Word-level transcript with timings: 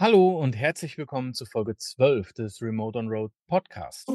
Hallo 0.00 0.30
und 0.40 0.56
herzlich 0.56 0.96
willkommen 0.96 1.34
zu 1.34 1.44
Folge 1.44 1.76
12 1.76 2.32
des 2.32 2.62
Remote 2.62 2.98
on 2.98 3.08
Road 3.08 3.32
Podcast. 3.46 4.08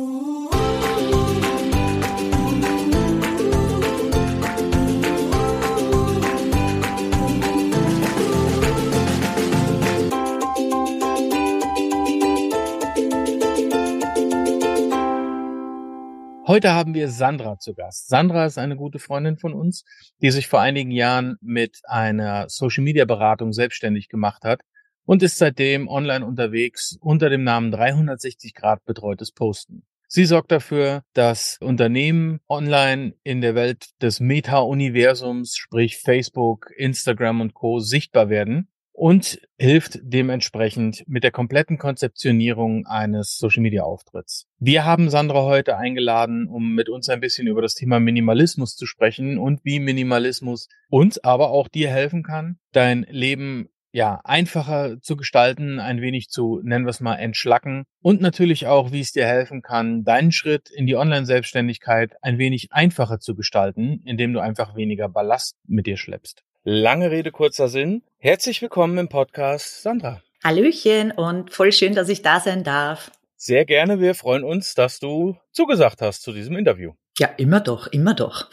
Heute 16.48 16.74
haben 16.74 16.96
wir 16.96 17.10
Sandra 17.10 17.60
zu 17.60 17.76
Gast. 17.76 18.08
Sandra 18.08 18.48
ist 18.48 18.58
eine 18.58 18.76
gute 18.76 18.98
Freundin 18.98 19.38
von 19.38 19.54
uns, 19.54 19.86
die 20.24 20.32
sich 20.32 20.48
vor 20.48 20.62
einigen 20.62 20.90
Jahren 20.90 21.38
mit 21.42 21.82
einer 21.84 22.50
Social 22.50 22.84
Media 22.84 23.06
Beratung 23.06 23.54
selbstständig 23.54 24.10
gemacht 24.10 24.44
hat 24.44 24.62
und 25.06 25.24
ist 25.24 25.38
seitdem 25.38 25.88
online 25.88 26.26
unterwegs 26.26 26.98
unter 27.00 27.30
dem 27.30 27.44
Namen 27.44 27.72
360 27.72 28.54
Grad 28.54 28.84
betreutes 28.86 29.32
Posten. 29.32 29.84
Sie 30.08 30.26
sorgt 30.26 30.52
dafür, 30.52 31.04
dass 31.14 31.58
Unternehmen 31.62 32.40
online 32.48 33.16
in 33.24 33.42
der 33.42 33.56
Welt 33.56 33.88
des 34.02 34.20
Meta-Universums, 34.20 35.56
sprich 35.56 35.98
Facebook, 35.98 36.70
Instagram 36.78 37.42
und 37.42 37.54
Co. 37.54 37.80
sichtbar 37.80 38.30
werden 38.30 38.68
und 38.96 39.42
hilft 39.58 40.00
dementsprechend 40.04 41.04
mit 41.08 41.24
der 41.26 41.32
kompletten 41.32 41.78
Konzeptionierung 41.78 42.86
eines 42.86 43.38
Social-Media-Auftritts. 43.38 44.48
Wir 44.58 44.86
haben 44.86 45.10
Sandra 45.10 45.44
heute 45.44 45.76
eingeladen, 45.78 46.48
um 46.48 46.74
mit 46.74 46.88
uns 46.88 47.10
ein 47.10 47.20
bisschen 47.20 47.48
über 47.48 47.62
das 47.62 47.74
Thema 47.74 48.00
Minimalismus 48.00 48.76
zu 48.76 48.86
sprechen 48.86 49.38
und 49.38 49.66
wie 49.66 49.80
Minimalismus 49.80 50.70
uns, 50.90 51.22
aber 51.24 51.50
auch 51.50 51.68
dir 51.68 51.90
helfen 51.90 52.24
kann, 52.24 52.58
dein 52.72 53.06
Leben 53.10 53.68
ja, 53.96 54.20
einfacher 54.26 55.02
zu 55.02 55.16
gestalten, 55.16 55.80
ein 55.80 56.02
wenig 56.02 56.28
zu, 56.28 56.60
nennen 56.62 56.86
wir 56.86 56.90
es 56.90 57.00
mal, 57.00 57.16
entschlacken 57.16 57.86
und 58.02 58.20
natürlich 58.20 58.68
auch, 58.68 58.92
wie 58.92 59.00
es 59.00 59.14
dir 59.14 59.26
helfen 59.26 59.62
kann, 59.62 60.04
deinen 60.04 60.34
Schritt 60.34 60.70
in 60.70 60.86
die 60.86 60.98
Online-Selbstständigkeit 60.98 62.12
ein 62.22 62.38
wenig 62.38 62.74
einfacher 62.74 63.22
zu 63.22 63.36
gestalten, 63.36 64.02
indem 64.04 64.34
du 64.34 64.42
einfach 64.42 64.76
weniger 64.76 65.08
Ballast 65.08 65.56
mit 65.66 65.88
dir 65.88 65.96
schleppst. 65.96 66.44
Lange 66.66 67.10
Rede, 67.10 67.32
kurzer 67.32 67.70
Sinn. 67.70 68.04
Herzlich 68.18 68.62
willkommen 68.62 68.98
im 68.98 69.08
Podcast, 69.08 69.82
Sandra. 69.82 70.22
Hallöchen 70.44 71.12
und 71.12 71.54
voll 71.54 71.72
schön, 71.72 71.96
dass 71.96 72.10
ich 72.10 72.22
da 72.22 72.42
sein 72.42 72.66
darf. 72.66 73.12
Sehr 73.38 73.64
gerne. 73.64 74.02
Wir 74.02 74.14
freuen 74.14 74.44
uns, 74.44 74.74
dass 74.74 75.00
du 75.00 75.38
zugesagt 75.54 76.02
hast 76.02 76.22
zu 76.22 76.34
diesem 76.34 76.58
Interview. 76.58 76.92
Ja, 77.18 77.30
immer 77.38 77.62
doch, 77.62 77.88
immer 77.88 78.14
doch. 78.14 78.50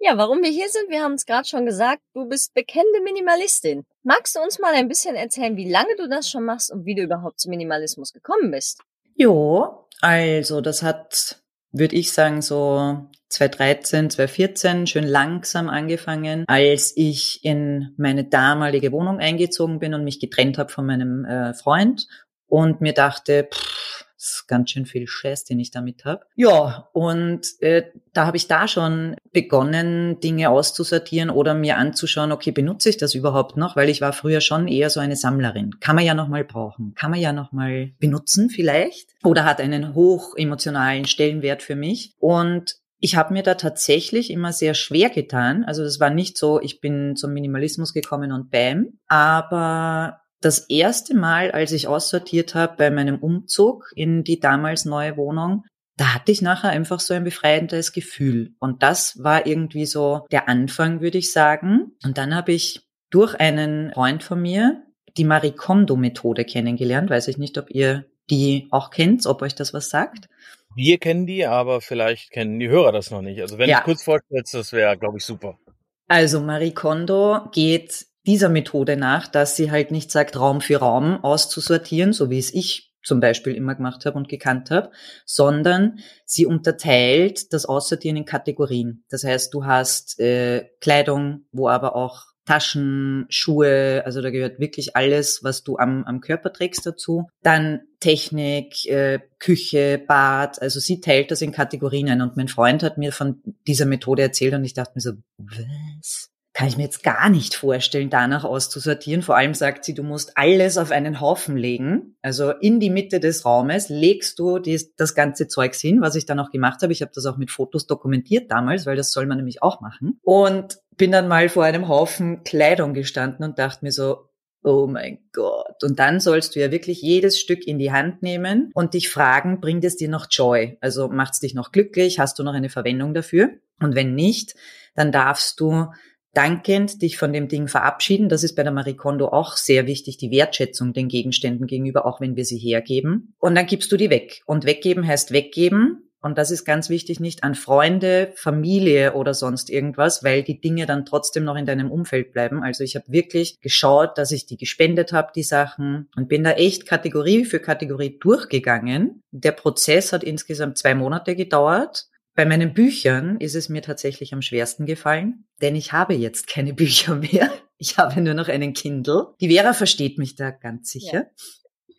Ja, 0.00 0.16
warum 0.16 0.42
wir 0.42 0.50
hier 0.50 0.68
sind, 0.68 0.90
wir 0.90 1.02
haben 1.02 1.14
es 1.14 1.26
gerade 1.26 1.48
schon 1.48 1.66
gesagt, 1.66 2.02
du 2.14 2.28
bist 2.28 2.54
bekennende 2.54 3.00
Minimalistin. 3.02 3.84
Magst 4.04 4.36
du 4.36 4.40
uns 4.40 4.60
mal 4.60 4.72
ein 4.74 4.88
bisschen 4.88 5.16
erzählen, 5.16 5.56
wie 5.56 5.68
lange 5.68 5.96
du 5.96 6.08
das 6.08 6.30
schon 6.30 6.44
machst 6.44 6.70
und 6.70 6.86
wie 6.86 6.94
du 6.94 7.02
überhaupt 7.02 7.40
zum 7.40 7.50
Minimalismus 7.50 8.12
gekommen 8.12 8.52
bist? 8.52 8.80
Jo, 9.16 9.88
also 10.00 10.60
das 10.60 10.84
hat, 10.84 11.42
würde 11.72 11.96
ich 11.96 12.12
sagen, 12.12 12.42
so 12.42 13.08
2013, 13.30 14.10
2014 14.10 14.86
schön 14.86 15.04
langsam 15.04 15.68
angefangen, 15.68 16.44
als 16.46 16.92
ich 16.96 17.44
in 17.44 17.92
meine 17.96 18.22
damalige 18.24 18.92
Wohnung 18.92 19.18
eingezogen 19.18 19.80
bin 19.80 19.94
und 19.94 20.04
mich 20.04 20.20
getrennt 20.20 20.58
habe 20.58 20.70
von 20.70 20.86
meinem 20.86 21.24
äh, 21.24 21.54
Freund 21.54 22.06
und 22.46 22.80
mir 22.80 22.94
dachte, 22.94 23.48
pff, 23.52 24.06
das 24.18 24.30
ist 24.30 24.48
ganz 24.48 24.70
schön 24.70 24.84
viel 24.84 25.06
Scheiß, 25.06 25.44
den 25.44 25.60
ich 25.60 25.70
damit 25.70 26.04
habe. 26.04 26.26
Ja, 26.34 26.88
und 26.92 27.46
äh, 27.60 27.84
da 28.12 28.26
habe 28.26 28.36
ich 28.36 28.48
da 28.48 28.66
schon 28.66 29.14
begonnen, 29.32 30.18
Dinge 30.18 30.50
auszusortieren 30.50 31.30
oder 31.30 31.54
mir 31.54 31.76
anzuschauen, 31.76 32.32
okay, 32.32 32.50
benutze 32.50 32.88
ich 32.88 32.96
das 32.96 33.14
überhaupt 33.14 33.56
noch? 33.56 33.76
Weil 33.76 33.88
ich 33.88 34.00
war 34.00 34.12
früher 34.12 34.40
schon 34.40 34.66
eher 34.66 34.90
so 34.90 34.98
eine 34.98 35.14
Sammlerin. 35.14 35.78
Kann 35.78 35.94
man 35.94 36.04
ja 36.04 36.14
noch 36.14 36.26
mal 36.26 36.44
brauchen, 36.44 36.94
kann 36.96 37.12
man 37.12 37.20
ja 37.20 37.32
noch 37.32 37.52
mal 37.52 37.92
benutzen 38.00 38.50
vielleicht 38.50 39.10
oder 39.22 39.44
hat 39.44 39.60
einen 39.60 39.94
hoch 39.94 40.34
emotionalen 40.36 41.04
Stellenwert 41.04 41.62
für 41.62 41.76
mich. 41.76 42.14
Und 42.18 42.74
ich 42.98 43.14
habe 43.14 43.32
mir 43.32 43.44
da 43.44 43.54
tatsächlich 43.54 44.30
immer 44.30 44.52
sehr 44.52 44.74
schwer 44.74 45.10
getan. 45.10 45.64
Also 45.64 45.84
das 45.84 46.00
war 46.00 46.10
nicht 46.10 46.36
so, 46.36 46.60
ich 46.60 46.80
bin 46.80 47.14
zum 47.14 47.32
Minimalismus 47.32 47.94
gekommen 47.94 48.32
und 48.32 48.50
bam. 48.50 48.98
Aber 49.06 50.20
das 50.40 50.60
erste 50.68 51.16
Mal, 51.16 51.50
als 51.50 51.72
ich 51.72 51.88
aussortiert 51.88 52.54
habe 52.54 52.76
bei 52.76 52.90
meinem 52.90 53.18
Umzug 53.18 53.90
in 53.94 54.24
die 54.24 54.40
damals 54.40 54.84
neue 54.84 55.16
Wohnung, 55.16 55.64
da 55.96 56.14
hatte 56.14 56.30
ich 56.30 56.42
nachher 56.42 56.70
einfach 56.70 57.00
so 57.00 57.12
ein 57.12 57.24
befreiendes 57.24 57.92
Gefühl. 57.92 58.54
Und 58.60 58.84
das 58.84 59.22
war 59.22 59.46
irgendwie 59.46 59.84
so 59.84 60.26
der 60.30 60.48
Anfang, 60.48 61.00
würde 61.00 61.18
ich 61.18 61.32
sagen. 61.32 61.92
Und 62.04 62.18
dann 62.18 62.34
habe 62.36 62.52
ich 62.52 62.82
durch 63.10 63.34
einen 63.34 63.92
Freund 63.92 64.22
von 64.22 64.40
mir 64.40 64.84
die 65.16 65.24
Marie 65.24 65.50
Kondo-Methode 65.50 66.44
kennengelernt. 66.44 67.10
Weiß 67.10 67.26
ich 67.26 67.36
nicht, 67.36 67.58
ob 67.58 67.70
ihr 67.70 68.04
die 68.30 68.68
auch 68.70 68.90
kennt, 68.90 69.26
ob 69.26 69.42
euch 69.42 69.56
das 69.56 69.74
was 69.74 69.90
sagt. 69.90 70.28
Wir 70.76 70.98
kennen 70.98 71.26
die, 71.26 71.44
aber 71.46 71.80
vielleicht 71.80 72.30
kennen 72.30 72.60
die 72.60 72.68
Hörer 72.68 72.92
das 72.92 73.10
noch 73.10 73.22
nicht. 73.22 73.40
Also 73.40 73.58
wenn 73.58 73.68
ja. 73.68 73.78
du 73.78 73.84
kurz 73.84 74.04
vorstellst, 74.04 74.54
das 74.54 74.72
wäre, 74.72 74.96
glaube 74.96 75.18
ich, 75.18 75.24
super. 75.24 75.58
Also 76.06 76.40
Marie 76.40 76.72
Kondo 76.72 77.48
geht 77.52 78.06
dieser 78.28 78.50
Methode 78.50 78.96
nach, 78.96 79.26
dass 79.26 79.56
sie 79.56 79.70
halt 79.70 79.90
nicht 79.90 80.12
sagt, 80.12 80.38
Raum 80.38 80.60
für 80.60 80.76
Raum 80.76 81.24
auszusortieren, 81.24 82.12
so 82.12 82.28
wie 82.28 82.38
es 82.38 82.52
ich 82.52 82.92
zum 83.02 83.20
Beispiel 83.20 83.54
immer 83.54 83.74
gemacht 83.74 84.04
habe 84.04 84.18
und 84.18 84.28
gekannt 84.28 84.70
habe, 84.70 84.90
sondern 85.24 86.00
sie 86.26 86.44
unterteilt 86.44 87.54
das 87.54 87.64
Aussortieren 87.64 88.18
in 88.18 88.26
Kategorien. 88.26 89.04
Das 89.08 89.24
heißt, 89.24 89.54
du 89.54 89.64
hast 89.64 90.20
äh, 90.20 90.68
Kleidung, 90.80 91.46
wo 91.52 91.68
aber 91.68 91.96
auch 91.96 92.26
Taschen, 92.44 93.26
Schuhe, 93.30 94.02
also 94.04 94.20
da 94.20 94.30
gehört 94.30 94.58
wirklich 94.58 94.94
alles, 94.94 95.42
was 95.42 95.64
du 95.64 95.78
am, 95.78 96.04
am 96.04 96.20
Körper 96.20 96.52
trägst 96.52 96.84
dazu. 96.84 97.28
Dann 97.42 97.80
Technik, 98.00 98.86
äh, 98.86 99.20
Küche, 99.38 100.02
Bad, 100.06 100.60
also 100.60 100.80
sie 100.80 101.00
teilt 101.00 101.30
das 101.30 101.40
in 101.40 101.52
Kategorien 101.52 102.10
ein. 102.10 102.20
Und 102.20 102.36
mein 102.36 102.48
Freund 102.48 102.82
hat 102.82 102.98
mir 102.98 103.12
von 103.12 103.42
dieser 103.66 103.86
Methode 103.86 104.22
erzählt 104.22 104.52
und 104.52 104.64
ich 104.64 104.74
dachte 104.74 104.92
mir 104.96 105.00
so, 105.00 105.12
was? 105.38 106.30
Kann 106.58 106.66
ich 106.66 106.76
mir 106.76 106.82
jetzt 106.82 107.04
gar 107.04 107.30
nicht 107.30 107.54
vorstellen, 107.54 108.10
danach 108.10 108.42
auszusortieren. 108.42 109.22
Vor 109.22 109.36
allem 109.36 109.54
sagt 109.54 109.84
sie, 109.84 109.94
du 109.94 110.02
musst 110.02 110.36
alles 110.36 110.76
auf 110.76 110.90
einen 110.90 111.20
Haufen 111.20 111.56
legen. 111.56 112.16
Also 112.20 112.50
in 112.50 112.80
die 112.80 112.90
Mitte 112.90 113.20
des 113.20 113.44
Raumes 113.44 113.88
legst 113.90 114.40
du 114.40 114.58
das 114.58 115.14
ganze 115.14 115.46
Zeugs 115.46 115.80
hin, 115.80 116.00
was 116.00 116.16
ich 116.16 116.26
dann 116.26 116.40
auch 116.40 116.50
gemacht 116.50 116.82
habe. 116.82 116.92
Ich 116.92 117.00
habe 117.00 117.12
das 117.14 117.26
auch 117.26 117.36
mit 117.36 117.52
Fotos 117.52 117.86
dokumentiert 117.86 118.50
damals, 118.50 118.86
weil 118.86 118.96
das 118.96 119.12
soll 119.12 119.26
man 119.26 119.36
nämlich 119.36 119.62
auch 119.62 119.80
machen. 119.80 120.18
Und 120.22 120.78
bin 120.96 121.12
dann 121.12 121.28
mal 121.28 121.48
vor 121.48 121.62
einem 121.62 121.86
Haufen 121.86 122.42
Kleidung 122.42 122.92
gestanden 122.92 123.44
und 123.44 123.60
dachte 123.60 123.84
mir 123.84 123.92
so, 123.92 124.24
Oh 124.64 124.88
mein 124.88 125.20
Gott. 125.32 125.84
Und 125.84 126.00
dann 126.00 126.18
sollst 126.18 126.56
du 126.56 126.60
ja 126.60 126.72
wirklich 126.72 127.00
jedes 127.00 127.38
Stück 127.38 127.68
in 127.68 127.78
die 127.78 127.92
Hand 127.92 128.24
nehmen 128.24 128.72
und 128.74 128.94
dich 128.94 129.08
fragen, 129.08 129.60
bringt 129.60 129.84
es 129.84 129.96
dir 129.96 130.08
noch 130.08 130.26
Joy? 130.28 130.76
Also 130.80 131.06
macht 131.06 131.34
es 131.34 131.38
dich 131.38 131.54
noch 131.54 131.70
glücklich? 131.70 132.18
Hast 132.18 132.40
du 132.40 132.42
noch 132.42 132.54
eine 132.54 132.68
Verwendung 132.68 133.14
dafür? 133.14 133.50
Und 133.80 133.94
wenn 133.94 134.16
nicht, 134.16 134.56
dann 134.96 135.12
darfst 135.12 135.60
du 135.60 135.86
dankend 136.34 137.02
dich 137.02 137.16
von 137.16 137.32
dem 137.32 137.48
Ding 137.48 137.68
verabschieden. 137.68 138.28
Das 138.28 138.44
ist 138.44 138.54
bei 138.54 138.62
der 138.62 138.72
Marie 138.72 138.94
Kondo 138.94 139.28
auch 139.28 139.56
sehr 139.56 139.86
wichtig, 139.86 140.18
die 140.18 140.30
Wertschätzung 140.30 140.92
den 140.92 141.08
Gegenständen 141.08 141.66
gegenüber, 141.66 142.06
auch 142.06 142.20
wenn 142.20 142.36
wir 142.36 142.44
sie 142.44 142.58
hergeben. 142.58 143.34
Und 143.38 143.54
dann 143.54 143.66
gibst 143.66 143.90
du 143.92 143.96
die 143.96 144.10
weg. 144.10 144.42
Und 144.46 144.64
weggeben 144.64 145.06
heißt 145.06 145.32
weggeben. 145.32 146.04
Und 146.20 146.36
das 146.36 146.50
ist 146.50 146.64
ganz 146.64 146.88
wichtig, 146.88 147.20
nicht 147.20 147.44
an 147.44 147.54
Freunde, 147.54 148.32
Familie 148.34 149.14
oder 149.14 149.34
sonst 149.34 149.70
irgendwas, 149.70 150.24
weil 150.24 150.42
die 150.42 150.60
Dinge 150.60 150.84
dann 150.84 151.06
trotzdem 151.06 151.44
noch 151.44 151.54
in 151.54 151.64
deinem 151.64 151.92
Umfeld 151.92 152.32
bleiben. 152.32 152.62
Also 152.62 152.82
ich 152.82 152.96
habe 152.96 153.04
wirklich 153.08 153.60
geschaut, 153.60 154.18
dass 154.18 154.32
ich 154.32 154.44
die 154.44 154.56
gespendet 154.56 155.12
habe, 155.12 155.30
die 155.34 155.44
Sachen, 155.44 156.08
und 156.16 156.28
bin 156.28 156.42
da 156.42 156.52
echt 156.52 156.86
Kategorie 156.86 157.44
für 157.44 157.60
Kategorie 157.60 158.18
durchgegangen. 158.18 159.22
Der 159.30 159.52
Prozess 159.52 160.12
hat 160.12 160.24
insgesamt 160.24 160.76
zwei 160.76 160.96
Monate 160.96 161.36
gedauert. 161.36 162.08
Bei 162.38 162.46
meinen 162.46 162.72
Büchern 162.72 163.40
ist 163.40 163.56
es 163.56 163.68
mir 163.68 163.82
tatsächlich 163.82 164.32
am 164.32 164.42
schwersten 164.42 164.86
gefallen, 164.86 165.44
denn 165.60 165.74
ich 165.74 165.92
habe 165.92 166.14
jetzt 166.14 166.46
keine 166.46 166.72
Bücher 166.82 167.16
mehr. 167.16 167.50
Ich 167.78 167.98
habe 167.98 168.20
nur 168.20 168.34
noch 168.34 168.46
einen 168.46 168.74
Kindle. 168.74 169.34
Die 169.40 169.52
Vera 169.52 169.72
versteht 169.72 170.18
mich 170.18 170.36
da 170.36 170.52
ganz 170.52 170.88
sicher. 170.88 171.26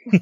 Ja. 0.06 0.20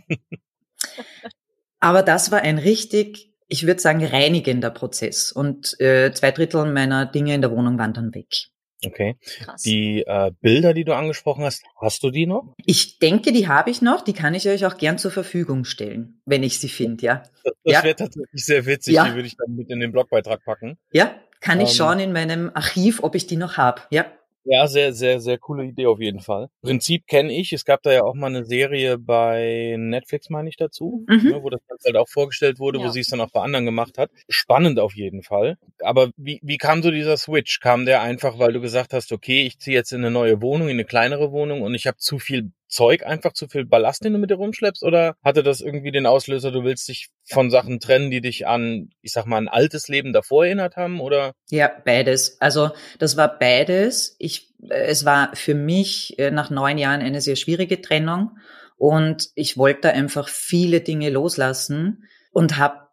Aber 1.80 2.02
das 2.02 2.32
war 2.32 2.42
ein 2.42 2.58
richtig, 2.58 3.32
ich 3.48 3.68
würde 3.68 3.80
sagen, 3.80 4.04
reinigender 4.04 4.72
Prozess. 4.72 5.32
Und 5.32 5.80
äh, 5.80 6.12
zwei 6.12 6.32
Drittel 6.32 6.66
meiner 6.66 7.06
Dinge 7.06 7.36
in 7.36 7.42
der 7.42 7.52
Wohnung 7.52 7.78
waren 7.78 7.94
dann 7.94 8.16
weg. 8.16 8.48
Okay. 8.86 9.18
Krass. 9.40 9.64
Die 9.64 10.04
äh, 10.06 10.32
Bilder, 10.40 10.74
die 10.74 10.84
du 10.84 10.96
angesprochen 10.96 11.44
hast, 11.44 11.64
hast 11.82 12.04
du 12.04 12.12
die 12.12 12.28
noch? 12.28 12.54
Ich 12.66 13.00
denke, 13.00 13.32
die 13.32 13.48
habe 13.48 13.72
ich 13.72 13.82
noch. 13.82 14.04
Die 14.04 14.14
kann 14.14 14.36
ich 14.36 14.48
euch 14.48 14.66
auch 14.66 14.78
gern 14.78 14.98
zur 14.98 15.12
Verfügung 15.12 15.66
stellen, 15.66 16.22
wenn 16.26 16.44
ich 16.44 16.60
sie 16.60 16.70
finde, 16.70 17.06
ja. 17.06 17.24
Das, 17.44 17.54
das 17.64 17.74
ja. 17.74 17.84
wäre 17.84 17.96
tatsächlich 17.96 18.46
sehr 18.46 18.66
witzig. 18.66 18.94
Ja. 18.94 19.06
Die 19.06 19.16
würde 19.16 19.28
ich 19.28 19.36
dann 19.36 19.56
mit 19.56 19.70
in 19.70 19.80
den 19.80 19.92
Blogbeitrag 19.92 20.44
packen. 20.46 20.78
Ja, 20.92 21.16
kann 21.40 21.60
ich 21.60 21.70
ähm, 21.70 21.76
schauen 21.76 22.00
in 22.00 22.14
meinem 22.14 22.52
Archiv, 22.54 23.04
ob 23.04 23.16
ich 23.16 23.26
die 23.26 23.38
noch 23.38 23.58
habe. 23.58 23.82
Ja. 23.90 24.06
Ja, 24.50 24.68
sehr, 24.68 24.94
sehr, 24.94 25.20
sehr 25.20 25.38
coole 25.38 25.66
Idee 25.66 25.88
auf 25.88 26.00
jeden 26.00 26.22
Fall. 26.22 26.48
Prinzip 26.62 27.06
kenne 27.06 27.34
ich. 27.34 27.52
Es 27.52 27.66
gab 27.66 27.84
da 27.84 27.92
ja 27.92 28.04
auch 28.04 28.16
mal 28.16 28.28
eine 28.28 28.46
Serie 28.46 28.98
bei 28.98 29.76
Netflix, 29.78 30.30
meine 30.30 30.48
ich 30.48 30.56
dazu, 30.56 31.04
mhm. 31.08 31.30
ne, 31.30 31.44
wo 31.44 31.50
das 31.50 31.60
halt 31.86 31.98
auch 31.98 32.08
vorgestellt 32.08 32.58
wurde, 32.58 32.80
ja. 32.80 32.86
wo 32.86 32.90
sie 32.90 33.02
es 33.02 33.08
dann 33.08 33.20
auch 33.20 33.32
bei 33.32 33.42
anderen 33.42 33.66
gemacht 33.66 33.98
hat. 33.98 34.10
Spannend 34.30 34.80
auf 34.80 34.96
jeden 34.96 35.22
Fall. 35.22 35.58
Aber 35.82 36.12
wie, 36.16 36.40
wie 36.44 36.58
kam 36.58 36.82
so 36.82 36.92
dieser 36.92 37.18
Switch? 37.18 37.60
Kam 37.60 37.86
der 37.86 38.02
einfach, 38.02 38.40
weil 38.40 38.54
du 38.54 38.62
gesagt 38.62 38.94
hast, 38.94 39.12
okay, 39.12 39.46
ich 39.46 39.60
ziehe 39.60 39.76
jetzt 39.76 39.92
in 39.92 40.00
eine 40.00 40.12
neue 40.12 40.42
Wohnung, 40.42 40.70
in 40.70 40.76
eine 40.76 40.86
kleinere 40.86 41.32
Wohnung 41.34 41.62
und 41.62 41.76
ich 41.76 41.86
habe 41.86 41.98
zu 41.98 42.18
viel 42.18 42.52
Zeug 42.68 43.06
einfach 43.06 43.34
zu 43.34 43.48
viel 43.48 43.66
Ballast, 43.66 44.04
den 44.04 44.14
du 44.14 44.20
mit 44.20 44.30
dir 44.30 44.36
rumschleppst? 44.36 44.84
Oder 44.84 45.16
hatte 45.24 45.44
das 45.44 45.62
irgendwie 45.62 45.92
den 45.92 46.06
Auslöser, 46.06 46.52
du 46.52 46.64
willst 46.64 46.88
dich 46.88 47.08
von 47.26 47.50
Sachen 47.50 47.80
trennen, 47.80 48.12
die 48.12 48.22
dich 48.22 48.48
an, 48.48 48.90
ich 49.02 49.12
sag 49.12 49.26
mal, 49.26 49.38
ein 49.38 49.48
altes 49.48 49.88
Leben 49.88 50.14
davor 50.14 50.46
erinnert 50.46 50.76
haben? 50.76 51.00
Oder? 51.00 51.34
Ja, 51.50 51.72
beides. 51.86 52.40
Also 52.42 52.72
das 53.00 53.18
war 53.18 53.40
beides. 53.40 54.16
Ich, 54.20 54.54
es 54.70 55.06
war 55.06 55.36
für 55.36 55.56
mich 55.56 56.18
äh, 56.20 56.32
nach 56.32 56.50
neun 56.50 56.78
Jahren 56.78 57.02
eine 57.02 57.22
sehr 57.22 57.36
schwierige 57.36 57.82
Trennung 57.82 58.38
und 58.78 59.30
ich 59.36 59.58
wollte 59.58 59.92
einfach 59.92 60.28
viele 60.30 60.82
Dinge 60.82 61.10
loslassen 61.10 62.06
und 62.32 62.58
habe 62.58 62.88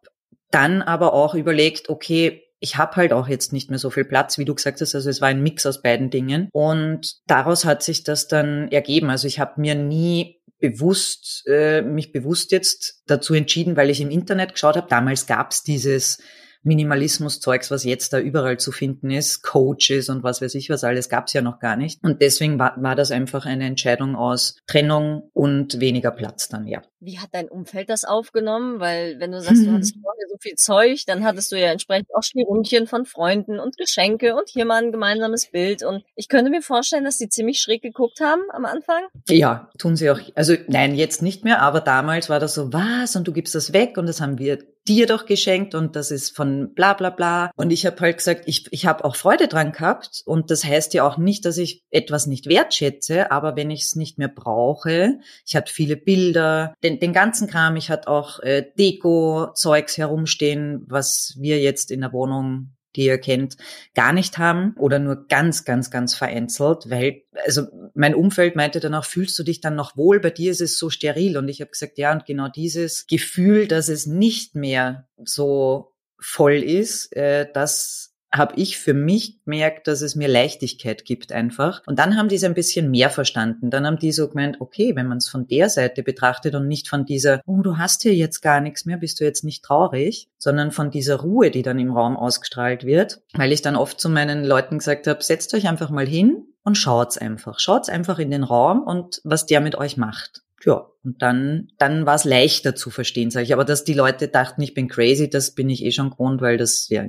dann 0.51 0.81
aber 0.81 1.13
auch 1.13 1.35
überlegt, 1.35 1.89
okay, 1.89 2.44
ich 2.59 2.77
habe 2.77 2.95
halt 2.95 3.13
auch 3.13 3.27
jetzt 3.27 3.53
nicht 3.53 3.69
mehr 3.69 3.79
so 3.79 3.89
viel 3.89 4.05
Platz, 4.05 4.37
wie 4.37 4.45
du 4.45 4.55
gesagt 4.55 4.81
hast. 4.81 4.95
Also 4.95 5.09
es 5.09 5.21
war 5.21 5.27
ein 5.27 5.43
Mix 5.43 5.65
aus 5.65 5.81
beiden 5.81 6.09
Dingen. 6.09 6.49
Und 6.51 7.15
daraus 7.27 7.65
hat 7.65 7.83
sich 7.83 8.03
das 8.03 8.27
dann 8.27 8.69
ergeben. 8.69 9.09
Also 9.09 9.27
ich 9.27 9.39
habe 9.39 9.59
mir 9.61 9.75
nie 9.75 10.41
bewusst, 10.59 11.43
äh, 11.47 11.81
mich 11.81 12.11
bewusst 12.11 12.51
jetzt 12.51 13.03
dazu 13.07 13.33
entschieden, 13.33 13.75
weil 13.75 13.89
ich 13.89 14.01
im 14.01 14.09
Internet 14.09 14.53
geschaut 14.53 14.77
habe. 14.77 14.87
Damals 14.89 15.27
gab's 15.27 15.63
dieses 15.63 16.17
Minimalismus-Zeugs, 16.65 17.69
was 17.69 17.83
jetzt 17.83 18.11
da 18.11 18.19
überall 18.19 18.57
zu 18.57 18.71
finden 18.71 19.11
ist, 19.11 19.43
Coaches 19.43 20.09
und 20.09 20.23
was 20.23 20.41
weiß 20.41 20.55
ich 20.55 20.69
was 20.69 20.83
alles, 20.83 21.09
gab's 21.09 21.33
ja 21.33 21.41
noch 21.41 21.59
gar 21.59 21.75
nicht. 21.75 22.03
Und 22.03 22.21
deswegen 22.21 22.57
war, 22.57 22.73
war 22.81 22.95
das 22.95 23.11
einfach 23.11 23.45
eine 23.45 23.65
Entscheidung 23.65 24.15
aus 24.15 24.57
Trennung 24.65 25.29
und 25.33 25.79
weniger 25.79 26.11
Platz 26.11 26.49
dann, 26.49 26.65
ja. 26.65 26.81
Wie 27.05 27.19
hat 27.19 27.29
dein 27.33 27.49
Umfeld 27.49 27.89
das 27.89 28.03
aufgenommen? 28.03 28.79
Weil 28.79 29.19
wenn 29.19 29.31
du 29.31 29.39
sagst, 29.39 29.65
du 29.65 29.71
hattest 29.71 29.95
vorher 30.01 30.27
so 30.29 30.37
viel 30.39 30.55
Zeug, 30.55 31.05
dann 31.05 31.23
hattest 31.23 31.51
du 31.51 31.59
ja 31.59 31.71
entsprechend 31.71 32.09
auch 32.15 32.23
Schnirrumchen 32.23 32.87
von 32.87 33.05
Freunden 33.05 33.59
und 33.59 33.77
Geschenke 33.77 34.35
und 34.35 34.49
hier 34.49 34.65
mal 34.65 34.83
ein 34.83 34.91
gemeinsames 34.91 35.47
Bild. 35.51 35.83
Und 35.83 36.03
ich 36.15 36.29
könnte 36.29 36.49
mir 36.49 36.61
vorstellen, 36.61 37.03
dass 37.03 37.17
die 37.17 37.29
ziemlich 37.29 37.59
schräg 37.59 37.81
geguckt 37.81 38.19
haben 38.21 38.41
am 38.49 38.65
Anfang. 38.65 39.03
Ja, 39.29 39.69
tun 39.77 39.95
sie 39.95 40.09
auch. 40.09 40.19
Also 40.33 40.55
nein, 40.67 40.95
jetzt 40.95 41.21
nicht 41.21 41.43
mehr, 41.43 41.61
aber 41.61 41.81
damals 41.81 42.29
war 42.29 42.39
das 42.39 42.55
so, 42.55 42.73
was? 42.73 43.15
Und 43.15 43.27
du 43.27 43.33
gibst 43.33 43.55
das 43.55 43.71
weg 43.71 43.97
und 43.97 44.07
das 44.07 44.19
haben 44.19 44.39
wir 44.39 44.59
dir 44.87 45.07
doch 45.07 45.25
geschenkt 45.25 45.73
und 45.73 45.95
das 45.95 46.11
ist 46.11 46.35
von 46.35 46.73
bla 46.73 46.93
bla 46.93 47.09
bla. 47.09 47.51
Und 47.55 47.71
ich 47.71 47.85
habe 47.85 47.99
halt 48.01 48.17
gesagt, 48.17 48.43
ich, 48.45 48.67
ich 48.71 48.85
habe 48.85 49.03
auch 49.03 49.15
Freude 49.15 49.47
dran 49.47 49.71
gehabt. 49.71 50.21
Und 50.25 50.51
das 50.51 50.63
heißt 50.63 50.93
ja 50.93 51.07
auch 51.07 51.17
nicht, 51.17 51.45
dass 51.45 51.57
ich 51.57 51.83
etwas 51.89 52.27
nicht 52.27 52.47
wertschätze, 52.47 53.31
aber 53.31 53.55
wenn 53.55 53.71
ich 53.71 53.83
es 53.83 53.95
nicht 53.95 54.17
mehr 54.17 54.27
brauche, 54.27 55.19
ich 55.45 55.55
hatte 55.55 55.73
viele 55.73 55.97
Bilder, 55.97 56.75
den, 56.99 57.13
ganzen 57.13 57.47
Kram, 57.47 57.75
ich 57.75 57.89
hatte 57.89 58.07
auch 58.07 58.39
äh, 58.39 58.65
Deko-Zeugs 58.77 59.97
herumstehen, 59.97 60.83
was 60.87 61.35
wir 61.39 61.59
jetzt 61.59 61.91
in 61.91 62.01
der 62.01 62.13
Wohnung 62.13 62.75
die 62.95 63.05
ihr 63.05 63.17
kennt, 63.17 63.57
gar 63.93 64.13
nicht 64.13 64.37
haben 64.37 64.75
oder 64.77 64.99
nur 64.99 65.27
ganz, 65.27 65.65
ganz, 65.65 65.91
ganz 65.91 66.15
vereinzelt, 66.15 66.89
weil, 66.89 67.23
also 67.45 67.63
mein 67.93 68.15
Umfeld 68.15 68.55
meinte 68.55 68.79
dann 68.79 68.95
auch, 68.95 69.05
fühlst 69.05 69.37
du 69.37 69.43
dich 69.43 69.61
dann 69.61 69.75
noch 69.75 69.97
wohl? 69.97 70.19
Bei 70.19 70.29
dir 70.29 70.51
ist 70.51 70.61
es 70.61 70.77
so 70.77 70.89
steril. 70.89 71.37
Und 71.37 71.47
ich 71.49 71.61
habe 71.61 71.71
gesagt, 71.71 71.97
ja, 71.97 72.11
und 72.11 72.25
genau 72.25 72.47
dieses 72.47 73.07
Gefühl, 73.07 73.67
dass 73.67 73.89
es 73.89 74.05
nicht 74.05 74.55
mehr 74.55 75.07
so 75.23 75.93
voll 76.19 76.63
ist, 76.63 77.15
äh, 77.15 77.47
das 77.51 78.14
habe 78.37 78.55
ich 78.57 78.77
für 78.77 78.93
mich 78.93 79.43
gemerkt, 79.43 79.87
dass 79.87 80.01
es 80.01 80.15
mir 80.15 80.27
Leichtigkeit 80.27 81.05
gibt 81.05 81.31
einfach. 81.31 81.81
Und 81.85 81.99
dann 81.99 82.17
haben 82.17 82.29
die 82.29 82.35
es 82.35 82.43
ein 82.43 82.53
bisschen 82.53 82.91
mehr 82.91 83.09
verstanden. 83.09 83.69
Dann 83.69 83.85
haben 83.85 83.97
die 83.97 84.11
so 84.11 84.27
gemeint, 84.27 84.59
okay, 84.59 84.95
wenn 84.95 85.07
man 85.07 85.17
es 85.17 85.29
von 85.29 85.47
der 85.47 85.69
Seite 85.69 86.03
betrachtet 86.03 86.55
und 86.55 86.67
nicht 86.67 86.87
von 86.87 87.05
dieser, 87.05 87.41
oh, 87.45 87.61
du 87.61 87.77
hast 87.77 88.03
hier 88.03 88.15
jetzt 88.15 88.41
gar 88.41 88.61
nichts 88.61 88.85
mehr, 88.85 88.97
bist 88.97 89.19
du 89.19 89.23
jetzt 89.23 89.43
nicht 89.43 89.63
traurig, 89.63 90.29
sondern 90.37 90.71
von 90.71 90.91
dieser 90.91 91.17
Ruhe, 91.17 91.51
die 91.51 91.61
dann 91.61 91.79
im 91.79 91.91
Raum 91.91 92.17
ausgestrahlt 92.17 92.85
wird. 92.85 93.21
Weil 93.33 93.51
ich 93.51 93.61
dann 93.61 93.75
oft 93.75 93.99
zu 93.99 94.09
meinen 94.09 94.43
Leuten 94.43 94.77
gesagt 94.77 95.07
habe, 95.07 95.23
setzt 95.23 95.53
euch 95.53 95.67
einfach 95.67 95.89
mal 95.89 96.07
hin 96.07 96.45
und 96.63 96.77
schaut's 96.77 97.17
einfach. 97.17 97.59
Schaut's 97.59 97.89
einfach 97.89 98.19
in 98.19 98.31
den 98.31 98.43
Raum 98.43 98.83
und 98.83 99.21
was 99.23 99.45
der 99.45 99.61
mit 99.61 99.75
euch 99.75 99.97
macht. 99.97 100.41
Ja, 100.65 100.87
und 101.03 101.21
dann, 101.21 101.67
dann 101.77 102.07
war 102.07 102.15
es 102.15 102.23
leichter 102.23 102.73
zu 102.73 102.89
verstehen, 102.89 103.29
sage 103.29 103.45
ich. 103.45 103.53
Aber 103.53 103.65
dass 103.65 103.83
die 103.83 103.93
Leute 103.93 104.27
dachten, 104.27 104.61
ich 104.63 104.73
bin 104.73 104.87
crazy, 104.87 105.29
das 105.29 105.51
bin 105.51 105.69
ich 105.69 105.85
eh 105.85 105.91
schon 105.91 106.09
gewohnt, 106.09 106.41
weil 106.41 106.57
das 106.57 106.89
ja 106.89 107.05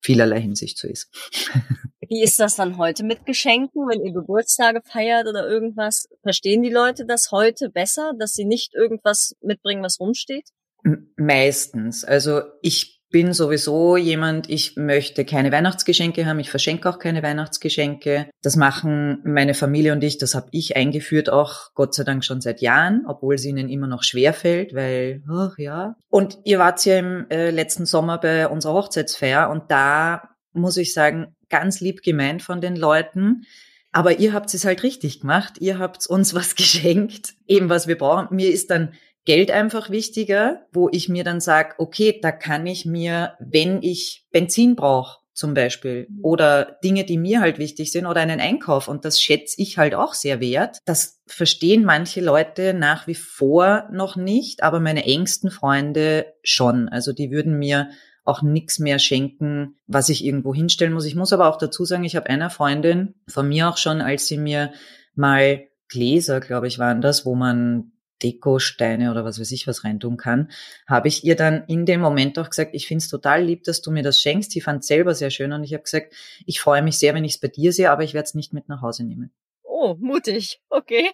vielerlei 0.00 0.40
Hinsicht 0.40 0.78
so 0.78 0.88
ist. 0.88 1.10
Wie 2.08 2.22
ist 2.22 2.40
das 2.40 2.56
dann 2.56 2.78
heute 2.78 3.04
mit 3.04 3.26
Geschenken, 3.26 3.86
wenn 3.86 4.02
ihr 4.04 4.12
Geburtstage 4.12 4.80
feiert 4.82 5.28
oder 5.28 5.46
irgendwas? 5.46 6.08
Verstehen 6.22 6.62
die 6.62 6.70
Leute 6.70 7.04
das 7.04 7.32
heute 7.32 7.68
besser, 7.68 8.12
dass 8.18 8.32
sie 8.32 8.46
nicht 8.46 8.74
irgendwas 8.74 9.36
mitbringen, 9.42 9.82
was 9.82 10.00
rumsteht? 10.00 10.48
Meistens. 11.16 12.04
Also 12.04 12.40
ich 12.62 12.97
bin 13.10 13.32
sowieso 13.32 13.96
jemand, 13.96 14.50
ich 14.50 14.76
möchte 14.76 15.24
keine 15.24 15.50
Weihnachtsgeschenke 15.50 16.26
haben, 16.26 16.40
ich 16.40 16.50
verschenke 16.50 16.88
auch 16.88 16.98
keine 16.98 17.22
Weihnachtsgeschenke. 17.22 18.30
Das 18.42 18.56
machen 18.56 19.20
meine 19.24 19.54
Familie 19.54 19.92
und 19.92 20.04
ich, 20.04 20.18
das 20.18 20.34
habe 20.34 20.48
ich 20.52 20.76
eingeführt 20.76 21.30
auch 21.30 21.72
Gott 21.74 21.94
sei 21.94 22.04
Dank 22.04 22.24
schon 22.24 22.40
seit 22.40 22.60
Jahren, 22.60 23.04
obwohl 23.06 23.34
es 23.34 23.44
ihnen 23.44 23.68
immer 23.68 23.86
noch 23.86 24.02
schwer 24.02 24.34
fällt, 24.34 24.74
weil, 24.74 25.22
ach 25.30 25.56
ja. 25.58 25.96
Und 26.08 26.38
ihr 26.44 26.58
wart 26.58 26.84
ja 26.84 26.98
im 26.98 27.26
äh, 27.30 27.50
letzten 27.50 27.86
Sommer 27.86 28.18
bei 28.18 28.48
unserer 28.48 28.74
Hochzeitsfeier 28.74 29.50
und 29.50 29.70
da 29.70 30.30
muss 30.52 30.76
ich 30.76 30.92
sagen, 30.92 31.34
ganz 31.48 31.80
lieb 31.80 32.02
gemeint 32.02 32.42
von 32.42 32.60
den 32.60 32.76
Leuten. 32.76 33.44
Aber 33.90 34.18
ihr 34.18 34.32
habt 34.34 34.52
es 34.52 34.64
halt 34.64 34.82
richtig 34.82 35.20
gemacht. 35.20 35.54
Ihr 35.60 35.78
habt 35.78 36.06
uns 36.06 36.34
was 36.34 36.54
geschenkt, 36.56 37.34
eben 37.46 37.70
was 37.70 37.86
wir 37.86 37.96
brauchen. 37.96 38.34
Mir 38.34 38.52
ist 38.52 38.70
dann 38.70 38.92
Geld 39.28 39.50
einfach 39.50 39.90
wichtiger, 39.90 40.66
wo 40.72 40.88
ich 40.90 41.10
mir 41.10 41.22
dann 41.22 41.40
sage, 41.40 41.74
okay, 41.76 42.18
da 42.22 42.32
kann 42.32 42.66
ich 42.66 42.86
mir, 42.86 43.34
wenn 43.38 43.82
ich 43.82 44.26
Benzin 44.32 44.74
brauche, 44.74 45.18
zum 45.34 45.52
Beispiel, 45.52 46.08
oder 46.22 46.78
Dinge, 46.82 47.04
die 47.04 47.18
mir 47.18 47.42
halt 47.42 47.58
wichtig 47.58 47.92
sind, 47.92 48.06
oder 48.06 48.22
einen 48.22 48.40
Einkauf, 48.40 48.88
und 48.88 49.04
das 49.04 49.20
schätze 49.20 49.60
ich 49.60 49.76
halt 49.76 49.94
auch 49.94 50.14
sehr 50.14 50.40
wert. 50.40 50.78
Das 50.86 51.20
verstehen 51.26 51.84
manche 51.84 52.22
Leute 52.22 52.72
nach 52.72 53.06
wie 53.06 53.14
vor 53.14 53.90
noch 53.92 54.16
nicht, 54.16 54.62
aber 54.62 54.80
meine 54.80 55.04
engsten 55.04 55.50
Freunde 55.50 56.32
schon. 56.42 56.88
Also 56.88 57.12
die 57.12 57.30
würden 57.30 57.58
mir 57.58 57.90
auch 58.24 58.40
nichts 58.40 58.78
mehr 58.78 58.98
schenken, 58.98 59.76
was 59.86 60.08
ich 60.08 60.24
irgendwo 60.24 60.54
hinstellen 60.54 60.94
muss. 60.94 61.04
Ich 61.04 61.16
muss 61.16 61.34
aber 61.34 61.50
auch 61.50 61.58
dazu 61.58 61.84
sagen, 61.84 62.04
ich 62.04 62.16
habe 62.16 62.30
einer 62.30 62.48
Freundin 62.48 63.14
von 63.28 63.46
mir 63.46 63.68
auch 63.68 63.76
schon, 63.76 64.00
als 64.00 64.26
sie 64.26 64.38
mir 64.38 64.72
mal 65.14 65.66
Gläser, 65.90 66.40
glaube 66.40 66.66
ich, 66.66 66.78
waren 66.78 67.02
das, 67.02 67.26
wo 67.26 67.34
man 67.34 67.92
Dekosteine 68.22 69.10
oder 69.10 69.24
was 69.24 69.40
weiß 69.40 69.50
ich 69.52 69.66
was 69.66 69.84
reintun 69.84 70.16
kann, 70.16 70.50
habe 70.86 71.08
ich 71.08 71.24
ihr 71.24 71.36
dann 71.36 71.64
in 71.66 71.86
dem 71.86 72.00
Moment 72.00 72.38
auch 72.38 72.50
gesagt, 72.50 72.74
ich 72.74 72.86
finde 72.86 73.02
es 73.02 73.08
total 73.08 73.44
lieb, 73.44 73.64
dass 73.64 73.82
du 73.82 73.90
mir 73.90 74.02
das 74.02 74.20
schenkst. 74.20 74.50
Sie 74.50 74.60
fand 74.60 74.84
selber 74.84 75.14
sehr 75.14 75.30
schön 75.30 75.52
und 75.52 75.64
ich 75.64 75.74
habe 75.74 75.84
gesagt, 75.84 76.14
ich 76.46 76.60
freue 76.60 76.82
mich 76.82 76.98
sehr, 76.98 77.14
wenn 77.14 77.24
ich 77.24 77.34
es 77.34 77.40
bei 77.40 77.48
dir 77.48 77.72
sehe, 77.72 77.90
aber 77.90 78.04
ich 78.04 78.14
werde 78.14 78.26
es 78.26 78.34
nicht 78.34 78.52
mit 78.52 78.68
nach 78.68 78.82
Hause 78.82 79.04
nehmen. 79.04 79.30
Oh, 79.62 79.96
mutig. 79.98 80.60
Okay. 80.70 81.10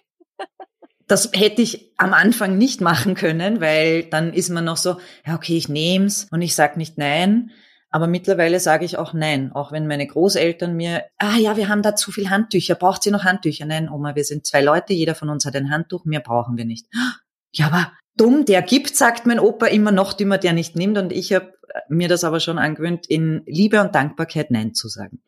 das 1.07 1.31
hätte 1.33 1.61
ich 1.61 1.91
am 1.97 2.13
Anfang 2.13 2.57
nicht 2.57 2.81
machen 2.81 3.15
können, 3.15 3.61
weil 3.61 4.03
dann 4.03 4.33
ist 4.33 4.49
man 4.49 4.65
noch 4.65 4.77
so, 4.77 4.97
ja 5.25 5.35
okay, 5.35 5.57
ich 5.57 5.69
nehm's 5.69 6.27
und 6.31 6.41
ich 6.41 6.55
sag 6.55 6.77
nicht 6.77 6.97
nein. 6.97 7.51
Aber 7.95 8.07
mittlerweile 8.07 8.59
sage 8.59 8.83
ich 8.83 8.97
auch 8.97 9.13
nein, 9.13 9.53
auch 9.53 9.71
wenn 9.71 9.87
meine 9.87 10.05
Großeltern 10.05 10.75
mir, 10.75 11.05
ah 11.17 11.37
ja, 11.37 11.55
wir 11.55 11.69
haben 11.69 11.81
da 11.81 11.95
zu 11.95 12.11
viel 12.11 12.29
Handtücher, 12.29 12.75
braucht 12.75 13.03
sie 13.03 13.09
noch 13.09 13.23
Handtücher? 13.23 13.65
Nein, 13.65 13.89
Oma, 13.89 14.15
wir 14.15 14.25
sind 14.25 14.45
zwei 14.45 14.59
Leute, 14.59 14.91
jeder 14.91 15.15
von 15.15 15.29
uns 15.29 15.45
hat 15.45 15.55
ein 15.55 15.71
Handtuch, 15.71 16.03
mehr 16.03 16.19
brauchen 16.19 16.57
wir 16.57 16.65
nicht. 16.65 16.87
Ja, 17.57 17.67
aber 17.67 17.93
dumm, 18.17 18.43
der 18.43 18.61
gibt, 18.61 18.97
sagt 18.97 19.25
mein 19.25 19.39
Opa 19.39 19.67
immer 19.67 19.93
noch 19.93 20.11
dümmer, 20.11 20.37
der 20.37 20.51
nicht 20.51 20.75
nimmt. 20.75 20.97
Und 20.97 21.13
ich 21.13 21.31
habe 21.31 21.53
mir 21.87 22.09
das 22.09 22.25
aber 22.25 22.41
schon 22.41 22.57
angewöhnt, 22.57 23.07
in 23.07 23.43
Liebe 23.45 23.79
und 23.79 23.95
Dankbarkeit 23.95 24.51
Nein 24.51 24.73
zu 24.73 24.89
sagen. 24.89 25.21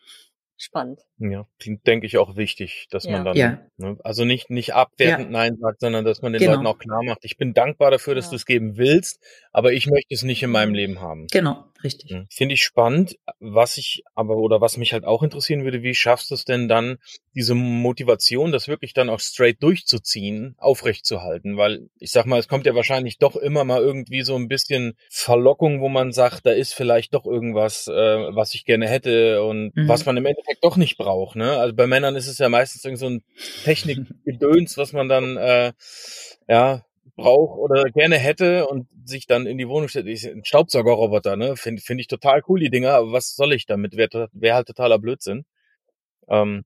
Spannend. 0.59 1.01
Ja, 1.19 1.45
denke 1.85 2.07
ich 2.07 2.17
auch 2.17 2.35
wichtig, 2.35 2.87
dass 2.89 3.05
ja. 3.05 3.11
man 3.11 3.25
dann, 3.25 3.37
ja. 3.37 3.59
ne, 3.77 3.97
also 4.03 4.25
nicht, 4.25 4.49
nicht 4.49 4.73
abwertend 4.73 5.27
ja. 5.27 5.31
Nein 5.31 5.57
sagt, 5.61 5.79
sondern 5.81 6.03
dass 6.03 6.23
man 6.23 6.33
den 6.33 6.39
genau. 6.39 6.53
Leuten 6.53 6.65
auch 6.65 6.79
klar 6.79 7.03
macht, 7.03 7.19
ich 7.25 7.37
bin 7.37 7.53
dankbar 7.53 7.91
dafür, 7.91 8.15
dass 8.15 8.31
du 8.31 8.35
es 8.35 8.47
geben 8.47 8.75
willst, 8.75 9.23
aber 9.51 9.71
ich 9.73 9.85
möchte 9.85 10.15
es 10.15 10.23
nicht 10.23 10.41
in 10.41 10.49
meinem 10.49 10.73
Leben 10.73 10.99
haben. 10.99 11.27
Genau, 11.31 11.63
richtig. 11.87 12.11
Hm. 12.11 12.27
Finde 12.29 12.53
ich 12.53 12.63
spannend. 12.63 13.17
Was 13.39 13.77
ich 13.77 14.03
aber, 14.15 14.37
oder 14.37 14.61
was 14.61 14.77
mich 14.77 14.93
halt 14.93 15.05
auch 15.05 15.23
interessieren 15.23 15.63
würde, 15.63 15.83
wie 15.83 15.95
schaffst 15.95 16.31
du 16.31 16.35
es 16.35 16.45
denn 16.45 16.67
dann, 16.67 16.97
diese 17.33 17.55
Motivation, 17.55 18.51
das 18.51 18.67
wirklich 18.67 18.93
dann 18.93 19.09
auch 19.09 19.19
straight 19.19 19.61
durchzuziehen, 19.61 20.55
aufrechtzuhalten? 20.57 21.57
Weil 21.57 21.89
ich 21.99 22.11
sag 22.11 22.25
mal, 22.25 22.39
es 22.39 22.47
kommt 22.47 22.65
ja 22.65 22.75
wahrscheinlich 22.75 23.17
doch 23.17 23.35
immer 23.35 23.63
mal 23.63 23.81
irgendwie 23.81 24.21
so 24.21 24.35
ein 24.35 24.47
bisschen 24.47 24.95
Verlockung, 25.09 25.81
wo 25.81 25.89
man 25.89 26.11
sagt, 26.11 26.45
da 26.45 26.51
ist 26.51 26.73
vielleicht 26.73 27.13
doch 27.13 27.25
irgendwas, 27.25 27.87
äh, 27.87 27.91
was 27.91 28.53
ich 28.53 28.65
gerne 28.65 28.87
hätte 28.87 29.43
und 29.43 29.75
mhm. 29.75 29.87
was 29.87 30.05
man 30.05 30.17
im 30.17 30.25
Endeffekt 30.25 30.63
doch 30.63 30.77
nicht 30.77 30.97
braucht 30.97 31.07
braucht. 31.07 31.35
Ne? 31.35 31.57
Also 31.57 31.73
bei 31.73 31.87
Männern 31.87 32.15
ist 32.15 32.27
es 32.27 32.37
ja 32.37 32.49
meistens 32.49 32.83
irgend 32.83 32.99
so 32.99 33.07
ein 33.07 33.23
Technikgedöns, 33.63 34.77
was 34.77 34.93
man 34.93 35.09
dann 35.09 35.37
äh, 35.37 35.73
ja 36.47 36.83
braucht 37.17 37.57
oder 37.57 37.83
gerne 37.85 38.17
hätte 38.17 38.67
und 38.67 38.87
sich 39.05 39.27
dann 39.27 39.45
in 39.45 39.57
die 39.57 39.67
Wohnung 39.67 39.89
stellt. 39.89 40.07
Ich, 40.07 40.25
ein 40.25 40.45
Staubsaugerroboter, 40.45 41.35
ne? 41.35 41.57
Finde 41.57 41.81
find 41.81 41.99
ich 41.99 42.07
total 42.07 42.41
cool, 42.47 42.59
die 42.59 42.69
Dinger, 42.69 42.93
aber 42.93 43.11
was 43.11 43.35
soll 43.35 43.51
ich 43.53 43.65
damit? 43.65 43.97
Wäre 43.97 44.29
wär 44.31 44.55
halt 44.55 44.67
totaler 44.67 44.99
Blödsinn. 44.99 45.43
Ähm, 46.29 46.63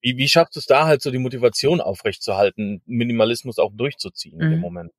wie, 0.00 0.16
wie 0.16 0.28
schaffst 0.28 0.54
du 0.54 0.60
es 0.60 0.66
da 0.66 0.86
halt 0.86 1.02
so 1.02 1.10
die 1.10 1.18
Motivation 1.18 1.80
aufrechtzuerhalten, 1.80 2.82
Minimalismus 2.86 3.58
auch 3.58 3.72
durchzuziehen 3.74 4.38
mhm. 4.38 4.52
im 4.52 4.60
Moment? 4.60 4.92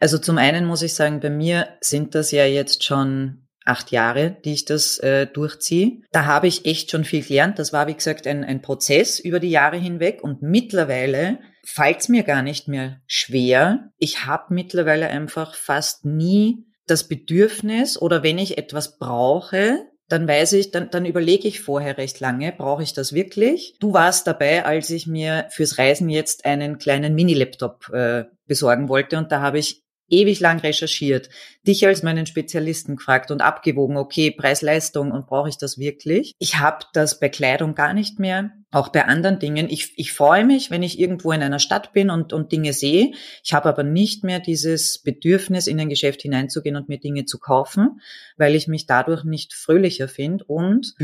Also 0.00 0.18
zum 0.18 0.38
einen 0.38 0.64
muss 0.64 0.82
ich 0.82 0.94
sagen, 0.94 1.20
bei 1.20 1.30
mir 1.30 1.68
sind 1.80 2.14
das 2.14 2.30
ja 2.30 2.46
jetzt 2.46 2.84
schon 2.84 3.46
acht 3.64 3.92
Jahre, 3.92 4.36
die 4.44 4.54
ich 4.54 4.64
das 4.64 4.98
äh, 4.98 5.26
durchziehe. 5.26 6.00
Da 6.10 6.24
habe 6.24 6.48
ich 6.48 6.64
echt 6.64 6.90
schon 6.90 7.04
viel 7.04 7.22
gelernt. 7.22 7.58
Das 7.58 7.72
war, 7.72 7.86
wie 7.86 7.94
gesagt, 7.94 8.26
ein, 8.26 8.42
ein 8.42 8.62
Prozess 8.62 9.18
über 9.20 9.38
die 9.38 9.50
Jahre 9.50 9.76
hinweg 9.76 10.22
und 10.22 10.42
mittlerweile 10.42 11.38
fällt 11.64 12.08
mir 12.08 12.22
gar 12.22 12.42
nicht 12.42 12.68
mehr 12.68 13.00
schwer. 13.06 13.90
Ich 13.98 14.26
habe 14.26 14.54
mittlerweile 14.54 15.08
einfach 15.08 15.54
fast 15.54 16.04
nie 16.04 16.66
das 16.86 17.08
Bedürfnis 17.08 18.00
oder 18.00 18.22
wenn 18.22 18.38
ich 18.38 18.58
etwas 18.58 18.98
brauche, 18.98 19.86
dann 20.08 20.28
weiß 20.28 20.54
ich, 20.54 20.72
dann, 20.72 20.90
dann 20.90 21.06
überlege 21.06 21.48
ich 21.48 21.60
vorher 21.60 21.96
recht 21.96 22.20
lange, 22.20 22.52
brauche 22.52 22.82
ich 22.82 22.92
das 22.92 23.14
wirklich? 23.14 23.76
Du 23.80 23.94
warst 23.94 24.26
dabei, 24.26 24.64
als 24.66 24.90
ich 24.90 25.06
mir 25.06 25.46
fürs 25.50 25.78
Reisen 25.78 26.10
jetzt 26.10 26.44
einen 26.44 26.78
kleinen 26.78 27.14
Mini-Laptop 27.14 27.88
äh, 27.90 28.24
besorgen 28.46 28.88
wollte 28.88 29.16
und 29.16 29.32
da 29.32 29.40
habe 29.40 29.58
ich 29.58 29.82
ewig 30.08 30.40
lang 30.40 30.60
recherchiert, 30.60 31.30
dich 31.66 31.86
als 31.86 32.02
meinen 32.02 32.26
Spezialisten 32.26 32.96
gefragt 32.96 33.30
und 33.30 33.40
abgewogen, 33.40 33.96
okay, 33.96 34.30
Preis-Leistung 34.30 35.10
und 35.10 35.26
brauche 35.26 35.48
ich 35.48 35.58
das 35.58 35.78
wirklich? 35.78 36.34
Ich 36.38 36.58
habe 36.58 36.84
das 36.92 37.18
bei 37.18 37.28
Kleidung 37.28 37.74
gar 37.74 37.94
nicht 37.94 38.18
mehr, 38.18 38.52
auch 38.70 38.88
bei 38.88 39.04
anderen 39.04 39.38
Dingen. 39.38 39.68
Ich, 39.70 39.92
ich 39.96 40.12
freue 40.12 40.44
mich, 40.44 40.70
wenn 40.70 40.82
ich 40.82 40.98
irgendwo 40.98 41.32
in 41.32 41.42
einer 41.42 41.58
Stadt 41.58 41.92
bin 41.92 42.10
und, 42.10 42.32
und 42.32 42.52
Dinge 42.52 42.72
sehe. 42.72 43.12
Ich 43.42 43.52
habe 43.52 43.68
aber 43.68 43.82
nicht 43.82 44.24
mehr 44.24 44.40
dieses 44.40 45.02
Bedürfnis, 45.02 45.66
in 45.66 45.80
ein 45.80 45.88
Geschäft 45.88 46.22
hineinzugehen 46.22 46.76
und 46.76 46.88
mir 46.88 46.98
Dinge 46.98 47.24
zu 47.24 47.38
kaufen, 47.38 48.00
weil 48.36 48.54
ich 48.54 48.68
mich 48.68 48.86
dadurch 48.86 49.24
nicht 49.24 49.54
fröhlicher 49.54 50.08
finde. 50.08 50.44
Und 50.44 50.94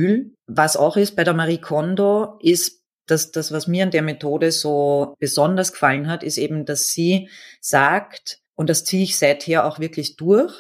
was 0.46 0.76
auch 0.76 0.96
ist 0.96 1.16
bei 1.16 1.24
der 1.24 1.34
Marie 1.34 1.58
Kondo, 1.58 2.38
ist 2.40 2.78
das, 3.06 3.30
das, 3.30 3.52
was 3.52 3.66
mir 3.66 3.84
an 3.84 3.90
der 3.90 4.02
Methode 4.02 4.52
so 4.52 5.14
besonders 5.18 5.72
gefallen 5.72 6.08
hat, 6.08 6.22
ist 6.22 6.38
eben, 6.38 6.64
dass 6.64 6.88
sie 6.88 7.28
sagt, 7.60 8.40
und 8.58 8.68
das 8.68 8.84
ziehe 8.84 9.04
ich 9.04 9.16
seither 9.16 9.64
auch 9.64 9.78
wirklich 9.78 10.16
durch. 10.16 10.52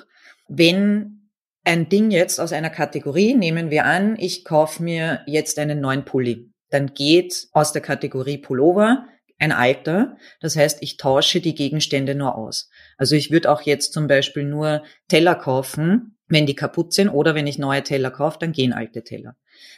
Wenn 0.46 1.30
ein 1.64 1.88
Ding 1.88 2.12
jetzt 2.12 2.38
aus 2.38 2.52
einer 2.52 2.70
Kategorie, 2.70 3.34
nehmen 3.34 3.70
wir 3.70 3.86
an, 3.86 4.16
ich 4.16 4.44
kaufe 4.44 4.84
mir 4.84 5.22
jetzt 5.26 5.58
einen 5.58 5.80
neuen 5.80 6.04
Pulli, 6.04 6.52
dann 6.70 6.94
geht 6.94 7.48
aus 7.50 7.72
der 7.72 7.82
Kategorie 7.82 8.38
Pullover 8.38 9.04
ein 9.40 9.50
Alter. 9.50 10.16
Das 10.40 10.54
heißt, 10.54 10.78
ich 10.80 10.96
tausche 10.96 11.40
die 11.40 11.56
Gegenstände 11.56 12.14
nur 12.14 12.36
aus. 12.36 12.70
Also 12.98 13.16
ich 13.16 13.32
würde 13.32 13.50
auch 13.50 13.62
jetzt 13.62 13.92
zum 13.92 14.06
Beispiel 14.06 14.44
nur 14.44 14.84
Teller 15.08 15.34
kaufen, 15.34 16.16
wenn 16.28 16.46
die 16.46 16.54
kaputt 16.54 16.92
sind 16.92 17.08
oder 17.08 17.34
wenn 17.34 17.48
ich 17.48 17.58
neue 17.58 17.82
Teller 17.82 18.12
kaufe, 18.12 18.38
dann 18.38 18.52
gehen 18.52 18.72
alte 18.72 19.02
Teller. 19.02 19.34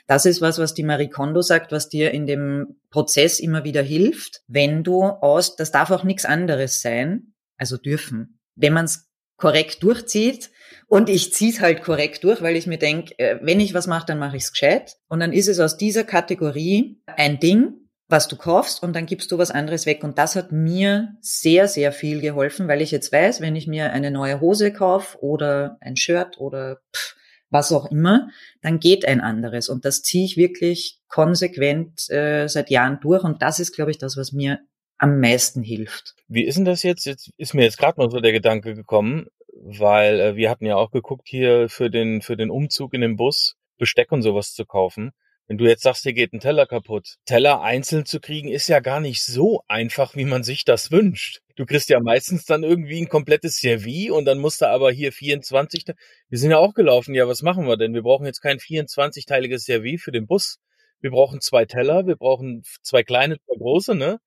Das 0.07 0.27
ist 0.27 0.43
was, 0.43 0.59
was 0.59 0.75
die 0.75 0.83
Marie 0.83 1.09
Kondo 1.09 1.41
sagt, 1.41 1.73
was 1.73 1.89
dir 1.89 2.11
in 2.11 2.27
dem 2.27 2.81
Prozess 2.91 3.41
immer 3.41 3.65
wieder 3.65 3.83
hilft. 3.83 4.43
Wenn 4.47 4.85
du 4.85 5.05
aus, 5.05 5.57
das 5.57 5.71
darf 5.71 5.91
auch 5.91 6.05
nichts 6.05 6.27
anderes 6.27 6.83
sein, 6.83 7.33
also 7.61 7.77
dürfen. 7.77 8.41
Wenn 8.57 8.73
man 8.73 8.87
es 8.87 9.09
korrekt 9.37 9.83
durchzieht, 9.83 10.51
und 10.91 11.09
ich 11.09 11.33
ziehe 11.33 11.53
es 11.53 11.61
halt 11.61 11.85
korrekt 11.85 12.25
durch, 12.25 12.43
weil 12.43 12.57
ich 12.57 12.67
mir 12.67 12.79
denke, 12.79 13.17
äh, 13.19 13.39
wenn 13.43 13.61
ich 13.61 13.75
was 13.75 13.87
mache, 13.87 14.07
dann 14.07 14.19
mache 14.19 14.37
ich 14.37 14.43
es 14.43 14.53
gescheit. 14.53 14.97
Und 15.09 15.21
dann 15.21 15.33
ist 15.33 15.47
es 15.47 15.61
aus 15.61 15.77
dieser 15.77 16.03
Kategorie 16.03 17.01
ein 17.07 17.39
Ding, 17.39 17.75
was 18.09 18.27
du 18.27 18.35
kaufst 18.35 18.83
und 18.83 18.95
dann 18.95 19.07
gibst 19.07 19.31
du 19.31 19.39
was 19.39 19.53
anderes 19.53 19.87
weg. 19.87 20.03
Und 20.03 20.19
das 20.19 20.35
hat 20.35 20.51
mir 20.51 21.15
sehr, 21.21 21.69
sehr 21.69 21.93
viel 21.93 22.21
geholfen, 22.21 22.67
weil 22.67 22.83
ich 22.83 22.91
jetzt 22.91 23.13
weiß, 23.13 23.41
wenn 23.41 23.55
ich 23.55 23.69
mir 23.69 23.93
eine 23.93 24.11
neue 24.11 24.41
Hose 24.41 24.73
kaufe 24.73 25.17
oder 25.23 25.79
ein 25.81 25.97
Shirt 25.97 26.39
oder 26.39 26.81
pff, 26.93 27.15
was 27.51 27.71
auch 27.71 27.91
immer, 27.91 28.29
dann 28.63 28.81
geht 28.81 29.07
ein 29.07 29.21
anderes. 29.21 29.69
Und 29.69 29.85
das 29.85 30.03
ziehe 30.03 30.25
ich 30.25 30.37
wirklich 30.37 31.01
konsequent 31.09 32.11
äh, 32.11 32.49
seit 32.49 32.69
Jahren 32.69 32.99
durch. 33.01 33.23
Und 33.23 33.43
das 33.43 33.61
ist, 33.61 33.77
glaube 33.77 33.93
ich, 33.93 33.99
das, 33.99 34.17
was 34.17 34.33
mir 34.33 34.59
am 35.01 35.19
meisten 35.19 35.63
hilft. 35.63 36.15
Wie 36.29 36.45
ist 36.45 36.57
denn 36.57 36.65
das 36.65 36.83
jetzt? 36.83 37.07
Jetzt 37.07 37.31
ist 37.37 37.55
mir 37.55 37.63
jetzt 37.63 37.79
gerade 37.79 37.99
mal 37.99 38.11
so 38.11 38.21
der 38.21 38.33
Gedanke 38.33 38.75
gekommen, 38.75 39.27
weil 39.53 40.21
äh, 40.21 40.37
wir 40.37 40.51
hatten 40.51 40.67
ja 40.67 40.77
auch 40.77 40.91
geguckt 40.91 41.27
hier 41.27 41.69
für 41.69 41.91
den 41.91 42.23
für 42.23 42.37
den 42.37 42.51
Umzug 42.51 42.95
in 42.95 43.01
den 43.01 43.17
Bus 43.17 43.57
Besteck 43.79 44.13
und 44.13 44.23
sowas 44.23 44.53
zu 44.53 44.67
kaufen. 44.67 45.13
Wenn 45.49 45.59
du 45.59 45.67
jetzt 45.67 45.83
sagst, 45.83 46.05
dir 46.05 46.13
geht 46.13 46.33
ein 46.33 46.39
Teller 46.39 46.67
kaputt, 46.67 47.17
Teller 47.25 47.61
einzeln 47.61 48.05
zu 48.05 48.21
kriegen, 48.21 48.51
ist 48.51 48.69
ja 48.69 48.79
gar 48.79 49.01
nicht 49.01 49.25
so 49.25 49.63
einfach, 49.67 50.15
wie 50.15 50.27
man 50.27 50.45
sich 50.45 50.65
das 50.65 50.93
wünscht. 50.93 51.41
Du 51.57 51.67
kriegst 51.67 51.89
ja 51.89 51.99
meistens 51.99 52.45
dann 52.45 52.63
irgendwie 52.63 53.01
ein 53.01 53.09
komplettes 53.09 53.59
Servie 53.59 54.13
und 54.13 54.27
dann 54.27 54.39
musst 54.39 54.61
du 54.61 54.69
aber 54.69 54.93
hier 54.93 55.11
24. 55.11 55.87
Wir 56.29 56.39
sind 56.39 56.53
ja 56.53 56.59
auch 56.59 56.75
gelaufen. 56.75 57.15
Ja, 57.15 57.27
was 57.27 57.43
machen 57.43 57.67
wir 57.67 57.77
denn? 57.77 57.95
Wir 57.95 58.03
brauchen 58.03 58.27
jetzt 58.27 58.43
kein 58.43 58.59
24-teiliges 58.59 59.65
Servie 59.65 59.99
für 59.99 60.13
den 60.13 60.29
Bus. 60.29 60.59
Wir 61.01 61.11
brauchen 61.11 61.41
zwei 61.41 61.65
Teller, 61.65 62.07
wir 62.07 62.17
brauchen 62.17 62.63
zwei 62.83 63.03
kleine, 63.03 63.39
zwei 63.41 63.57
große, 63.57 63.95
ne? 63.97 64.21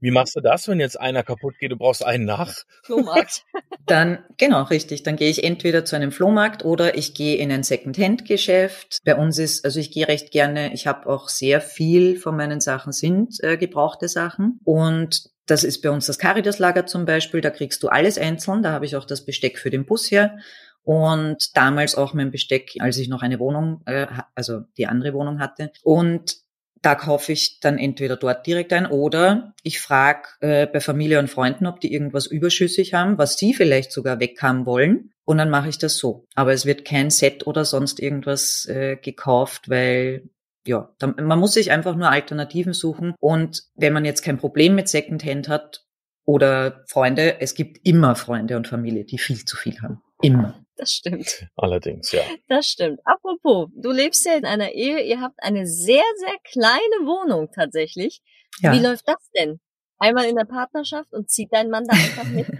Wie 0.00 0.10
machst 0.10 0.36
du 0.36 0.40
das, 0.40 0.68
wenn 0.68 0.78
jetzt 0.78 1.00
einer 1.00 1.24
kaputt 1.24 1.58
geht, 1.58 1.72
du 1.72 1.76
brauchst 1.76 2.04
einen 2.04 2.24
nach? 2.24 2.54
Flohmarkt. 2.84 3.44
Dann, 3.86 4.24
genau, 4.36 4.62
richtig. 4.62 5.02
Dann 5.02 5.16
gehe 5.16 5.30
ich 5.30 5.42
entweder 5.42 5.84
zu 5.84 5.96
einem 5.96 6.12
Flohmarkt 6.12 6.64
oder 6.64 6.96
ich 6.96 7.14
gehe 7.14 7.36
in 7.36 7.50
ein 7.50 7.64
Second-Hand-Geschäft. 7.64 8.98
Bei 9.04 9.16
uns 9.16 9.38
ist, 9.38 9.64
also 9.64 9.80
ich 9.80 9.90
gehe 9.90 10.06
recht 10.06 10.30
gerne, 10.30 10.72
ich 10.72 10.86
habe 10.86 11.08
auch 11.08 11.28
sehr 11.28 11.60
viel 11.60 12.16
von 12.16 12.36
meinen 12.36 12.60
Sachen 12.60 12.92
sind 12.92 13.42
äh, 13.42 13.56
gebrauchte 13.56 14.08
Sachen. 14.08 14.60
Und 14.64 15.30
das 15.46 15.64
ist 15.64 15.80
bei 15.82 15.90
uns 15.90 16.06
das 16.06 16.18
Caritas-Lager 16.18 16.86
zum 16.86 17.04
Beispiel, 17.04 17.40
da 17.40 17.50
kriegst 17.50 17.82
du 17.82 17.88
alles 17.88 18.18
einzeln. 18.18 18.62
Da 18.62 18.72
habe 18.72 18.84
ich 18.84 18.94
auch 18.94 19.06
das 19.06 19.24
Besteck 19.24 19.58
für 19.58 19.70
den 19.70 19.86
Bus 19.86 20.10
her. 20.10 20.38
Und 20.82 21.56
damals 21.56 21.96
auch 21.96 22.14
mein 22.14 22.30
Besteck, 22.30 22.76
als 22.78 22.98
ich 22.98 23.08
noch 23.08 23.22
eine 23.22 23.38
Wohnung, 23.38 23.82
äh, 23.86 24.06
also 24.34 24.60
die 24.76 24.86
andere 24.86 25.12
Wohnung 25.12 25.40
hatte. 25.40 25.72
Und 25.82 26.36
da 26.82 26.94
kaufe 26.94 27.32
ich 27.32 27.60
dann 27.60 27.78
entweder 27.78 28.16
dort 28.16 28.46
direkt 28.46 28.72
ein 28.72 28.86
oder 28.86 29.54
ich 29.62 29.80
frage 29.80 30.28
äh, 30.40 30.66
bei 30.66 30.80
Familie 30.80 31.18
und 31.18 31.30
Freunden, 31.30 31.66
ob 31.66 31.80
die 31.80 31.92
irgendwas 31.92 32.26
überschüssig 32.26 32.94
haben, 32.94 33.18
was 33.18 33.36
sie 33.36 33.54
vielleicht 33.54 33.92
sogar 33.92 34.20
weghaben 34.20 34.66
wollen. 34.66 35.10
Und 35.24 35.38
dann 35.38 35.50
mache 35.50 35.68
ich 35.68 35.78
das 35.78 35.98
so. 35.98 36.26
Aber 36.34 36.52
es 36.52 36.64
wird 36.64 36.84
kein 36.84 37.10
Set 37.10 37.46
oder 37.46 37.64
sonst 37.64 38.00
irgendwas 38.00 38.66
äh, 38.66 38.96
gekauft, 38.96 39.68
weil 39.68 40.30
ja, 40.66 40.94
da, 40.98 41.08
man 41.08 41.38
muss 41.38 41.54
sich 41.54 41.70
einfach 41.70 41.96
nur 41.96 42.10
Alternativen 42.10 42.72
suchen. 42.72 43.14
Und 43.20 43.64
wenn 43.74 43.92
man 43.92 44.04
jetzt 44.04 44.22
kein 44.22 44.38
Problem 44.38 44.74
mit 44.74 44.88
Secondhand 44.88 45.48
hat 45.48 45.84
oder 46.24 46.84
Freunde, 46.88 47.40
es 47.40 47.54
gibt 47.54 47.86
immer 47.86 48.16
Freunde 48.16 48.56
und 48.56 48.68
Familie, 48.68 49.04
die 49.04 49.18
viel 49.18 49.44
zu 49.44 49.56
viel 49.56 49.80
haben. 49.80 50.00
Immer. 50.22 50.62
Das 50.78 50.92
stimmt. 50.92 51.48
Allerdings, 51.56 52.12
ja. 52.12 52.22
Das 52.46 52.68
stimmt. 52.68 53.00
Apropos, 53.04 53.68
du 53.74 53.90
lebst 53.90 54.24
ja 54.24 54.34
in 54.34 54.44
einer 54.46 54.70
Ehe, 54.70 55.02
ihr 55.02 55.20
habt 55.20 55.42
eine 55.42 55.66
sehr, 55.66 56.04
sehr 56.18 56.36
kleine 56.44 57.04
Wohnung 57.04 57.50
tatsächlich. 57.52 58.22
Ja. 58.60 58.72
Wie 58.72 58.78
läuft 58.78 59.08
das 59.08 59.28
denn? 59.36 59.60
Einmal 59.98 60.26
in 60.26 60.36
der 60.36 60.44
Partnerschaft 60.44 61.12
und 61.12 61.28
zieht 61.28 61.52
dein 61.52 61.68
Mann 61.68 61.84
da 61.84 61.94
einfach 61.94 62.24
mit? 62.24 62.46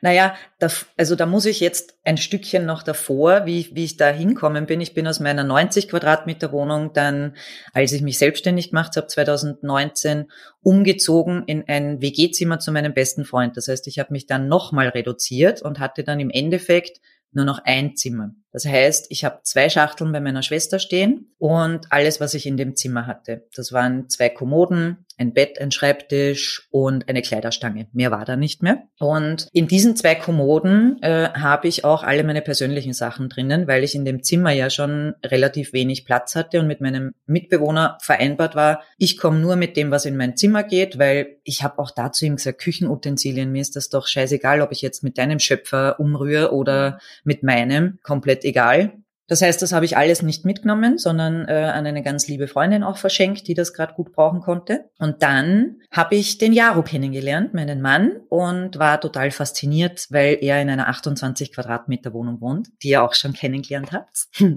Naja, 0.00 0.34
da, 0.58 0.68
also 0.96 1.16
da 1.16 1.26
muss 1.26 1.44
ich 1.46 1.60
jetzt 1.60 1.94
ein 2.04 2.16
Stückchen 2.16 2.66
noch 2.66 2.82
davor, 2.82 3.46
wie, 3.46 3.68
wie 3.72 3.84
ich 3.84 3.96
da 3.96 4.08
hinkommen 4.08 4.66
bin. 4.66 4.80
Ich 4.80 4.94
bin 4.94 5.06
aus 5.06 5.20
meiner 5.20 5.44
90 5.44 5.88
Quadratmeter 5.88 6.52
Wohnung 6.52 6.92
dann, 6.92 7.36
als 7.72 7.92
ich 7.92 8.02
mich 8.02 8.18
selbstständig 8.18 8.70
gemacht 8.70 8.96
habe, 8.96 9.06
2019, 9.06 10.30
umgezogen 10.62 11.44
in 11.46 11.64
ein 11.66 12.00
WG-Zimmer 12.00 12.58
zu 12.58 12.72
meinem 12.72 12.94
besten 12.94 13.24
Freund. 13.24 13.56
Das 13.56 13.68
heißt, 13.68 13.86
ich 13.88 13.98
habe 13.98 14.12
mich 14.12 14.26
dann 14.26 14.48
nochmal 14.48 14.88
reduziert 14.88 15.62
und 15.62 15.80
hatte 15.80 16.04
dann 16.04 16.20
im 16.20 16.30
Endeffekt 16.30 17.00
nur 17.32 17.44
noch 17.44 17.60
ein 17.64 17.96
Zimmer. 17.96 18.34
Das 18.52 18.64
heißt, 18.64 19.06
ich 19.10 19.24
habe 19.24 19.40
zwei 19.42 19.68
Schachteln 19.68 20.12
bei 20.12 20.20
meiner 20.20 20.42
Schwester 20.42 20.78
stehen 20.78 21.34
und 21.38 21.92
alles, 21.92 22.20
was 22.20 22.34
ich 22.34 22.46
in 22.46 22.56
dem 22.56 22.74
Zimmer 22.74 23.06
hatte. 23.06 23.46
Das 23.54 23.72
waren 23.72 24.08
zwei 24.08 24.28
Kommoden, 24.28 25.04
ein 25.18 25.32
Bett, 25.34 25.60
ein 25.60 25.70
Schreibtisch 25.70 26.68
und 26.70 27.08
eine 27.08 27.22
Kleiderstange. 27.22 27.88
Mehr 27.92 28.10
war 28.10 28.24
da 28.24 28.36
nicht 28.36 28.62
mehr. 28.62 28.84
Und 28.98 29.48
in 29.52 29.68
diesen 29.68 29.96
zwei 29.96 30.14
Kommoden 30.14 31.02
äh, 31.02 31.30
habe 31.30 31.68
ich 31.68 31.84
auch 31.84 32.02
alle 32.02 32.24
meine 32.24 32.42
persönlichen 32.42 32.92
Sachen 32.92 33.28
drinnen, 33.28 33.66
weil 33.66 33.84
ich 33.84 33.94
in 33.94 34.04
dem 34.04 34.22
Zimmer 34.22 34.52
ja 34.52 34.70
schon 34.70 35.14
relativ 35.24 35.72
wenig 35.72 36.04
Platz 36.04 36.36
hatte 36.36 36.60
und 36.60 36.66
mit 36.66 36.80
meinem 36.80 37.14
Mitbewohner 37.26 37.98
vereinbart 38.00 38.54
war, 38.54 38.82
ich 38.96 39.18
komme 39.18 39.38
nur 39.38 39.56
mit 39.56 39.76
dem, 39.76 39.90
was 39.90 40.04
in 40.04 40.16
mein 40.16 40.36
Zimmer 40.36 40.62
geht, 40.62 40.98
weil 40.98 41.36
ich 41.44 41.62
habe 41.62 41.78
auch 41.78 41.90
dazu 41.90 42.24
ihm 42.24 42.36
gesagt, 42.36 42.60
Küchenutensilien, 42.60 43.50
mir 43.50 43.62
ist 43.62 43.76
das 43.76 43.88
doch 43.88 44.06
scheißegal, 44.06 44.60
ob 44.60 44.72
ich 44.72 44.82
jetzt 44.82 45.02
mit 45.02 45.18
deinem 45.18 45.38
Schöpfer 45.38 45.98
umrühre 45.98 46.52
oder 46.52 46.98
mit 47.24 47.42
meinem, 47.42 47.98
komplett 48.02 48.44
egal. 48.44 48.92
Das 49.28 49.42
heißt, 49.42 49.60
das 49.60 49.72
habe 49.72 49.84
ich 49.84 49.96
alles 49.96 50.22
nicht 50.22 50.46
mitgenommen, 50.46 50.96
sondern 50.96 51.46
äh, 51.46 51.52
an 51.52 51.86
eine 51.86 52.02
ganz 52.02 52.26
liebe 52.28 52.48
Freundin 52.48 52.82
auch 52.82 52.96
verschenkt, 52.96 53.46
die 53.46 53.54
das 53.54 53.74
gerade 53.74 53.92
gut 53.92 54.12
brauchen 54.12 54.40
konnte. 54.40 54.90
Und 54.98 55.22
dann 55.22 55.76
habe 55.92 56.16
ich 56.16 56.38
den 56.38 56.54
Jaro 56.54 56.82
kennengelernt, 56.82 57.52
meinen 57.52 57.82
Mann, 57.82 58.20
und 58.30 58.78
war 58.78 59.00
total 59.00 59.30
fasziniert, 59.30 60.06
weil 60.08 60.38
er 60.40 60.60
in 60.62 60.70
einer 60.70 60.88
28 60.88 61.52
Quadratmeter 61.52 62.14
Wohnung 62.14 62.40
wohnt, 62.40 62.68
die 62.82 62.88
ihr 62.88 63.02
auch 63.02 63.12
schon 63.12 63.34
kennengelernt 63.34 63.92
habt. 63.92 64.28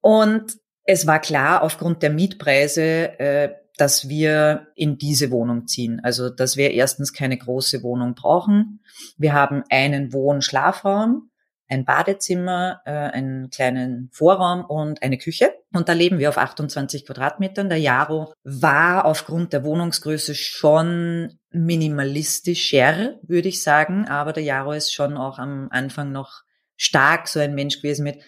und 0.00 0.52
es 0.84 1.06
war 1.06 1.20
klar, 1.20 1.62
aufgrund 1.62 2.02
der 2.02 2.10
Mietpreise, 2.10 3.18
äh, 3.20 3.54
dass 3.76 4.08
wir 4.08 4.68
in 4.74 4.96
diese 4.96 5.30
Wohnung 5.30 5.66
ziehen. 5.66 6.00
Also, 6.02 6.30
dass 6.30 6.56
wir 6.56 6.70
erstens 6.70 7.12
keine 7.12 7.36
große 7.36 7.82
Wohnung 7.82 8.14
brauchen. 8.14 8.80
Wir 9.18 9.34
haben 9.34 9.64
einen 9.68 10.14
Wohn-Schlafraum 10.14 11.28
ein 11.68 11.84
Badezimmer, 11.84 12.80
äh, 12.84 12.90
einen 12.90 13.50
kleinen 13.50 14.08
Vorraum 14.12 14.64
und 14.64 15.02
eine 15.02 15.18
Küche. 15.18 15.52
Und 15.72 15.88
da 15.88 15.92
leben 15.92 16.18
wir 16.18 16.28
auf 16.28 16.38
28 16.38 17.06
Quadratmetern. 17.06 17.68
Der 17.68 17.78
Jaro 17.78 18.32
war 18.44 19.04
aufgrund 19.04 19.52
der 19.52 19.64
Wohnungsgröße 19.64 20.34
schon 20.34 21.38
minimalistischer, 21.50 23.18
würde 23.22 23.48
ich 23.48 23.62
sagen. 23.62 24.06
Aber 24.06 24.32
der 24.32 24.44
Jaro 24.44 24.72
ist 24.72 24.92
schon 24.92 25.16
auch 25.16 25.38
am 25.38 25.68
Anfang 25.70 26.12
noch 26.12 26.42
stark 26.76 27.28
so 27.28 27.40
ein 27.40 27.54
Mensch 27.54 27.76
gewesen 27.76 28.04
mit, 28.04 28.20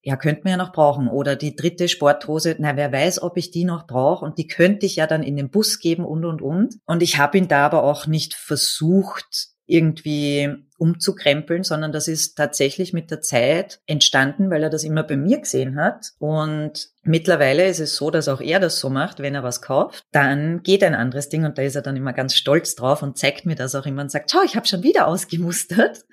ja, 0.00 0.16
könnte 0.16 0.42
man 0.44 0.52
ja 0.52 0.56
noch 0.56 0.72
brauchen. 0.72 1.08
Oder 1.08 1.36
die 1.36 1.56
dritte 1.56 1.88
Sporthose, 1.88 2.56
na, 2.58 2.76
wer 2.76 2.90
weiß, 2.90 3.20
ob 3.22 3.36
ich 3.36 3.50
die 3.50 3.64
noch 3.64 3.86
brauche. 3.86 4.24
Und 4.24 4.38
die 4.38 4.46
könnte 4.46 4.86
ich 4.86 4.96
ja 4.96 5.06
dann 5.06 5.22
in 5.22 5.36
den 5.36 5.50
Bus 5.50 5.80
geben 5.80 6.06
und, 6.06 6.24
und, 6.24 6.40
und. 6.40 6.76
Und 6.86 7.02
ich 7.02 7.18
habe 7.18 7.36
ihn 7.36 7.48
da 7.48 7.66
aber 7.66 7.82
auch 7.84 8.06
nicht 8.06 8.34
versucht, 8.34 9.48
irgendwie 9.68 10.48
umzukrempeln, 10.78 11.62
sondern 11.62 11.92
das 11.92 12.08
ist 12.08 12.36
tatsächlich 12.36 12.92
mit 12.92 13.10
der 13.10 13.20
Zeit 13.20 13.80
entstanden, 13.86 14.50
weil 14.50 14.62
er 14.62 14.70
das 14.70 14.84
immer 14.84 15.02
bei 15.02 15.16
mir 15.16 15.40
gesehen 15.40 15.76
hat. 15.76 16.12
Und 16.18 16.88
mittlerweile 17.02 17.66
ist 17.66 17.80
es 17.80 17.96
so, 17.96 18.10
dass 18.10 18.28
auch 18.28 18.40
er 18.40 18.60
das 18.60 18.78
so 18.80 18.88
macht, 18.88 19.20
wenn 19.20 19.34
er 19.34 19.42
was 19.42 19.60
kauft, 19.60 20.04
dann 20.12 20.62
geht 20.62 20.82
ein 20.82 20.94
anderes 20.94 21.28
Ding 21.28 21.44
und 21.44 21.58
da 21.58 21.62
ist 21.62 21.76
er 21.76 21.82
dann 21.82 21.96
immer 21.96 22.12
ganz 22.12 22.34
stolz 22.34 22.74
drauf 22.74 23.02
und 23.02 23.18
zeigt 23.18 23.44
mir 23.44 23.56
das 23.56 23.74
auch 23.74 23.86
immer 23.86 24.02
und 24.02 24.10
sagt, 24.10 24.30
schau, 24.30 24.42
ich 24.44 24.56
habe 24.56 24.66
schon 24.66 24.82
wieder 24.82 25.06
ausgemustert. 25.06 26.04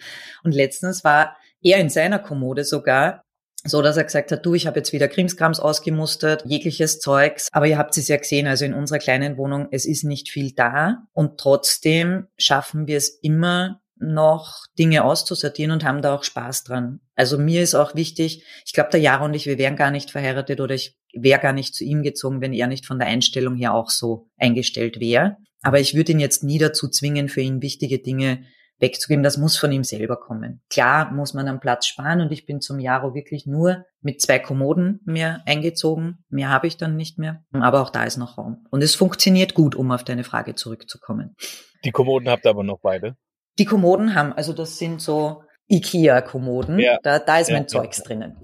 Und 0.44 0.54
letztens 0.54 1.04
war 1.04 1.38
er 1.62 1.80
in 1.80 1.90
seiner 1.90 2.20
Kommode 2.20 2.64
sogar 2.64 3.25
so 3.66 3.82
dass 3.82 3.98
er 3.98 4.04
gesagt 4.04 4.32
hat, 4.32 4.46
du, 4.46 4.54
ich 4.54 4.68
habe 4.68 4.80
jetzt 4.80 4.94
wieder 4.94 5.08
Krimskrams 5.08 5.60
ausgemustert, 5.60 6.44
jegliches 6.46 7.00
Zeugs, 7.00 7.50
aber 7.52 7.68
ihr 7.68 7.78
habt 7.78 7.98
es 7.98 8.08
ja 8.08 8.18
gesehen, 8.18 8.48
also 8.48 8.64
in 8.66 8.74
unserer 8.74 9.00
kleinen 9.00 9.38
Wohnung, 9.38 9.68
es 9.72 9.86
ist 9.86 10.04
nicht 10.04 10.30
viel 10.30 10.54
da 10.54 11.04
und 11.14 11.40
trotzdem 11.40 12.28
schaffen 12.38 12.88
wir 12.88 12.98
es 12.98 13.10
immer 13.22 13.82
noch 13.98 14.66
Dinge 14.78 15.04
auszusortieren 15.04 15.72
und 15.72 15.84
haben 15.84 16.02
da 16.02 16.14
auch 16.14 16.24
Spaß 16.24 16.64
dran. 16.64 17.00
Also 17.16 17.38
mir 17.38 17.64
ist 17.64 17.76
auch 17.76 17.96
wichtig, 17.96 18.44
ich 18.66 18.74
glaube, 18.74 18.90
der 18.92 19.00
Jaro 19.00 19.26
und 19.26 19.34
ich, 19.34 19.46
wir 19.46 19.58
wären 19.58 19.78
gar 19.78 19.92
nicht 19.92 20.12
verheiratet 20.12 20.60
oder 20.60 20.76
ich 20.76 20.98
wäre 21.14 21.40
gar 21.40 21.54
nicht 21.54 21.74
zu 21.74 21.84
ihm 21.84 22.04
gezogen, 22.04 22.42
wenn 22.42 22.54
er 22.54 22.68
nicht 22.68 22.86
von 22.86 23.00
der 23.00 23.08
Einstellung 23.08 23.56
her 23.56 23.74
auch 23.74 23.90
so 23.90 24.28
eingestellt 24.38 25.00
wäre. 25.00 25.38
Aber 25.62 25.80
ich 25.80 25.96
würde 25.96 26.12
ihn 26.12 26.20
jetzt 26.20 26.44
nie 26.44 26.58
dazu 26.58 26.90
zwingen, 26.90 27.30
für 27.30 27.42
ihn 27.42 27.62
wichtige 27.62 28.00
Dinge 28.00 28.44
wegzugeben, 28.80 29.24
das 29.24 29.38
muss 29.38 29.58
von 29.58 29.72
ihm 29.72 29.84
selber 29.84 30.18
kommen. 30.18 30.62
Klar 30.70 31.12
muss 31.12 31.34
man 31.34 31.48
am 31.48 31.60
Platz 31.60 31.88
sparen 31.88 32.22
und 32.22 32.32
ich 32.32 32.46
bin 32.46 32.62
zum 32.62 32.80
Jaro 32.80 33.14
wirklich 33.14 33.46
nur 33.46 33.86
mit 34.02 34.22
zwei 34.22 34.40
Kommoden 34.40 35.02
mehr 35.06 35.42
eingezogen. 35.46 36.24
Mehr 36.30 36.50
habe 36.50 36.68
ich 36.68 36.78
dann 36.78 36.96
nicht 36.96 37.18
mehr. 37.18 37.44
Aber 37.54 37.82
auch 37.82 37.90
da 37.90 38.04
ist 38.04 38.18
noch 38.18 38.38
Raum. 38.38 38.66
Und 38.72 38.82
es 38.84 38.96
funktioniert 38.96 39.54
gut, 39.54 39.76
um 39.76 39.92
auf 39.92 40.04
deine 40.04 40.24
Frage 40.24 40.56
zurückzukommen. 40.56 41.36
Die 41.84 41.92
Kommoden 41.92 42.30
habt 42.30 42.46
ihr 42.46 42.50
aber 42.50 42.64
noch 42.64 42.80
beide? 42.82 43.16
Die 43.58 43.66
Kommoden 43.66 44.16
haben, 44.16 44.34
also 44.34 44.54
das 44.54 44.78
sind 44.78 45.02
so 45.02 45.44
Ikea-Kommoden. 45.70 46.80
Ja. 46.80 46.98
Da, 47.02 47.20
da 47.20 47.40
ist 47.40 47.50
ja, 47.50 47.56
mein 47.56 47.68
Zeugs 47.68 48.00
ja. 48.00 48.04
drinnen. 48.06 48.38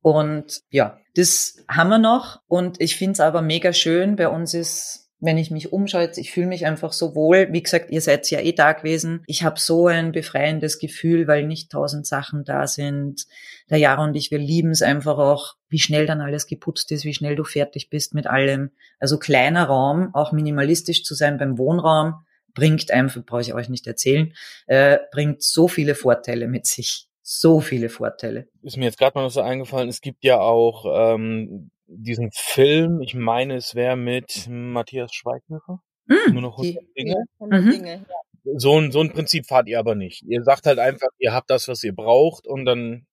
Und 0.00 0.60
ja, 0.70 0.98
das 1.14 1.64
haben 1.68 1.88
wir 1.88 1.98
noch. 1.98 2.40
Und 2.46 2.80
ich 2.80 2.96
finde 2.96 3.12
es 3.12 3.20
aber 3.20 3.42
mega 3.42 3.72
schön. 3.72 4.16
Bei 4.16 4.28
uns 4.28 4.54
ist 4.54 5.03
wenn 5.24 5.38
ich 5.38 5.50
mich 5.50 5.72
umschaue, 5.72 6.10
ich 6.16 6.32
fühle 6.32 6.46
mich 6.46 6.66
einfach 6.66 6.92
so 6.92 7.14
wohl. 7.14 7.48
Wie 7.50 7.62
gesagt, 7.62 7.90
ihr 7.90 8.00
seid 8.00 8.30
ja 8.30 8.40
eh 8.40 8.52
da 8.52 8.72
gewesen. 8.72 9.22
Ich 9.26 9.42
habe 9.42 9.58
so 9.58 9.86
ein 9.86 10.12
befreiendes 10.12 10.78
Gefühl, 10.78 11.26
weil 11.26 11.46
nicht 11.46 11.70
tausend 11.72 12.06
Sachen 12.06 12.44
da 12.44 12.66
sind. 12.66 13.26
Der 13.70 13.78
Jahre 13.78 14.02
und 14.02 14.14
ich, 14.14 14.30
wir 14.30 14.38
lieben 14.38 14.70
es 14.70 14.82
einfach 14.82 15.18
auch, 15.18 15.54
wie 15.68 15.78
schnell 15.78 16.06
dann 16.06 16.20
alles 16.20 16.46
geputzt 16.46 16.92
ist, 16.92 17.04
wie 17.04 17.14
schnell 17.14 17.36
du 17.36 17.44
fertig 17.44 17.90
bist 17.90 18.14
mit 18.14 18.26
allem. 18.26 18.70
Also 18.98 19.18
kleiner 19.18 19.64
Raum, 19.64 20.14
auch 20.14 20.32
minimalistisch 20.32 21.04
zu 21.04 21.14
sein 21.14 21.38
beim 21.38 21.58
Wohnraum, 21.58 22.24
bringt 22.54 22.90
einfach, 22.90 23.24
brauche 23.24 23.40
ich 23.40 23.54
euch 23.54 23.68
nicht 23.68 23.86
erzählen, 23.86 24.32
äh, 24.66 24.98
bringt 25.10 25.42
so 25.42 25.66
viele 25.68 25.94
Vorteile 25.94 26.46
mit 26.46 26.66
sich 26.66 27.08
so 27.26 27.60
viele 27.60 27.88
Vorteile. 27.88 28.48
Ist 28.62 28.76
mir 28.76 28.84
jetzt 28.84 28.98
gerade 28.98 29.16
mal 29.16 29.24
noch 29.24 29.30
so 29.30 29.40
eingefallen, 29.40 29.88
es 29.88 30.02
gibt 30.02 30.24
ja 30.24 30.38
auch 30.38 31.14
ähm, 31.14 31.70
diesen 31.96 32.30
Film, 32.32 33.00
ich 33.00 33.14
meine, 33.14 33.56
es 33.56 33.74
wäre 33.74 33.96
mit 33.96 34.46
Matthias 34.48 35.12
Schweighöfer. 35.12 35.80
Mm, 36.06 36.32
Nur 36.32 36.42
noch 36.42 36.58
100 36.58 36.82
die, 36.82 37.02
Dinge. 37.02 37.24
100 37.40 37.62
mhm. 37.62 37.70
Dinge 37.70 38.06
ja. 38.08 38.52
so, 38.56 38.78
ein, 38.78 38.92
so 38.92 39.00
ein 39.00 39.12
Prinzip 39.12 39.46
fahrt 39.46 39.68
ihr 39.68 39.78
aber 39.78 39.94
nicht. 39.94 40.22
Ihr 40.22 40.42
sagt 40.42 40.66
halt 40.66 40.78
einfach, 40.78 41.08
ihr 41.18 41.32
habt 41.32 41.50
das, 41.50 41.68
was 41.68 41.82
ihr 41.82 41.94
braucht 41.94 42.46
und 42.46 42.64
dann 42.64 43.06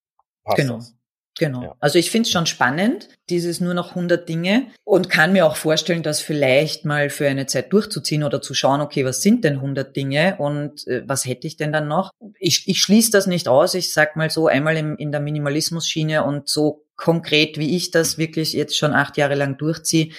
passt 0.44 0.58
genau. 0.58 0.76
das. 0.76 0.94
Genau. 1.38 1.62
Ja. 1.62 1.76
Also 1.80 1.98
ich 1.98 2.10
finde 2.10 2.26
es 2.26 2.32
schon 2.32 2.44
spannend, 2.44 3.08
dieses 3.30 3.60
nur 3.60 3.72
noch 3.72 3.90
100 3.90 4.28
Dinge 4.28 4.66
und 4.84 5.08
kann 5.08 5.32
mir 5.32 5.46
auch 5.46 5.56
vorstellen, 5.56 6.02
das 6.02 6.20
vielleicht 6.20 6.84
mal 6.84 7.08
für 7.08 7.26
eine 7.26 7.46
Zeit 7.46 7.72
durchzuziehen 7.72 8.22
oder 8.22 8.42
zu 8.42 8.52
schauen, 8.52 8.82
okay, 8.82 9.04
was 9.04 9.22
sind 9.22 9.42
denn 9.42 9.54
100 9.54 9.96
Dinge 9.96 10.36
und 10.38 10.86
äh, 10.86 11.02
was 11.06 11.24
hätte 11.24 11.46
ich 11.46 11.56
denn 11.56 11.72
dann 11.72 11.88
noch? 11.88 12.10
Ich, 12.38 12.68
ich 12.68 12.82
schließe 12.82 13.10
das 13.10 13.26
nicht 13.26 13.48
aus. 13.48 13.74
Ich 13.74 13.94
sag 13.94 14.14
mal 14.14 14.28
so 14.28 14.46
einmal 14.46 14.76
im, 14.76 14.96
in 14.96 15.10
der 15.10 15.22
Minimalismus-Schiene 15.22 16.24
und 16.24 16.48
so 16.48 16.84
konkret, 16.96 17.58
wie 17.58 17.76
ich 17.76 17.90
das 17.90 18.18
wirklich 18.18 18.52
jetzt 18.52 18.76
schon 18.76 18.92
acht 18.92 19.16
Jahre 19.16 19.34
lang 19.34 19.58
durchziehe, 19.58 20.12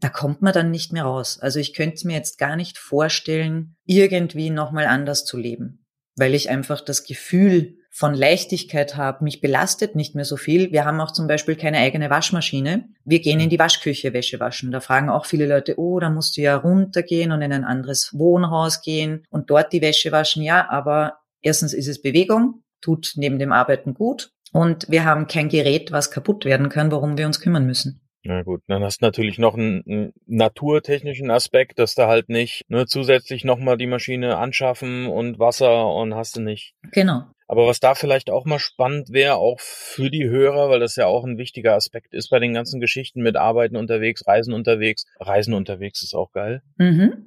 da 0.00 0.08
kommt 0.08 0.42
man 0.42 0.52
dann 0.52 0.70
nicht 0.70 0.92
mehr 0.92 1.04
raus. 1.04 1.38
Also 1.40 1.58
ich 1.58 1.74
könnte 1.74 2.06
mir 2.06 2.14
jetzt 2.14 2.38
gar 2.38 2.56
nicht 2.56 2.78
vorstellen, 2.78 3.76
irgendwie 3.84 4.50
nochmal 4.50 4.86
anders 4.86 5.24
zu 5.24 5.36
leben, 5.36 5.84
weil 6.16 6.34
ich 6.34 6.50
einfach 6.50 6.80
das 6.80 7.04
Gefühl 7.04 7.74
von 7.90 8.14
Leichtigkeit 8.14 8.96
habe, 8.96 9.24
mich 9.24 9.40
belastet 9.40 9.96
nicht 9.96 10.14
mehr 10.14 10.24
so 10.24 10.36
viel. 10.36 10.70
Wir 10.70 10.84
haben 10.84 11.00
auch 11.00 11.10
zum 11.10 11.26
Beispiel 11.26 11.56
keine 11.56 11.78
eigene 11.78 12.10
Waschmaschine. 12.10 12.88
Wir 13.04 13.18
gehen 13.18 13.40
in 13.40 13.50
die 13.50 13.58
Waschküche 13.58 14.12
Wäsche 14.12 14.38
waschen. 14.38 14.70
Da 14.70 14.78
fragen 14.78 15.10
auch 15.10 15.26
viele 15.26 15.48
Leute, 15.48 15.80
oh, 15.80 15.98
da 15.98 16.08
musst 16.08 16.36
du 16.36 16.42
ja 16.42 16.54
runtergehen 16.56 17.32
und 17.32 17.42
in 17.42 17.52
ein 17.52 17.64
anderes 17.64 18.10
Wohnhaus 18.12 18.82
gehen 18.82 19.24
und 19.30 19.50
dort 19.50 19.72
die 19.72 19.82
Wäsche 19.82 20.12
waschen. 20.12 20.44
Ja, 20.44 20.70
aber 20.70 21.18
erstens 21.40 21.72
ist 21.72 21.88
es 21.88 22.00
Bewegung, 22.00 22.62
tut 22.80 23.14
neben 23.16 23.40
dem 23.40 23.50
Arbeiten 23.50 23.94
gut 23.94 24.30
und 24.52 24.88
wir 24.88 25.04
haben 25.04 25.26
kein 25.26 25.48
Gerät, 25.48 25.92
was 25.92 26.10
kaputt 26.10 26.44
werden 26.44 26.68
kann, 26.68 26.90
worum 26.90 27.18
wir 27.18 27.26
uns 27.26 27.40
kümmern 27.40 27.66
müssen. 27.66 28.00
Na 28.24 28.42
gut, 28.42 28.62
dann 28.66 28.82
hast 28.82 29.00
du 29.00 29.06
natürlich 29.06 29.38
noch 29.38 29.54
einen, 29.54 29.82
einen 29.86 30.12
naturtechnischen 30.26 31.30
Aspekt, 31.30 31.78
dass 31.78 31.94
da 31.94 32.08
halt 32.08 32.28
nicht 32.28 32.62
ne, 32.68 32.86
zusätzlich 32.86 33.44
nochmal 33.44 33.76
die 33.76 33.86
Maschine 33.86 34.36
anschaffen 34.38 35.06
und 35.06 35.38
Wasser 35.38 35.94
und 35.94 36.14
hast 36.14 36.36
du 36.36 36.40
nicht. 36.40 36.74
Genau. 36.92 37.24
Aber 37.48 37.66
was 37.66 37.80
da 37.80 37.94
vielleicht 37.94 38.30
auch 38.30 38.44
mal 38.44 38.58
spannend 38.58 39.10
wäre, 39.10 39.36
auch 39.36 39.58
für 39.58 40.10
die 40.10 40.28
Hörer, 40.28 40.68
weil 40.68 40.80
das 40.80 40.96
ja 40.96 41.06
auch 41.06 41.24
ein 41.24 41.38
wichtiger 41.38 41.74
Aspekt 41.74 42.12
ist 42.12 42.28
bei 42.28 42.38
den 42.38 42.52
ganzen 42.52 42.78
Geschichten 42.78 43.22
mit 43.22 43.36
Arbeiten 43.36 43.76
unterwegs, 43.76 44.26
Reisen 44.26 44.52
unterwegs. 44.52 45.06
Reisen 45.18 45.54
unterwegs 45.54 46.02
ist 46.02 46.14
auch 46.14 46.30
geil. 46.32 46.62
Mhm. 46.76 47.26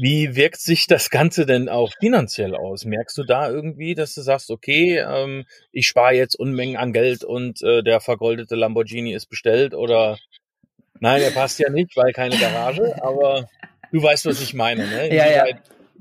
Wie 0.00 0.36
wirkt 0.36 0.60
sich 0.60 0.86
das 0.86 1.10
Ganze 1.10 1.46
denn 1.46 1.68
auch 1.68 1.92
finanziell 1.98 2.54
aus? 2.54 2.84
Merkst 2.84 3.18
du 3.18 3.24
da 3.24 3.50
irgendwie, 3.50 3.94
dass 3.94 4.14
du 4.14 4.20
sagst, 4.20 4.50
okay, 4.50 4.98
ähm, 4.98 5.46
ich 5.72 5.88
spare 5.88 6.14
jetzt 6.14 6.36
Unmengen 6.36 6.76
an 6.76 6.92
Geld 6.92 7.24
und 7.24 7.62
äh, 7.62 7.82
der 7.82 8.00
vergoldete 8.00 8.54
Lamborghini 8.54 9.14
ist 9.14 9.26
bestellt 9.26 9.74
oder 9.74 10.16
nein, 11.00 11.20
der 11.20 11.30
passt 11.30 11.58
ja 11.58 11.70
nicht, 11.70 11.96
weil 11.96 12.12
keine 12.12 12.36
Garage, 12.36 13.02
aber 13.02 13.48
du 13.90 14.02
weißt, 14.02 14.26
was 14.26 14.40
ich 14.40 14.54
meine, 14.54 14.86
ne? 14.86 15.08
Ja, 15.14 15.28
ja. 15.28 15.44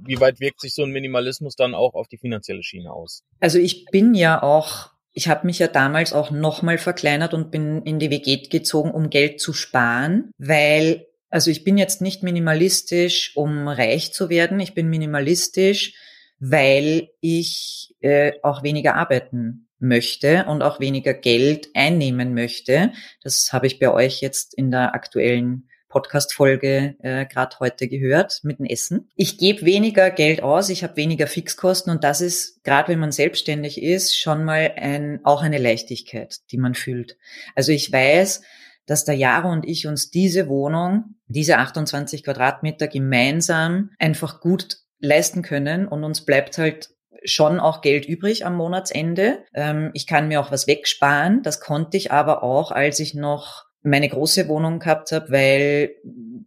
Wie 0.05 0.19
weit 0.19 0.39
wirkt 0.39 0.61
sich 0.61 0.73
so 0.73 0.83
ein 0.83 0.91
Minimalismus 0.91 1.55
dann 1.55 1.73
auch 1.73 1.93
auf 1.93 2.07
die 2.07 2.17
finanzielle 2.17 2.63
Schiene 2.63 2.91
aus? 2.91 3.23
Also 3.39 3.59
ich 3.59 3.85
bin 3.85 4.13
ja 4.13 4.41
auch 4.41 4.91
ich 5.11 5.27
habe 5.27 5.47
mich 5.47 5.59
ja 5.59 5.67
damals 5.67 6.13
auch 6.13 6.31
nochmal 6.31 6.77
verkleinert 6.77 7.33
und 7.33 7.51
bin 7.51 7.81
in 7.81 7.99
die 7.99 8.11
WG 8.11 8.47
gezogen, 8.47 8.91
um 8.91 9.09
Geld 9.09 9.41
zu 9.41 9.53
sparen, 9.53 10.31
weil 10.37 11.07
also 11.29 11.51
ich 11.51 11.63
bin 11.63 11.77
jetzt 11.77 12.01
nicht 12.01 12.23
minimalistisch, 12.23 13.35
um 13.35 13.67
reich 13.67 14.13
zu 14.13 14.29
werden. 14.29 14.59
Ich 14.59 14.73
bin 14.73 14.89
minimalistisch, 14.89 15.93
weil 16.39 17.09
ich 17.21 17.95
äh, 18.01 18.33
auch 18.41 18.63
weniger 18.63 18.95
arbeiten 18.95 19.67
möchte 19.79 20.45
und 20.45 20.61
auch 20.61 20.79
weniger 20.79 21.13
Geld 21.13 21.69
einnehmen 21.73 22.33
möchte. 22.33 22.91
Das 23.23 23.53
habe 23.53 23.67
ich 23.67 23.79
bei 23.79 23.91
euch 23.91 24.21
jetzt 24.21 24.53
in 24.53 24.71
der 24.71 24.95
aktuellen 24.95 25.68
Podcast-Folge 25.89 26.95
äh, 27.01 27.25
gerade 27.25 27.57
heute 27.59 27.87
gehört 27.87 28.39
mit 28.43 28.59
dem 28.59 28.65
Essen. 28.65 29.09
Ich 29.15 29.37
gebe 29.37 29.65
weniger 29.65 30.09
Geld 30.11 30.41
aus, 30.41 30.69
ich 30.69 30.83
habe 30.83 30.95
weniger 30.95 31.27
Fixkosten 31.27 31.91
und 31.91 32.03
das 32.03 32.21
ist, 32.21 32.63
gerade 32.63 32.89
wenn 32.89 32.99
man 32.99 33.11
selbstständig 33.11 33.81
ist, 33.81 34.17
schon 34.17 34.45
mal 34.45 34.73
ein, 34.77 35.19
auch 35.23 35.41
eine 35.41 35.57
Leichtigkeit, 35.57 36.37
die 36.51 36.57
man 36.57 36.75
fühlt. 36.75 37.17
Also 37.55 37.71
ich 37.71 37.91
weiß, 37.91 38.41
dass 38.85 39.05
der 39.05 39.15
Jaro 39.15 39.51
und 39.51 39.67
ich 39.67 39.85
uns 39.85 40.09
diese 40.09 40.47
Wohnung, 40.47 41.15
diese 41.27 41.57
28 41.57 42.23
Quadratmeter 42.23 42.87
gemeinsam 42.87 43.91
einfach 43.99 44.39
gut 44.39 44.77
leisten 44.99 45.41
können 45.41 45.87
und 45.87 46.03
uns 46.03 46.25
bleibt 46.25 46.57
halt 46.57 46.89
schon 47.23 47.59
auch 47.59 47.81
Geld 47.81 48.05
übrig 48.05 48.45
am 48.45 48.55
Monatsende. 48.55 49.43
Ähm, 49.53 49.91
ich 49.93 50.07
kann 50.07 50.27
mir 50.27 50.41
auch 50.41 50.51
was 50.51 50.67
wegsparen. 50.67 51.43
Das 51.43 51.59
konnte 51.59 51.97
ich 51.97 52.11
aber 52.11 52.43
auch, 52.43 52.71
als 52.71 52.99
ich 52.99 53.13
noch 53.13 53.65
meine 53.81 54.09
große 54.09 54.47
Wohnung 54.47 54.79
gehabt 54.79 55.11
habe, 55.11 55.31
weil 55.31 55.95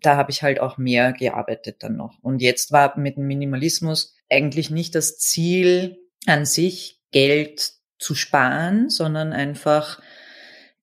da 0.00 0.16
habe 0.16 0.30
ich 0.30 0.42
halt 0.42 0.60
auch 0.60 0.78
mehr 0.78 1.12
gearbeitet 1.12 1.76
dann 1.80 1.96
noch. 1.96 2.18
Und 2.22 2.42
jetzt 2.42 2.72
war 2.72 2.98
mit 2.98 3.16
dem 3.16 3.26
Minimalismus 3.26 4.14
eigentlich 4.28 4.70
nicht 4.70 4.94
das 4.94 5.18
Ziel 5.18 5.98
an 6.26 6.44
sich, 6.44 7.00
Geld 7.10 7.72
zu 7.98 8.14
sparen, 8.14 8.90
sondern 8.90 9.32
einfach 9.32 10.00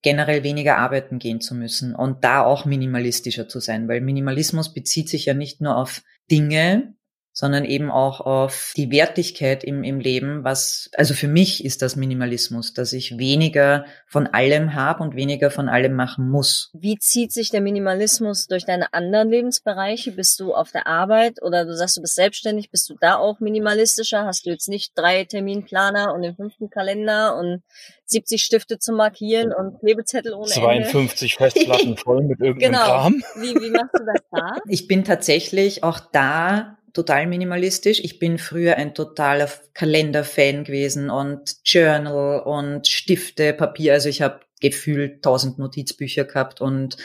generell 0.02 0.42
weniger 0.42 0.78
arbeiten 0.78 1.18
gehen 1.18 1.40
zu 1.40 1.54
müssen 1.54 1.94
und 1.94 2.24
da 2.24 2.42
auch 2.42 2.64
minimalistischer 2.64 3.48
zu 3.48 3.60
sein, 3.60 3.88
weil 3.88 4.00
Minimalismus 4.00 4.72
bezieht 4.72 5.08
sich 5.08 5.26
ja 5.26 5.34
nicht 5.34 5.60
nur 5.60 5.76
auf 5.76 6.02
Dinge, 6.30 6.94
sondern 7.40 7.64
eben 7.64 7.90
auch 7.90 8.20
auf 8.20 8.74
die 8.76 8.90
Wertigkeit 8.90 9.64
im, 9.64 9.82
im 9.82 9.98
Leben, 9.98 10.44
was, 10.44 10.90
also 10.94 11.14
für 11.14 11.26
mich 11.26 11.64
ist 11.64 11.80
das 11.80 11.96
Minimalismus, 11.96 12.74
dass 12.74 12.92
ich 12.92 13.16
weniger 13.16 13.86
von 14.06 14.26
allem 14.26 14.74
habe 14.74 15.02
und 15.02 15.16
weniger 15.16 15.50
von 15.50 15.70
allem 15.70 15.94
machen 15.94 16.28
muss. 16.28 16.70
Wie 16.74 16.98
zieht 16.98 17.32
sich 17.32 17.48
der 17.48 17.62
Minimalismus 17.62 18.46
durch 18.46 18.66
deine 18.66 18.92
anderen 18.92 19.30
Lebensbereiche? 19.30 20.12
Bist 20.12 20.38
du 20.38 20.52
auf 20.52 20.70
der 20.70 20.86
Arbeit 20.86 21.40
oder 21.40 21.64
du 21.64 21.74
sagst, 21.74 21.96
du 21.96 22.02
bist 22.02 22.14
selbstständig, 22.14 22.70
bist 22.70 22.90
du 22.90 22.94
da 23.00 23.16
auch 23.16 23.40
minimalistischer? 23.40 24.26
Hast 24.26 24.44
du 24.44 24.50
jetzt 24.50 24.68
nicht 24.68 24.92
drei 24.94 25.24
Terminplaner 25.24 26.12
und 26.12 26.20
den 26.20 26.36
fünften 26.36 26.68
Kalender 26.68 27.38
und 27.38 27.62
70 28.04 28.42
Stifte 28.42 28.78
zu 28.78 28.92
markieren 28.92 29.54
und 29.54 29.78
Klebezettel 29.80 30.34
ohne 30.34 30.46
52 30.46 31.38
Ende? 31.38 31.50
Festplatten 31.50 31.96
voll 32.04 32.22
mit 32.22 32.40
irgendeinem 32.40 32.72
genau. 32.72 32.84
Kram? 32.84 33.22
Wie, 33.36 33.54
wie 33.54 33.70
machst 33.70 33.94
du 33.94 34.04
das 34.04 34.22
da? 34.30 34.58
Ich 34.68 34.86
bin 34.88 35.04
tatsächlich 35.04 35.84
auch 35.84 36.00
da 36.00 36.76
total 36.92 37.26
minimalistisch. 37.26 38.00
Ich 38.00 38.18
bin 38.18 38.38
früher 38.38 38.76
ein 38.76 38.94
totaler 38.94 39.48
Kalender-Fan 39.74 40.64
gewesen 40.64 41.10
und 41.10 41.56
Journal 41.64 42.40
und 42.40 42.88
Stifte, 42.88 43.52
Papier. 43.52 43.94
Also 43.94 44.08
ich 44.08 44.22
habe 44.22 44.40
gefühlt 44.60 45.22
tausend 45.22 45.58
Notizbücher 45.58 46.24
gehabt 46.24 46.60
und 46.60 46.96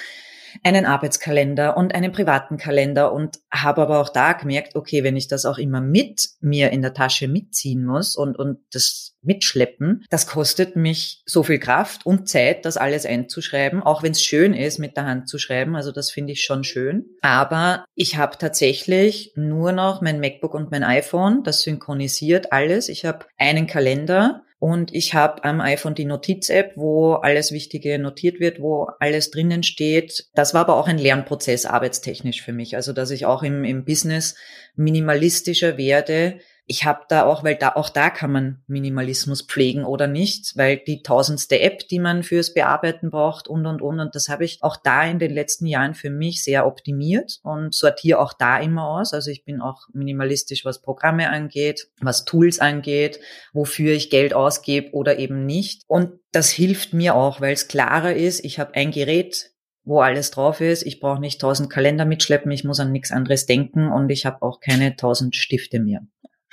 einen 0.63 0.85
Arbeitskalender 0.85 1.77
und 1.77 1.93
einen 1.95 2.11
privaten 2.11 2.57
Kalender 2.57 3.13
und 3.13 3.39
habe 3.51 3.81
aber 3.81 3.99
auch 3.99 4.09
da 4.09 4.33
gemerkt, 4.33 4.75
okay, 4.75 5.03
wenn 5.03 5.17
ich 5.17 5.27
das 5.27 5.45
auch 5.45 5.57
immer 5.57 5.81
mit 5.81 6.29
mir 6.39 6.71
in 6.71 6.81
der 6.81 6.93
Tasche 6.93 7.27
mitziehen 7.27 7.85
muss 7.85 8.15
und, 8.15 8.37
und 8.37 8.59
das 8.71 9.15
mitschleppen, 9.21 10.05
das 10.09 10.27
kostet 10.27 10.75
mich 10.75 11.23
so 11.25 11.43
viel 11.43 11.59
Kraft 11.59 12.05
und 12.05 12.29
Zeit, 12.29 12.65
das 12.65 12.77
alles 12.77 13.05
einzuschreiben, 13.05 13.81
auch 13.81 14.03
wenn 14.03 14.11
es 14.11 14.23
schön 14.23 14.53
ist, 14.53 14.79
mit 14.79 14.95
der 14.95 15.05
Hand 15.05 15.27
zu 15.27 15.39
schreiben. 15.39 15.75
Also 15.75 15.91
das 15.91 16.11
finde 16.11 16.33
ich 16.33 16.43
schon 16.43 16.63
schön. 16.63 17.05
Aber 17.21 17.85
ich 17.95 18.17
habe 18.17 18.37
tatsächlich 18.37 19.33
nur 19.35 19.71
noch 19.71 20.01
mein 20.01 20.19
MacBook 20.19 20.53
und 20.53 20.71
mein 20.71 20.83
iPhone, 20.83 21.43
das 21.43 21.61
synchronisiert 21.61 22.51
alles. 22.51 22.89
Ich 22.89 23.05
habe 23.05 23.25
einen 23.37 23.67
Kalender 23.67 24.44
und 24.59 24.93
ich 24.93 25.13
habe 25.13 25.43
am 25.43 25.59
iPhone 25.59 25.95
die 25.95 26.05
Notiz-App, 26.05 26.73
wo 26.75 27.13
alles 27.13 27.51
Wichtige 27.51 27.99
notiert 27.99 28.39
wird, 28.39 28.61
wo 28.61 28.87
alles 28.99 29.29
drinnen 29.29 29.63
steht. 29.63 30.27
Das 30.33 30.53
war 30.53 30.61
aber 30.61 30.77
auch 30.77 30.87
ein 30.87 30.97
Lernprozess 30.97 31.65
arbeitstechnisch 31.65 32.41
für 32.41 32.53
mich. 32.53 32.75
Also 32.75 32.93
dass 32.93 33.11
ich 33.11 33.25
auch 33.25 33.43
im, 33.43 33.63
im 33.65 33.83
Business 33.83 34.35
minimalistischer 34.75 35.77
werde, 35.77 36.39
ich 36.67 36.84
habe 36.84 37.01
da 37.10 37.25
auch, 37.25 37.43
weil 37.43 37.56
da 37.56 37.73
auch 37.75 37.89
da 37.89 38.10
kann 38.10 38.32
man 38.32 38.63
Minimalismus 38.65 39.43
pflegen 39.43 39.86
oder 39.86 40.08
nicht, 40.08 40.58
weil 40.58 40.78
die 40.78 41.04
tausendste 41.04 41.60
App, 41.60 41.88
die 41.88 41.99
man 41.99 42.23
fürs 42.23 42.56
Bearbeiten 42.56 43.12
braucht 43.12 43.47
und 43.47 43.67
und 43.67 43.84
und 43.84 43.99
und 43.99 44.15
das 44.15 44.30
habe 44.30 44.45
ich 44.45 44.63
auch 44.63 44.75
da 44.78 45.06
in 45.06 45.19
den 45.19 45.32
letzten 45.32 45.67
Jahren 45.67 45.93
für 45.93 46.10
mich 46.10 46.43
sehr 46.43 46.65
optimiert 46.65 47.39
und 47.43 47.75
sortiere 47.75 48.19
auch 48.19 48.34
da 48.34 48.58
immer 48.60 48.88
aus. 48.88 49.13
Also 49.13 49.30
ich 49.30 49.45
bin 49.45 49.62
auch 49.62 49.88
minimalistisch, 49.93 50.65
was 50.65 50.82
Programme 50.82 51.30
angeht, 51.30 51.88
was 52.01 52.25
Tools 52.25 52.60
angeht, 52.60 53.19
wofür 53.54 53.93
ich 53.93 54.10
Geld 54.10 54.34
ausgebe 54.34 54.91
oder 54.93 55.19
eben 55.19 55.45
nicht. 55.45 55.84
Und 55.88 56.19
das 56.32 56.49
hilft 56.49 56.93
mir 56.93 57.13
auch, 57.13 57.41
weil 57.41 57.54
es 57.54 57.67
klarer 57.67 58.15
ist. 58.15 58.43
Ich 58.43 58.58
habe 58.58 58.73
ein 58.73 58.89
Gerät, 58.89 59.51
wo 59.84 60.01
alles 60.01 60.32
drauf 60.32 60.62
ist. 60.62 60.84
Ich 60.84 60.99
brauche 60.99 61.21
nicht 61.21 61.39
tausend 61.39 61.69
Kalender 61.69 62.06
mitschleppen, 62.06 62.51
ich 62.51 62.63
muss 62.63 62.80
an 62.80 62.91
nichts 62.91 63.12
anderes 63.12 63.45
denken 63.45 63.91
und 63.91 64.10
ich 64.10 64.25
habe 64.25 64.41
auch 64.41 64.60
keine 64.60 64.95
tausend 64.95 65.36
Stifte 65.36 65.80
mehr. 65.80 66.01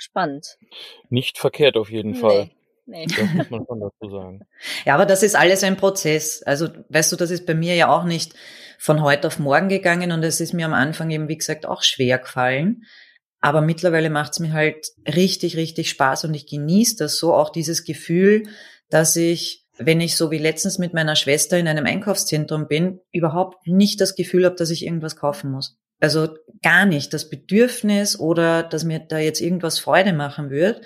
Spannend. 0.03 0.57
Nicht 1.09 1.37
verkehrt 1.37 1.77
auf 1.77 1.89
jeden 1.89 2.13
Fall. 2.13 2.49
Nee. 2.85 3.05
Das 3.07 3.33
muss 3.33 3.49
man 3.49 3.65
schon 3.67 3.79
dazu 3.79 4.11
sagen. 4.11 4.41
Ja, 4.83 4.95
aber 4.95 5.05
das 5.05 5.23
ist 5.23 5.37
alles 5.37 5.63
ein 5.63 5.77
Prozess. 5.77 6.43
Also, 6.43 6.67
weißt 6.89 7.13
du, 7.13 7.15
das 7.15 7.31
ist 7.31 7.45
bei 7.45 7.53
mir 7.53 7.75
ja 7.75 7.87
auch 7.87 8.03
nicht 8.03 8.33
von 8.79 9.01
heute 9.01 9.27
auf 9.27 9.39
morgen 9.39 9.69
gegangen 9.69 10.11
und 10.11 10.21
es 10.23 10.41
ist 10.41 10.53
mir 10.53 10.65
am 10.65 10.73
Anfang 10.73 11.09
eben, 11.09 11.29
wie 11.29 11.37
gesagt, 11.37 11.65
auch 11.65 11.83
schwer 11.83 12.19
gefallen. 12.19 12.83
Aber 13.39 13.61
mittlerweile 13.61 14.09
macht 14.09 14.33
es 14.33 14.39
mir 14.39 14.51
halt 14.51 14.87
richtig, 15.07 15.55
richtig 15.55 15.89
Spaß 15.89 16.25
und 16.25 16.33
ich 16.33 16.47
genieße 16.47 16.97
das 16.97 17.17
so, 17.17 17.33
auch 17.33 17.49
dieses 17.49 17.85
Gefühl, 17.85 18.43
dass 18.89 19.15
ich, 19.15 19.65
wenn 19.77 20.01
ich 20.01 20.17
so 20.17 20.31
wie 20.31 20.37
letztens 20.37 20.79
mit 20.79 20.93
meiner 20.93 21.15
Schwester 21.15 21.57
in 21.57 21.69
einem 21.69 21.85
Einkaufszentrum 21.85 22.67
bin, 22.67 22.99
überhaupt 23.13 23.65
nicht 23.67 24.01
das 24.01 24.15
Gefühl 24.15 24.43
habe, 24.43 24.55
dass 24.55 24.69
ich 24.69 24.85
irgendwas 24.85 25.15
kaufen 25.15 25.49
muss. 25.49 25.77
Also 25.99 26.37
gar 26.61 26.85
nicht 26.85 27.13
das 27.13 27.29
Bedürfnis 27.29 28.19
oder 28.19 28.63
dass 28.63 28.83
mir 28.83 28.99
da 28.99 29.19
jetzt 29.19 29.41
irgendwas 29.41 29.79
Freude 29.79 30.13
machen 30.13 30.49
wird, 30.49 30.81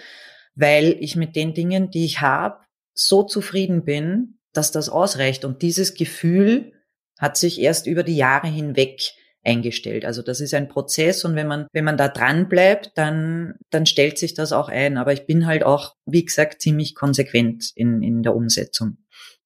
weil 0.56 0.96
ich 1.00 1.16
mit 1.16 1.36
den 1.36 1.54
Dingen, 1.54 1.90
die 1.92 2.06
ich 2.06 2.22
habe, 2.22 2.60
so 2.94 3.24
zufrieden 3.24 3.84
bin, 3.84 4.40
dass 4.54 4.72
das 4.72 4.90
ausreicht. 4.90 5.46
Und 5.46 5.62
dieses 5.62 5.94
Gefühl 5.94 6.74
hat 7.20 7.38
sich 7.38 7.60
erst 7.62 7.88
über 7.88 8.04
die 8.04 8.16
Jahre 8.16 8.48
hinweg 8.48 9.14
eingestellt. 9.44 10.04
Also 10.04 10.22
das 10.22 10.42
ist 10.42 10.54
ein 10.54 10.68
Prozess 10.68 11.24
und 11.24 11.36
wenn 11.36 11.48
man, 11.48 11.68
wenn 11.72 11.86
man 11.86 11.98
da 11.98 12.10
dran 12.10 12.50
bleibt, 12.50 12.92
dann, 12.96 13.56
dann 13.70 13.86
stellt 13.86 14.18
sich 14.18 14.34
das 14.34 14.52
auch 14.52 14.68
ein. 14.68 14.98
Aber 14.98 15.14
ich 15.14 15.26
bin 15.26 15.48
halt 15.48 15.64
auch, 15.64 15.96
wie 16.06 16.26
gesagt, 16.26 16.62
ziemlich 16.62 16.96
konsequent 16.96 17.72
in, 17.76 18.04
in 18.04 18.24
der 18.24 18.36
Umsetzung. 18.36 18.98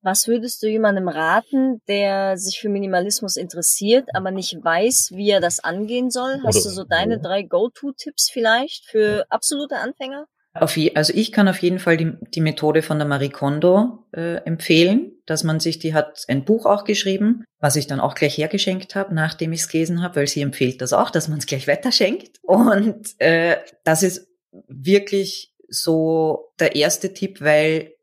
Was 0.03 0.27
würdest 0.27 0.63
du 0.63 0.67
jemandem 0.67 1.07
raten, 1.07 1.81
der 1.87 2.37
sich 2.37 2.59
für 2.59 2.69
Minimalismus 2.69 3.35
interessiert, 3.35 4.09
aber 4.13 4.31
nicht 4.31 4.57
weiß, 4.63 5.11
wie 5.13 5.29
er 5.29 5.41
das 5.41 5.63
angehen 5.63 6.09
soll? 6.09 6.39
Hast 6.43 6.57
Oder, 6.57 6.69
du 6.69 6.69
so 6.69 6.83
deine 6.83 7.19
drei 7.19 7.43
Go-To-Tipps 7.43 8.29
vielleicht 8.31 8.85
für 8.85 9.25
absolute 9.29 9.77
Anfänger? 9.77 10.25
Auf 10.53 10.75
je, 10.75 10.95
also 10.95 11.13
ich 11.15 11.31
kann 11.31 11.47
auf 11.47 11.59
jeden 11.59 11.79
Fall 11.79 11.95
die, 11.95 12.13
die 12.33 12.41
Methode 12.41 12.81
von 12.81 12.97
der 12.97 13.07
Marie 13.07 13.29
Kondo 13.29 14.05
äh, 14.11 14.37
empfehlen, 14.43 15.13
dass 15.25 15.43
man 15.43 15.61
sich, 15.61 15.79
die 15.79 15.93
hat 15.93 16.25
ein 16.27 16.43
Buch 16.43 16.65
auch 16.65 16.83
geschrieben, 16.83 17.45
was 17.59 17.77
ich 17.77 17.87
dann 17.87 18.01
auch 18.01 18.15
gleich 18.15 18.37
hergeschenkt 18.37 18.95
habe, 18.95 19.13
nachdem 19.13 19.53
ich 19.53 19.61
es 19.61 19.69
gelesen 19.69 20.01
habe, 20.01 20.17
weil 20.17 20.27
sie 20.27 20.41
empfiehlt 20.41 20.81
das 20.81 20.91
auch, 20.91 21.09
dass 21.09 21.29
man 21.29 21.39
es 21.39 21.45
gleich 21.45 21.67
weiterschenkt. 21.67 22.39
Und 22.41 23.15
äh, 23.19 23.57
das 23.85 24.03
ist 24.03 24.27
wirklich 24.67 25.53
so 25.69 26.51
der 26.59 26.75
erste 26.75 27.13
Tipp, 27.13 27.39
weil 27.39 27.93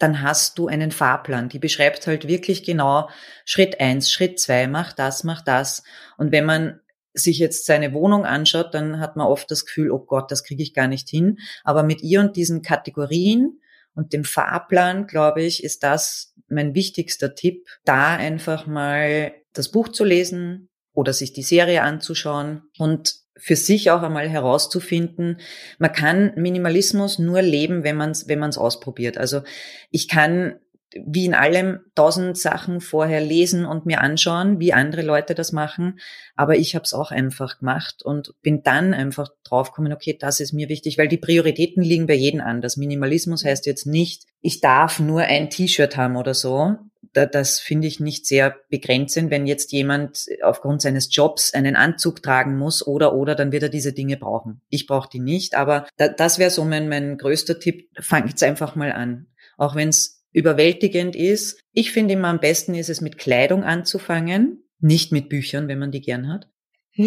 dann 0.00 0.22
hast 0.22 0.58
du 0.58 0.66
einen 0.66 0.90
Fahrplan. 0.90 1.48
Die 1.48 1.58
beschreibt 1.58 2.06
halt 2.06 2.26
wirklich 2.26 2.64
genau 2.64 3.08
Schritt 3.44 3.80
eins, 3.80 4.10
Schritt 4.10 4.40
zwei, 4.40 4.66
mach 4.66 4.92
das, 4.92 5.24
mach 5.24 5.42
das. 5.42 5.82
Und 6.16 6.32
wenn 6.32 6.46
man 6.46 6.80
sich 7.12 7.38
jetzt 7.38 7.66
seine 7.66 7.92
Wohnung 7.92 8.24
anschaut, 8.24 8.72
dann 8.72 8.98
hat 8.98 9.16
man 9.16 9.26
oft 9.26 9.50
das 9.50 9.66
Gefühl, 9.66 9.90
oh 9.90 9.98
Gott, 9.98 10.30
das 10.30 10.44
kriege 10.44 10.62
ich 10.62 10.74
gar 10.74 10.88
nicht 10.88 11.08
hin. 11.08 11.38
Aber 11.64 11.82
mit 11.82 12.02
ihr 12.02 12.20
und 12.20 12.36
diesen 12.36 12.62
Kategorien 12.62 13.60
und 13.94 14.12
dem 14.12 14.24
Fahrplan, 14.24 15.06
glaube 15.06 15.42
ich, 15.42 15.62
ist 15.62 15.82
das 15.82 16.34
mein 16.48 16.74
wichtigster 16.74 17.34
Tipp, 17.34 17.66
da 17.84 18.16
einfach 18.16 18.66
mal 18.66 19.32
das 19.52 19.70
Buch 19.70 19.88
zu 19.88 20.04
lesen 20.04 20.68
oder 20.92 21.12
sich 21.12 21.32
die 21.32 21.42
Serie 21.42 21.82
anzuschauen 21.82 22.62
und 22.78 23.19
für 23.36 23.56
sich 23.56 23.90
auch 23.90 24.02
einmal 24.02 24.28
herauszufinden, 24.28 25.38
man 25.78 25.92
kann 25.92 26.32
Minimalismus 26.36 27.18
nur 27.18 27.42
leben, 27.42 27.84
wenn 27.84 27.96
man 27.96 28.10
es 28.10 28.28
wenn 28.28 28.38
man's 28.38 28.58
ausprobiert. 28.58 29.18
Also 29.18 29.42
ich 29.90 30.08
kann 30.08 30.56
wie 30.92 31.24
in 31.24 31.34
allem 31.34 31.80
tausend 31.94 32.36
Sachen 32.36 32.80
vorher 32.80 33.20
lesen 33.20 33.64
und 33.64 33.86
mir 33.86 34.00
anschauen, 34.00 34.58
wie 34.58 34.72
andere 34.72 35.02
Leute 35.02 35.34
das 35.34 35.52
machen. 35.52 36.00
Aber 36.34 36.56
ich 36.56 36.74
habe 36.74 36.84
es 36.84 36.94
auch 36.94 37.12
einfach 37.12 37.58
gemacht 37.58 38.02
und 38.02 38.34
bin 38.42 38.62
dann 38.62 38.92
einfach 38.92 39.28
draufgekommen, 39.44 39.92
okay, 39.92 40.16
das 40.18 40.40
ist 40.40 40.52
mir 40.52 40.68
wichtig, 40.68 40.98
weil 40.98 41.08
die 41.08 41.16
Prioritäten 41.16 41.82
liegen 41.82 42.06
bei 42.06 42.14
jedem 42.14 42.40
anders. 42.40 42.76
Minimalismus 42.76 43.44
heißt 43.44 43.66
jetzt 43.66 43.86
nicht, 43.86 44.24
ich 44.40 44.60
darf 44.60 44.98
nur 44.98 45.20
ein 45.22 45.50
T-Shirt 45.50 45.96
haben 45.96 46.16
oder 46.16 46.34
so, 46.34 46.76
das 47.12 47.58
finde 47.58 47.88
ich 47.88 48.00
nicht 48.00 48.26
sehr 48.26 48.56
begrenzend. 48.68 49.30
Wenn 49.30 49.46
jetzt 49.46 49.72
jemand 49.72 50.26
aufgrund 50.42 50.82
seines 50.82 51.14
Jobs 51.14 51.52
einen 51.54 51.76
Anzug 51.76 52.22
tragen 52.22 52.56
muss 52.56 52.86
oder 52.86 53.14
oder, 53.14 53.34
dann 53.34 53.52
wird 53.52 53.64
er 53.64 53.68
diese 53.68 53.92
Dinge 53.92 54.16
brauchen. 54.16 54.60
Ich 54.68 54.86
brauche 54.86 55.08
die 55.08 55.20
nicht, 55.20 55.54
aber 55.54 55.86
das 55.96 56.38
wäre 56.38 56.50
so 56.50 56.64
mein, 56.64 56.88
mein 56.88 57.18
größter 57.18 57.58
Tipp. 57.58 57.90
Fangt 58.00 58.42
einfach 58.42 58.76
mal 58.76 58.92
an. 58.92 59.26
Auch 59.56 59.74
wenn 59.74 59.88
es 59.88 60.24
überwältigend 60.32 61.16
ist. 61.16 61.60
Ich 61.72 61.92
finde 61.92 62.14
immer 62.14 62.28
am 62.28 62.40
besten 62.40 62.74
ist 62.74 62.88
es 62.88 63.00
mit 63.00 63.18
Kleidung 63.18 63.64
anzufangen, 63.64 64.62
nicht 64.78 65.12
mit 65.12 65.28
Büchern, 65.28 65.68
wenn 65.68 65.78
man 65.78 65.90
die 65.90 66.00
gern 66.00 66.28
hat. 66.28 66.48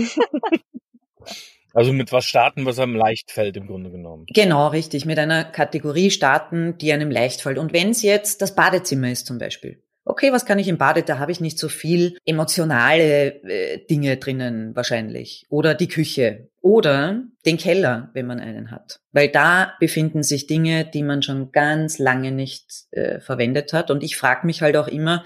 Also 1.76 1.92
mit 1.92 2.12
was 2.12 2.26
starten, 2.26 2.66
was 2.66 2.78
einem 2.78 2.96
leicht 2.96 3.32
fällt 3.32 3.58
im 3.58 3.66
Grunde 3.66 3.90
genommen. 3.90 4.26
Genau, 4.28 4.68
richtig. 4.68 5.06
Mit 5.06 5.18
einer 5.18 5.44
Kategorie 5.44 6.12
starten, 6.12 6.78
die 6.78 6.94
einem 6.94 7.10
leicht 7.10 7.42
fällt. 7.42 7.58
Und 7.58 7.74
wenn 7.74 7.90
es 7.90 8.04
jetzt 8.04 8.44
das 8.44 8.54
Badezimmer 8.54 9.12
ist 9.12 9.26
zum 9.26 9.40
Beispiel, 9.40 9.82
okay, 10.06 10.32
was 10.32 10.46
kann 10.46 10.60
ich 10.60 10.68
im 10.68 10.78
Bade? 10.78 11.04
Da 11.04 11.20
habe 11.20 11.32
ich 11.32 11.40
nicht 11.40 11.58
so 11.58 11.70
viel 11.70 12.18
emotionale 12.26 13.42
äh, 13.44 13.86
Dinge 13.86 14.18
drinnen 14.18 14.76
wahrscheinlich. 14.76 15.46
Oder 15.50 15.76
die 15.76 15.88
Küche. 15.88 16.50
Oder 16.62 17.24
den 17.46 17.58
Keller, 17.58 18.10
wenn 18.14 18.26
man 18.26 18.40
einen 18.40 18.72
hat. 18.72 19.00
Weil 19.12 19.30
da 19.30 19.74
befinden 19.80 20.24
sich 20.24 20.48
Dinge, 20.48 20.86
die 20.86 21.04
man 21.04 21.22
schon 21.22 21.52
ganz 21.52 22.00
lange 22.00 22.32
nicht 22.32 22.86
äh, 22.92 23.20
verwendet 23.20 23.74
hat. 23.74 23.92
Und 23.92 24.04
ich 24.04 24.16
frage 24.16 24.46
mich 24.46 24.62
halt 24.62 24.78
auch 24.78 24.88
immer, 24.88 25.26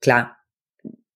klar, 0.00 0.36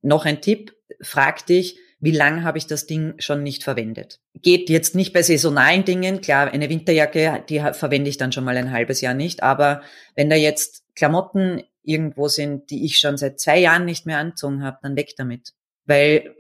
noch 0.03 0.27
ein 0.27 0.43
Tipp, 0.43 0.75
frag 1.01 1.47
dich, 1.47 1.79
wie 2.05 2.11
lange 2.11 2.45
habe 2.45 2.59
ich 2.59 2.67
das 2.67 2.87
Ding 2.87 3.15
schon 3.19 3.43
nicht 3.43 3.65
verwendet? 3.65 4.21
Geht 4.43 4.69
jetzt 4.69 4.95
nicht 4.95 5.15
bei 5.15 5.23
saisonalen 5.23 5.87
Dingen, 5.87 6.21
klar, 6.21 6.51
eine 6.53 6.69
Winterjacke, 6.69 7.43
die 7.49 7.61
verwende 7.73 8.11
ich 8.11 8.19
dann 8.19 8.31
schon 8.31 8.45
mal 8.45 8.59
ein 8.59 8.73
halbes 8.73 9.01
Jahr 9.01 9.15
nicht, 9.15 9.43
aber 9.43 9.81
wenn 10.15 10.29
da 10.29 10.37
jetzt 10.37 10.83
Klamotten 10.95 11.63
irgendwo 11.85 12.29
sind, 12.29 12.71
die 12.71 12.85
ich 12.85 12.99
schon 12.99 13.17
seit 13.17 13.39
zwei 13.41 13.59
Jahren 13.59 13.85
nicht 13.85 14.07
mehr 14.07 14.19
anzogen 14.19 14.63
habe, 14.65 14.79
dann 14.83 14.97
weg 14.97 15.15
damit. 15.17 15.53
Weil 15.87 16.37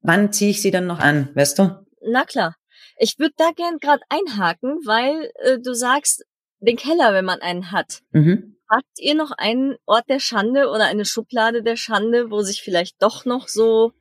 wann 0.00 0.32
ziehe 0.32 0.50
ich 0.50 0.62
sie 0.62 0.70
dann 0.70 0.86
noch 0.86 0.98
an, 1.00 1.30
weißt 1.34 1.58
du? 1.58 1.84
Na 2.02 2.24
klar. 2.24 2.56
Ich 2.98 3.18
würde 3.18 3.34
da 3.36 3.50
gern 3.56 3.78
gerade 3.78 4.02
einhaken, 4.08 4.78
weil 4.84 5.30
äh, 5.36 5.58
du 5.58 5.74
sagst, 5.74 6.24
den 6.60 6.76
Keller, 6.76 7.12
wenn 7.14 7.24
man 7.24 7.40
einen 7.40 7.72
hat. 7.72 8.02
Mhm. 8.12 8.56
Habt 8.68 8.98
ihr 8.98 9.14
noch 9.14 9.32
einen 9.32 9.76
Ort 9.86 10.08
der 10.08 10.20
Schande 10.20 10.68
oder 10.68 10.84
eine 10.86 11.04
Schublade 11.04 11.62
der 11.62 11.76
Schande, 11.76 12.30
wo 12.30 12.42
sich 12.42 12.62
vielleicht 12.62 13.02
doch 13.02 13.24
noch 13.24 13.48
so 13.48 13.92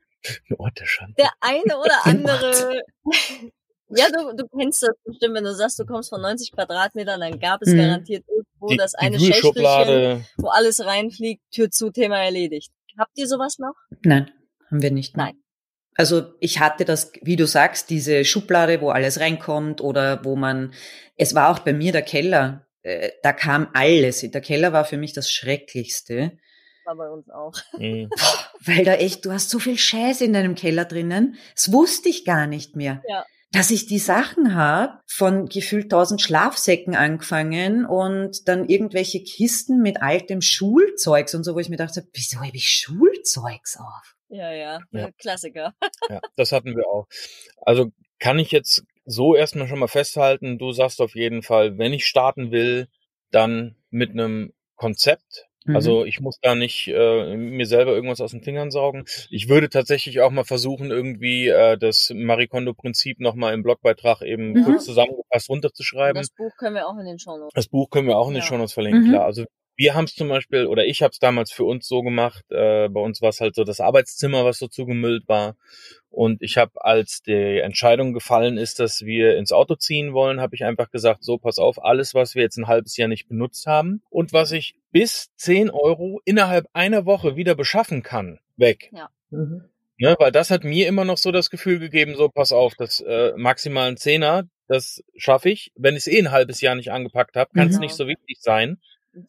Ein 0.49 0.55
Ort 0.57 0.79
der 0.79 0.85
Schande. 0.85 1.15
der 1.17 1.31
eine 1.41 1.77
oder 1.79 2.05
andere. 2.05 2.81
Ja, 3.95 4.07
du, 4.09 4.35
du 4.35 4.47
kennst 4.57 4.83
das 4.83 4.95
bestimmt, 5.03 5.35
wenn 5.35 5.43
du 5.43 5.53
sagst, 5.53 5.79
du 5.79 5.85
kommst 5.85 6.09
von 6.09 6.21
90 6.21 6.51
Quadratmetern, 6.51 7.19
dann 7.19 7.39
gab 7.39 7.61
es 7.61 7.69
Mhm. 7.73 7.77
garantiert 7.77 8.25
irgendwo 8.27 8.67
Die, 8.69 8.77
das 8.77 8.93
eine 8.95 9.19
Schächtelchen, 9.19 10.25
wo 10.37 10.47
alles 10.49 10.85
reinfliegt, 10.85 11.41
Tür 11.51 11.69
zu, 11.69 11.91
Thema 11.91 12.17
erledigt. 12.23 12.71
Habt 12.97 13.17
ihr 13.17 13.27
sowas 13.27 13.57
noch? 13.59 13.73
Nein, 14.03 14.31
haben 14.69 14.81
wir 14.81 14.91
nicht. 14.91 15.15
Nein. 15.17 15.33
Also 15.95 16.33
ich 16.39 16.59
hatte 16.59 16.85
das, 16.85 17.11
wie 17.21 17.35
du 17.35 17.45
sagst, 17.45 17.89
diese 17.89 18.23
Schublade, 18.25 18.81
wo 18.81 18.89
alles 18.89 19.19
reinkommt 19.19 19.81
oder 19.81 20.23
wo 20.23 20.35
man, 20.35 20.73
es 21.17 21.35
war 21.35 21.49
auch 21.49 21.59
bei 21.59 21.73
mir 21.73 21.91
der 21.91 22.01
Keller, 22.01 22.65
äh, 22.81 23.11
da 23.23 23.33
kam 23.33 23.69
alles. 23.73 24.21
Der 24.21 24.41
Keller 24.41 24.73
war 24.73 24.85
für 24.85 24.97
mich 24.97 25.13
das 25.13 25.29
Schrecklichste, 25.31 26.37
War 26.85 26.95
bei 26.95 27.09
uns 27.09 27.29
auch. 27.29 27.53
Mhm. 27.77 28.09
weil 28.65 28.85
da 28.85 28.93
echt, 28.95 29.25
du 29.25 29.31
hast 29.31 29.49
so 29.49 29.59
viel 29.59 29.77
Scheiß 29.77 30.21
in 30.21 30.33
deinem 30.33 30.55
Keller 30.55 30.85
drinnen, 30.85 31.35
das 31.55 31.71
wusste 31.71 32.09
ich 32.09 32.25
gar 32.25 32.47
nicht 32.47 32.75
mehr. 32.75 33.03
Ja. 33.07 33.25
Dass 33.51 33.69
ich 33.69 33.85
die 33.85 33.99
Sachen 33.99 34.55
habe, 34.55 34.99
von 35.07 35.47
gefühlt 35.47 35.91
tausend 35.91 36.21
Schlafsäcken 36.21 36.95
angefangen 36.95 37.85
und 37.85 38.47
dann 38.47 38.67
irgendwelche 38.67 39.21
Kisten 39.23 39.81
mit 39.81 40.01
altem 40.01 40.41
Schulzeugs 40.41 41.35
und 41.35 41.43
so, 41.43 41.55
wo 41.55 41.59
ich 41.59 41.69
mir 41.69 41.77
dachte, 41.77 42.07
wieso 42.13 42.39
habe 42.39 42.55
ich 42.55 42.69
Schulzeugs 42.69 43.77
auf? 43.77 44.15
Ja, 44.29 44.53
ja, 44.53 44.79
Ja. 44.91 45.09
Klassiker. 45.17 45.73
Ja, 46.09 46.19
das 46.35 46.51
hatten 46.51 46.75
wir 46.75 46.87
auch. 46.87 47.07
Also 47.61 47.91
kann 48.19 48.39
ich 48.39 48.51
jetzt 48.51 48.83
so 49.05 49.35
erstmal 49.35 49.67
schon 49.67 49.79
mal 49.79 49.87
festhalten, 49.87 50.57
du 50.57 50.71
sagst 50.71 51.01
auf 51.01 51.15
jeden 51.15 51.43
Fall, 51.43 51.77
wenn 51.77 51.93
ich 51.93 52.05
starten 52.05 52.51
will, 52.51 52.87
dann 53.31 53.75
mit 53.89 54.11
einem 54.11 54.53
Konzept. 54.75 55.47
Mhm. 55.65 55.75
Also 55.75 56.05
ich 56.05 56.19
muss 56.19 56.37
da 56.41 56.55
nicht 56.55 56.87
äh, 56.87 57.35
mir 57.37 57.65
selber 57.67 57.93
irgendwas 57.93 58.21
aus 58.21 58.31
den 58.31 58.41
Fingern 58.41 58.71
saugen. 58.71 59.05
Ich 59.29 59.47
würde 59.47 59.69
tatsächlich 59.69 60.19
auch 60.21 60.31
mal 60.31 60.43
versuchen, 60.43 60.89
irgendwie 60.91 61.47
äh, 61.49 61.77
das 61.77 62.11
Marikondo-Prinzip 62.13 63.19
nochmal 63.19 63.53
im 63.53 63.63
Blogbeitrag 63.63 64.21
eben 64.23 64.53
Mhm. 64.53 64.63
kurz 64.65 64.85
zusammengefasst 64.85 65.49
runterzuschreiben. 65.49 66.21
Das 66.21 66.29
Buch 66.31 66.51
können 66.57 66.75
wir 66.75 66.87
auch 66.87 66.97
in 66.97 67.05
den 67.05 67.19
Shownotes. 67.19 67.53
Das 67.53 67.67
Buch 67.67 67.89
können 67.89 68.07
wir 68.07 68.17
auch 68.17 68.27
in 68.27 68.33
den 68.33 68.41
Ja. 68.41 68.47
Shownotes 68.47 68.73
verlinken, 68.73 69.03
Mhm. 69.03 69.09
klar. 69.09 69.25
Also 69.25 69.45
wir 69.81 69.95
haben 69.95 70.05
es 70.05 70.13
zum 70.13 70.27
Beispiel, 70.27 70.67
oder 70.67 70.85
ich 70.85 71.01
habe 71.01 71.09
es 71.09 71.17
damals 71.17 71.51
für 71.51 71.63
uns 71.63 71.87
so 71.87 72.03
gemacht, 72.03 72.45
äh, 72.51 72.87
bei 72.87 73.01
uns 73.01 73.19
war 73.23 73.29
es 73.29 73.41
halt 73.41 73.55
so 73.55 73.63
das 73.63 73.79
Arbeitszimmer, 73.79 74.45
was 74.45 74.59
so 74.59 74.67
zugemüllt 74.67 75.27
war. 75.27 75.55
Und 76.11 76.43
ich 76.43 76.57
habe, 76.57 76.85
als 76.85 77.23
die 77.23 77.59
Entscheidung 77.59 78.13
gefallen 78.13 78.59
ist, 78.59 78.79
dass 78.79 79.01
wir 79.01 79.37
ins 79.37 79.51
Auto 79.51 79.73
ziehen 79.73 80.13
wollen, 80.13 80.39
habe 80.39 80.53
ich 80.53 80.65
einfach 80.65 80.91
gesagt, 80.91 81.23
so 81.23 81.39
pass 81.39 81.57
auf, 81.57 81.83
alles, 81.83 82.13
was 82.13 82.35
wir 82.35 82.43
jetzt 82.43 82.57
ein 82.57 82.67
halbes 82.67 82.95
Jahr 82.95 83.07
nicht 83.07 83.27
benutzt 83.27 83.65
haben 83.65 84.03
und 84.11 84.33
was 84.33 84.51
ich 84.51 84.75
bis 84.91 85.31
10 85.37 85.71
Euro 85.71 86.21
innerhalb 86.25 86.67
einer 86.73 87.07
Woche 87.07 87.35
wieder 87.35 87.55
beschaffen 87.55 88.03
kann, 88.03 88.37
weg. 88.57 88.91
Mhm. 89.31 89.63
Ne, 89.97 90.15
weil 90.19 90.31
das 90.31 90.51
hat 90.51 90.63
mir 90.63 90.87
immer 90.87 91.05
noch 91.05 91.17
so 91.17 91.31
das 91.31 91.49
Gefühl 91.49 91.79
gegeben, 91.79 92.13
so 92.15 92.29
pass 92.29 92.51
auf, 92.51 92.75
das 92.75 92.99
äh, 92.99 93.33
maximal 93.35 93.87
ein 93.87 93.97
Zehner, 93.97 94.43
das 94.67 95.03
schaffe 95.15 95.49
ich. 95.49 95.71
Wenn 95.75 95.95
ich 95.95 96.01
es 96.01 96.07
eh 96.07 96.19
ein 96.19 96.31
halbes 96.31 96.61
Jahr 96.61 96.75
nicht 96.75 96.91
angepackt 96.91 97.35
habe, 97.35 97.49
kann 97.55 97.67
es 97.67 97.75
Mhm. 97.75 97.81
nicht 97.81 97.95
so 97.95 98.07
wichtig 98.07 98.37
sein. 98.41 98.77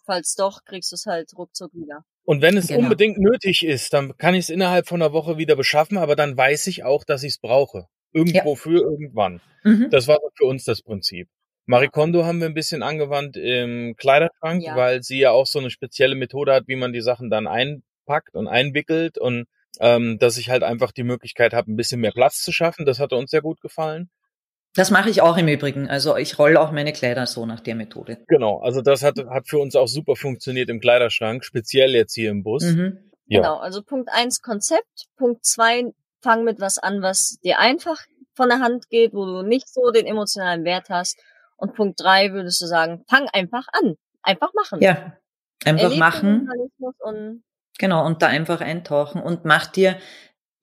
Falls 0.05 0.35
doch, 0.35 0.65
kriegst 0.65 0.93
du 0.93 0.97
es 0.97 1.07
halt 1.07 1.31
ruckzuck 1.37 1.73
wieder. 1.75 2.05
Und 2.25 2.41
wenn 2.43 2.57
es 2.57 2.69
Genau. 2.69 2.81
unbedingt 2.81 3.19
nötig 3.19 3.65
ist, 3.65 3.93
dann 3.93 4.17
kann 4.17 4.35
ich 4.35 4.45
es 4.45 4.51
innerhalb 4.51 4.87
von 4.87 5.03
einer 5.03 5.13
Woche 5.13 5.39
wieder 5.39 5.57
beschaffen, 5.57 5.99
aber 5.99 6.15
dann 6.17 6.37
weiß 6.37 6.67
ich 6.69 6.85
auch, 6.85 7.05
dass 7.05 7.23
ich 7.25 7.33
es 7.33 7.39
brauche. 7.39 7.87
Irgendwo 8.13 8.55
für 8.55 8.81
irgendwann. 8.81 9.41
Mhm. 9.65 9.89
Das 9.91 10.07
war 10.07 10.19
für 10.37 10.45
uns 10.45 10.65
das 10.65 10.83
Prinzip. 10.83 11.29
Marikondo 11.67 12.25
haben 12.25 12.41
wir 12.41 12.47
ein 12.49 12.55
bisschen 12.55 12.83
angewandt 12.83 13.37
im 13.37 13.95
Kleiderschrank, 13.97 14.63
Ja. 14.63 14.77
weil 14.77 15.03
sie 15.03 15.19
ja 15.19 15.31
auch 15.31 15.47
so 15.47 15.59
eine 15.59 15.71
spezielle 15.71 16.15
Methode 16.15 16.53
hat, 16.53 16.65
wie 16.69 16.77
man 16.77 16.93
die 16.93 17.01
Sachen 17.01 17.31
dann 17.31 17.47
einpackt 17.47 18.35
und 18.35 18.49
einwickelt 18.49 19.17
und 19.19 19.47
ähm, 19.81 20.19
dass 20.19 20.37
ich 20.37 20.51
halt 20.51 20.63
einfach 20.65 20.93
die 20.93 21.05
Möglichkeit 21.05 21.55
habe, 21.55 21.73
ein 21.73 21.77
bisschen 21.77 22.01
mehr 22.01 22.13
Platz 22.13 22.43
zu 22.43 22.53
schaffen. 22.53 22.85
Das 22.85 22.99
hatte 22.99 23.17
uns 23.17 23.31
sehr 23.31 23.41
gut 23.41 23.61
gefallen. 23.61 24.11
Das 24.75 24.91
mache 24.91 25.11
ich 25.11 25.21
auch 25.21 25.37
im 25.37 25.49
Übrigen. 25.49 25.89
Also 25.89 26.17
ich 26.17 26.39
rolle 26.39 26.61
auch 26.61 26.73
meine 26.73 26.93
Kleider 26.93 27.27
so 27.27 27.45
nach 27.45 27.61
der 27.61 27.75
Methode. 27.75 28.19
Genau, 28.29 28.59
also 28.61 28.81
das 28.81 29.03
hat, 29.03 29.19
hat 29.19 29.47
für 29.47 29.59
uns 29.59 29.77
auch 29.77 29.89
super 29.89 30.17
funktioniert 30.17 30.71
im 30.71 30.81
Kleiderschrank, 30.81 31.45
speziell 31.45 31.95
jetzt 31.95 32.15
hier 32.15 32.31
im 32.31 32.43
Bus. 32.43 32.65
Mhm. 32.65 32.99
Ja. 33.27 33.41
Genau, 33.41 33.57
also 33.59 33.83
Punkt 33.83 34.09
eins 34.11 34.41
Konzept, 34.41 35.09
Punkt 35.17 35.45
zwei 35.45 35.93
fang 36.21 36.45
mit 36.45 36.61
was 36.61 36.79
an, 36.79 37.03
was 37.03 37.39
dir 37.45 37.59
einfach 37.59 38.01
von 38.35 38.49
der 38.49 38.61
Hand 38.61 38.89
geht, 38.89 39.13
wo 39.13 39.27
du 39.27 39.43
nicht 39.43 39.69
so 39.69 39.91
den 39.91 40.07
emotionalen 40.07 40.65
Wert 40.65 40.89
hast. 40.89 41.19
Und 41.57 41.75
Punkt 41.75 42.01
drei 42.01 42.33
würdest 42.33 42.61
du 42.63 42.67
sagen, 42.67 43.05
fang 43.09 43.29
einfach 43.33 43.67
an. 43.73 43.97
Einfach 44.23 44.53
machen. 44.55 44.81
Ja, 44.81 45.17
einfach 45.65 45.83
Erleb 45.85 45.91
den 45.91 45.99
machen. 45.99 46.49
Und 47.01 47.43
Genau, 47.79 48.05
und 48.07 48.23
da 48.23 48.29
einfach 48.29 48.61
eintauchen 48.61 49.23
und 49.23 49.45
mach 49.45 49.67
dir 49.67 49.97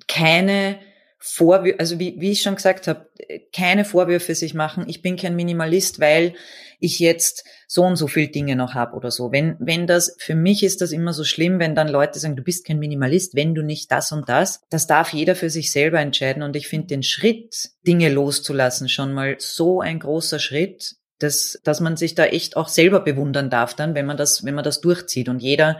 keine 0.07 0.79
Vorwürfe, 1.19 1.79
also 1.79 1.99
wie, 1.99 2.15
wie 2.19 2.31
ich 2.31 2.41
schon 2.41 2.55
gesagt 2.55 2.87
habe, 2.87 3.09
keine 3.53 3.83
Vorwürfe 3.83 4.33
sich 4.35 4.53
machen. 4.53 4.85
Ich 4.87 5.01
bin 5.01 5.17
kein 5.17 5.35
Minimalist, 5.35 5.99
weil 5.99 6.33
ich 6.79 6.99
jetzt 6.99 7.43
so 7.67 7.83
und 7.83 7.97
so 7.97 8.07
viel 8.07 8.29
Dinge 8.29 8.55
noch 8.55 8.73
habe 8.73 8.95
oder 8.95 9.11
so. 9.11 9.31
Wenn, 9.33 9.57
wenn 9.59 9.85
das, 9.85 10.15
für 10.17 10.35
mich 10.35 10.63
ist 10.63 10.79
das 10.79 10.93
immer 10.93 11.11
so 11.11 11.25
schlimm, 11.25 11.59
wenn 11.59 11.75
dann 11.75 11.89
Leute 11.89 12.19
sagen, 12.19 12.37
du 12.37 12.41
bist 12.41 12.65
kein 12.65 12.79
Minimalist, 12.79 13.35
wenn 13.35 13.53
du 13.53 13.61
nicht 13.63 13.91
das 13.91 14.13
und 14.13 14.29
das. 14.29 14.61
Das 14.69 14.87
darf 14.87 15.11
jeder 15.11 15.35
für 15.35 15.49
sich 15.49 15.71
selber 15.71 15.99
entscheiden. 15.99 16.41
Und 16.41 16.55
ich 16.55 16.69
finde 16.69 16.87
den 16.87 17.03
Schritt, 17.03 17.71
Dinge 17.85 18.09
loszulassen, 18.09 18.87
schon 18.87 19.13
mal 19.13 19.35
so 19.39 19.81
ein 19.81 19.99
großer 19.99 20.39
Schritt, 20.39 20.95
dass, 21.19 21.59
dass 21.65 21.81
man 21.81 21.97
sich 21.97 22.15
da 22.15 22.25
echt 22.25 22.55
auch 22.55 22.69
selber 22.69 23.01
bewundern 23.01 23.49
darf 23.49 23.73
dann, 23.73 23.93
wenn 23.93 24.05
man 24.05 24.15
das, 24.15 24.45
wenn 24.45 24.55
man 24.55 24.63
das 24.63 24.79
durchzieht. 24.79 25.27
Und 25.27 25.41
jeder 25.41 25.79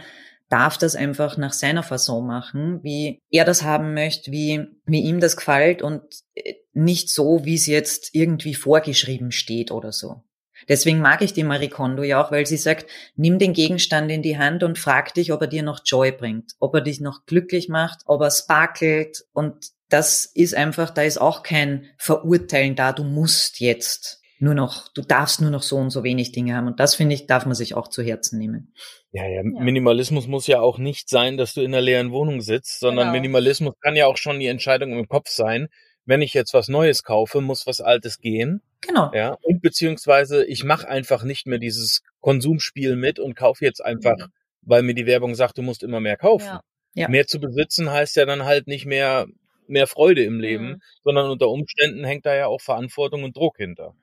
darf 0.49 0.77
das 0.77 0.95
einfach 0.95 1.37
nach 1.37 1.53
seiner 1.53 1.83
Fasson 1.83 2.25
machen, 2.25 2.83
wie 2.83 3.21
er 3.29 3.45
das 3.45 3.63
haben 3.63 3.93
möchte, 3.93 4.31
wie, 4.31 4.65
wie 4.85 5.01
ihm 5.01 5.19
das 5.19 5.37
gefällt 5.37 5.81
und 5.81 6.01
äh, 6.35 6.55
nicht 6.73 7.09
so, 7.09 7.45
wie 7.45 7.55
es 7.55 7.67
jetzt 7.67 8.09
irgendwie 8.13 8.55
vorgeschrieben 8.55 9.31
steht 9.31 9.71
oder 9.71 9.91
so. 9.91 10.23
Deswegen 10.67 10.99
mag 10.99 11.21
ich 11.21 11.33
die 11.33 11.43
Marie 11.43 11.69
Kondo 11.69 12.03
ja 12.03 12.21
auch, 12.21 12.31
weil 12.31 12.45
sie 12.45 12.57
sagt, 12.57 12.89
nimm 13.15 13.39
den 13.39 13.53
Gegenstand 13.53 14.11
in 14.11 14.21
die 14.21 14.37
Hand 14.37 14.63
und 14.63 14.77
frag 14.77 15.13
dich, 15.13 15.31
ob 15.31 15.41
er 15.41 15.47
dir 15.47 15.63
noch 15.63 15.81
Joy 15.85 16.11
bringt, 16.11 16.53
ob 16.59 16.75
er 16.75 16.81
dich 16.81 16.99
noch 16.99 17.25
glücklich 17.25 17.69
macht, 17.69 18.01
ob 18.05 18.21
er 18.21 18.31
sparkelt 18.31 19.25
und 19.33 19.71
das 19.89 20.25
ist 20.25 20.53
einfach, 20.53 20.91
da 20.91 21.01
ist 21.01 21.19
auch 21.19 21.41
kein 21.43 21.87
Verurteilen 21.97 22.75
da, 22.75 22.93
du 22.93 23.03
musst 23.03 23.59
jetzt 23.59 24.18
nur 24.39 24.53
noch, 24.53 24.87
du 24.89 25.01
darfst 25.01 25.41
nur 25.41 25.51
noch 25.51 25.63
so 25.63 25.77
und 25.77 25.89
so 25.91 26.03
wenig 26.03 26.31
Dinge 26.31 26.55
haben 26.55 26.67
und 26.67 26.79
das 26.79 26.95
finde 26.95 27.13
ich, 27.15 27.27
darf 27.27 27.45
man 27.45 27.55
sich 27.55 27.75
auch 27.75 27.87
zu 27.89 28.01
Herzen 28.03 28.39
nehmen. 28.39 28.73
Ja, 29.11 29.25
ja, 29.27 29.41
Minimalismus 29.43 30.27
muss 30.27 30.47
ja 30.47 30.61
auch 30.61 30.77
nicht 30.77 31.09
sein, 31.09 31.37
dass 31.37 31.53
du 31.53 31.61
in 31.61 31.73
einer 31.73 31.81
leeren 31.81 32.11
Wohnung 32.11 32.41
sitzt, 32.41 32.79
sondern 32.79 33.07
Genau. 33.07 33.17
Minimalismus 33.17 33.73
kann 33.81 33.95
ja 33.95 34.05
auch 34.07 34.17
schon 34.17 34.39
die 34.39 34.47
Entscheidung 34.47 34.93
im 34.97 35.07
Kopf 35.07 35.29
sein. 35.29 35.67
Wenn 36.05 36.21
ich 36.21 36.33
jetzt 36.33 36.53
was 36.53 36.69
Neues 36.69 37.03
kaufe, 37.03 37.41
muss 37.41 37.67
was 37.67 37.81
Altes 37.81 38.19
gehen. 38.19 38.61
Genau. 38.81 39.11
Ja, 39.13 39.37
und 39.43 39.61
beziehungsweise 39.61 40.45
ich 40.45 40.63
mache 40.63 40.87
einfach 40.87 41.23
nicht 41.23 41.45
mehr 41.45 41.59
dieses 41.59 42.01
Konsumspiel 42.21 42.95
mit 42.95 43.19
und 43.19 43.35
kaufe 43.35 43.65
jetzt 43.65 43.83
einfach, 43.83 44.17
Mhm. 44.17 44.31
weil 44.61 44.83
mir 44.83 44.93
die 44.95 45.05
Werbung 45.05 45.35
sagt, 45.35 45.57
du 45.57 45.61
musst 45.61 45.83
immer 45.83 45.99
mehr 45.99 46.17
kaufen. 46.17 46.45
Ja. 46.45 46.61
Ja. 46.95 47.09
Mehr 47.09 47.27
zu 47.27 47.39
besitzen 47.39 47.91
heißt 47.91 48.15
ja 48.15 48.25
dann 48.25 48.45
halt 48.45 48.67
nicht 48.67 48.85
mehr 48.85 49.27
mehr 49.67 49.85
Freude 49.85 50.23
im 50.23 50.39
Leben, 50.39 50.65
Mhm. 50.69 50.81
sondern 51.03 51.29
unter 51.29 51.47
Umständen 51.49 52.03
hängt 52.03 52.25
da 52.25 52.33
ja 52.35 52.47
auch 52.47 52.59
Verantwortung 52.61 53.23
und 53.23 53.37
Druck 53.37 53.57
hinter. 53.57 53.93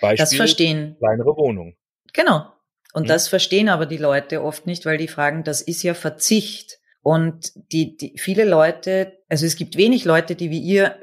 Beispiel 0.00 0.16
Das 0.16 0.34
verstehen. 0.34 0.96
kleinere 0.98 1.36
Wohnung. 1.36 1.74
Genau. 2.12 2.46
Und 2.94 3.04
Mhm. 3.04 3.08
das 3.08 3.28
verstehen 3.28 3.68
aber 3.68 3.86
die 3.86 3.96
Leute 3.96 4.42
oft 4.42 4.66
nicht, 4.66 4.84
weil 4.84 4.98
die 4.98 5.08
fragen, 5.08 5.44
das 5.44 5.62
ist 5.62 5.82
ja 5.82 5.94
Verzicht. 5.94 6.78
Und 7.00 7.52
die, 7.72 7.96
die, 7.96 8.14
viele 8.18 8.44
Leute, 8.44 9.18
also 9.28 9.44
es 9.46 9.56
gibt 9.56 9.76
wenig 9.76 10.04
Leute, 10.04 10.36
die 10.36 10.50
wie 10.50 10.60
ihr 10.60 10.96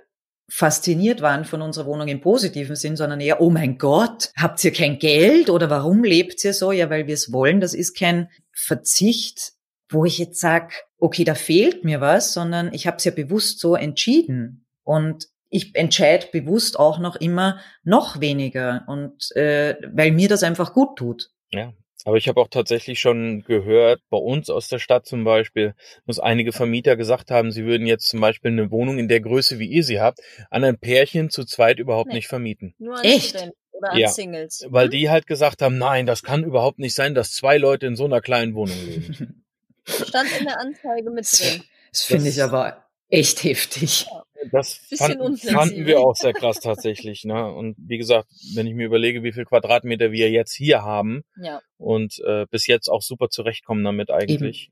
fasziniert 0.52 1.21
waren 1.21 1.45
von 1.45 1.62
unserer 1.62 1.86
Wohnung 1.86 2.08
im 2.08 2.21
positiven 2.21 2.75
Sinn, 2.75 2.95
sondern 2.95 3.19
eher, 3.19 3.41
oh 3.41 3.49
mein 3.49 3.78
Gott, 3.78 4.32
habt 4.36 4.63
ihr 4.63 4.71
kein 4.71 4.97
Geld 4.97 5.49
oder 5.49 5.69
warum 5.69 6.04
lebt 6.04 6.43
ihr 6.43 6.54
so? 6.54 6.71
Ja, 6.71 6.89
weil 6.89 7.06
wir 7.08 7.13
es 7.13 7.32
wollen. 7.32 7.60
Das 7.60 7.73
ist 7.73 7.95
kein 7.97 8.30
Verzicht, 8.56 9.54
wo 9.89 10.06
ich 10.06 10.17
jetzt 10.17 10.39
sag, 10.39 10.73
okay, 10.97 11.23
da 11.23 11.36
fehlt 11.36 11.84
mir 11.84 12.02
was, 12.02 12.34
sondern 12.34 12.73
ich 12.73 12.88
habe 12.88 12.97
es 12.97 13.04
ja 13.04 13.12
bewusst 13.12 13.60
so 13.60 13.75
entschieden. 13.75 14.65
Und 14.84 15.28
ich 15.50 15.76
entscheide 15.76 16.28
bewusst 16.32 16.78
auch 16.80 17.00
noch 17.00 17.16
immer 17.16 17.60
noch 17.84 18.20
weniger 18.22 18.84
und 18.88 19.32
äh, 19.36 19.76
weil 19.94 20.12
mir 20.12 20.30
das 20.30 20.44
einfach 20.44 20.74
gut 20.74 20.98
tut. 20.98 21.30
Ja, 21.52 21.74
aber 22.06 22.18
ich 22.18 22.28
habe 22.28 22.40
auch 22.40 22.48
tatsächlich 22.48 23.00
schon 23.00 23.42
gehört, 23.44 24.02
bei 24.10 24.18
uns 24.18 24.50
aus 24.50 24.68
der 24.70 24.80
Stadt 24.80 25.06
zum 25.06 25.24
Beispiel, 25.24 25.74
dass 26.06 26.20
einige 26.20 26.52
Vermieter 26.54 26.96
gesagt 26.96 27.30
haben, 27.32 27.52
sie 27.52 27.66
würden 27.66 27.88
jetzt 27.88 28.08
zum 28.10 28.22
Beispiel 28.22 28.52
eine 28.52 28.72
Wohnung 28.72 29.00
in 29.00 29.08
der 29.08 29.20
Größe, 29.22 29.60
wie 29.60 29.68
ihr 29.68 29.84
sie 29.84 30.00
habt, 30.00 30.20
an 30.50 30.64
ein 30.64 30.78
Pärchen 30.78 31.30
zu 31.30 31.44
zweit 31.46 31.80
überhaupt 31.80 32.10
Nee. 32.10 32.16
nicht 32.16 32.28
vermieten. 32.28 32.74
Nur 32.78 32.98
an 32.98 33.04
Echt? 33.04 33.30
Studenten 33.30 33.56
oder 33.72 33.92
an 33.92 33.98
Ja. 33.98 34.08
Singles. 34.10 34.66
Weil 34.70 34.90
die 34.90 35.10
halt 35.10 35.28
gesagt 35.28 35.62
haben, 35.62 35.78
nein, 35.78 36.06
das 36.06 36.24
kann 36.24 36.44
überhaupt 36.44 36.80
nicht 36.80 36.94
sein, 36.94 37.16
dass 37.16 37.34
zwei 37.34 37.58
Leute 37.58 37.88
in 37.88 37.96
so 37.96 38.06
einer 38.06 38.22
kleinen 38.22 38.54
Wohnung 38.56 38.78
leben. 38.86 39.44
Stand 39.86 40.30
in 40.40 40.46
der 40.46 40.60
Anzeige 40.60 41.10
mit 41.10 41.26
drin. 41.40 41.64
Das 41.92 42.04
finde 42.04 42.26
Das- 42.26 42.36
ich 42.38 42.44
aber 42.44 42.86
echt 43.10 43.44
heftig. 43.44 44.06
Das 44.52 44.80
fanden, 44.97 45.38
fanden 45.38 45.86
wir 45.86 45.99
auch 45.99 46.15
sehr 46.15 46.34
krass 46.34 46.60
tatsächlich. 46.60 47.25
Ne? 47.25 47.52
Und 47.54 47.75
wie 47.78 47.97
gesagt, 47.97 48.28
wenn 48.56 48.67
ich 48.67 48.73
mir 48.73 48.86
überlege, 48.86 49.23
wie 49.23 49.34
viel 49.34 49.45
Quadratmeter 49.45 50.12
wir 50.12 50.30
jetzt 50.30 50.54
hier 50.54 50.84
haben 50.84 51.23
Ja. 51.38 51.62
und 51.78 52.19
äh, 52.25 52.45
bis 52.49 52.67
jetzt 52.67 52.89
auch 52.89 53.02
super 53.02 53.30
zurechtkommen 53.30 53.84
damit 53.84 54.12
eigentlich. 54.12 54.71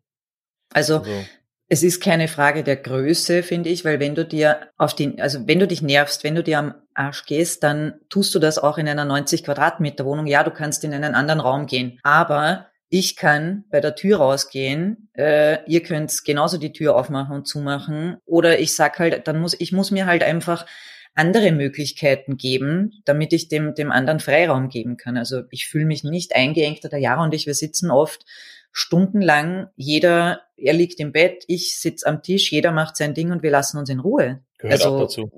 Also, 0.73 0.97
Also, 0.99 1.25
es 1.69 1.83
ist 1.83 2.01
keine 2.01 2.27
Frage 2.29 2.63
der 2.63 2.77
Größe, 2.77 3.43
finde 3.43 3.69
ich, 3.69 3.83
weil 3.83 3.99
wenn 3.99 4.15
du 4.15 4.23
dir 4.25 4.69
auf 4.77 4.95
den, 4.95 5.19
also 5.19 5.47
wenn 5.47 5.59
du 5.59 5.67
dich 5.67 5.81
nervst, 5.81 6.23
wenn 6.23 6.35
du 6.35 6.43
dir 6.43 6.59
am 6.59 6.75
Arsch 6.93 7.25
gehst, 7.25 7.61
dann 7.63 7.99
tust 8.09 8.33
du 8.33 8.39
das 8.39 8.57
auch 8.57 8.77
in 8.77 8.87
einer 8.87 9.03
90 9.05 9.43
Quadratmeter 9.43 10.05
Wohnung. 10.05 10.27
Ja, 10.27 10.43
du 10.43 10.51
kannst 10.51 10.83
in 10.85 10.93
einen 10.93 11.13
anderen 11.13 11.41
Raum 11.41 11.65
gehen, 11.65 11.99
aber 12.03 12.67
ich 12.89 13.15
kann 13.15 13.65
bei 13.69 13.81
der 13.81 13.95
Tür 13.95 14.17
rausgehen, 14.17 15.09
äh, 15.13 15.59
ihr 15.69 15.83
könnt 15.83 16.23
genauso 16.23 16.57
die 16.57 16.71
Tür 16.71 16.95
aufmachen 16.95 17.35
und 17.35 17.47
zumachen. 17.47 18.17
Oder 18.25 18.59
ich 18.59 18.75
sag 18.75 18.99
halt, 18.99 19.27
dann 19.27 19.39
muss 19.39 19.55
ich 19.59 19.71
muss 19.71 19.91
mir 19.91 20.05
halt 20.05 20.23
einfach 20.23 20.65
andere 21.13 21.51
Möglichkeiten 21.51 22.37
geben, 22.37 23.01
damit 23.05 23.33
ich 23.33 23.49
dem, 23.49 23.73
dem 23.73 23.91
anderen 23.91 24.19
Freiraum 24.19 24.69
geben 24.69 24.97
kann. 24.97 25.17
Also 25.17 25.43
ich 25.49 25.67
fühle 25.67 25.85
mich 25.85 26.03
nicht 26.03 26.35
eingeengt. 26.35 26.83
Der 26.83 26.99
Jara 26.99 27.23
und 27.23 27.33
ich, 27.33 27.47
wir 27.47 27.55
sitzen 27.55 27.89
oft 27.89 28.23
stundenlang, 28.71 29.67
jeder, 29.75 30.41
er 30.55 30.73
liegt 30.73 30.99
im 30.99 31.11
Bett, 31.11 31.43
ich 31.47 31.79
sitz 31.79 32.03
am 32.03 32.21
Tisch, 32.21 32.51
jeder 32.51 32.71
macht 32.71 32.95
sein 32.95 33.15
Ding 33.15 33.31
und 33.31 33.41
wir 33.41 33.49
lassen 33.49 33.79
uns 33.79 33.89
in 33.89 33.99
Ruhe. 33.99 34.41
Gehört 34.57 34.81
also, 34.83 34.95
auch 34.95 34.99
dazu. 35.01 35.31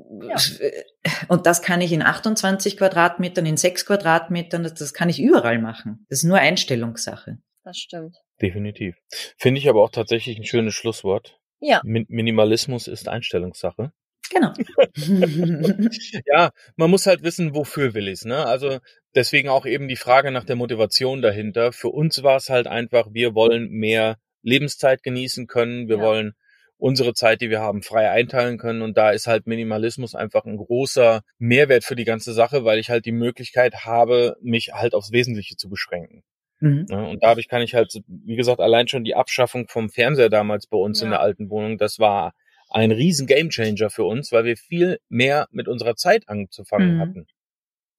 Und 1.28 1.46
das 1.46 1.62
kann 1.62 1.82
ich 1.82 1.92
in 1.92 2.02
28 2.02 2.78
Quadratmetern, 2.78 3.46
in 3.46 3.58
6 3.58 3.86
Quadratmetern, 3.86 4.64
das, 4.64 4.74
das 4.76 4.94
kann 4.94 5.10
ich 5.10 5.22
überall 5.22 5.60
machen. 5.60 6.06
Das 6.10 6.20
ist 6.20 6.24
nur 6.26 6.38
Einstellungssache. 6.38 7.38
Das 7.64 7.78
stimmt. 7.78 8.18
Definitiv. 8.42 8.96
Finde 9.38 9.60
ich 9.60 9.70
aber 9.70 9.84
auch 9.84 9.92
tatsächlich 9.92 10.38
ein 10.38 10.46
schönes 10.46 10.74
Schlusswort. 10.74 11.40
Ja. 11.60 11.82
Min 11.84 12.06
Minimalismus 12.08 12.88
ist 12.88 13.10
Einstellungssache. 13.10 13.92
Genau. 14.32 14.54
Ja, 16.26 16.52
man 16.76 16.90
muss 16.90 17.06
halt 17.08 17.24
wissen, 17.24 17.56
wofür 17.56 17.94
will 17.94 18.08
ich's, 18.08 18.26
ne? 18.26 18.46
Also 18.46 18.80
deswegen 19.16 19.50
auch 19.50 19.66
eben 19.66 19.88
die 19.88 19.96
Frage 19.96 20.32
nach 20.32 20.44
der 20.44 20.56
Motivation 20.56 21.22
dahinter. 21.22 21.72
Für 21.72 21.90
uns 21.90 22.22
war 22.24 22.38
es 22.38 22.50
halt 22.50 22.68
einfach, 22.68 23.08
wir 23.12 23.34
wollen 23.36 23.70
mehr 23.70 24.18
Lebenszeit 24.42 25.04
genießen 25.04 25.48
können, 25.48 25.88
wir 25.88 25.98
Ja. 25.98 26.04
wollen 26.04 26.34
unsere 26.80 27.14
Zeit, 27.14 27.42
die 27.42 27.50
wir 27.52 27.60
haben, 27.60 27.84
frei 27.84 28.10
einteilen 28.10 28.58
können 28.58 28.82
und 28.82 28.98
da 28.98 29.12
ist 29.12 29.28
halt 29.28 29.46
Minimalismus 29.48 30.16
einfach 30.16 30.46
ein 30.46 30.58
großer 30.58 31.22
Mehrwert 31.38 31.84
für 31.84 31.96
die 31.96 32.06
ganze 32.06 32.34
Sache, 32.34 32.64
weil 32.66 32.80
ich 32.80 32.90
halt 32.90 33.06
die 33.06 33.12
Möglichkeit 33.12 33.86
habe, 33.86 34.38
mich 34.42 34.72
halt 34.74 34.96
aufs 34.96 35.12
Wesentliche 35.12 35.58
zu 35.58 35.70
beschränken. 35.70 36.24
Mhm. 36.62 36.86
Ne? 36.90 37.08
Und 37.10 37.22
dadurch 37.24 37.48
kann 37.50 37.62
ich 37.62 37.76
halt, 37.76 37.94
wie 38.08 38.36
gesagt, 38.38 38.60
allein 38.62 38.88
schon 38.88 39.04
die 39.04 39.16
Abschaffung 39.16 39.68
vom 39.68 39.90
Fernseher 39.90 40.30
damals 40.30 40.68
bei 40.68 40.78
uns 40.78 41.02
in 41.02 41.08
Ja. 41.08 41.12
der 41.18 41.22
alten 41.22 41.50
Wohnung, 41.50 41.78
das 41.78 42.00
war 42.00 42.34
ein 42.70 42.92
riesen 42.92 43.28
Gamechanger 43.28 43.90
für 43.90 44.04
uns, 44.04 44.32
weil 44.32 44.46
wir 44.46 44.56
viel 44.56 45.00
mehr 45.10 45.48
mit 45.52 45.68
unserer 45.68 45.96
Zeit 45.96 46.30
anzufangen 46.30 46.96
Mhm. 46.96 47.00
hatten, 47.02 47.28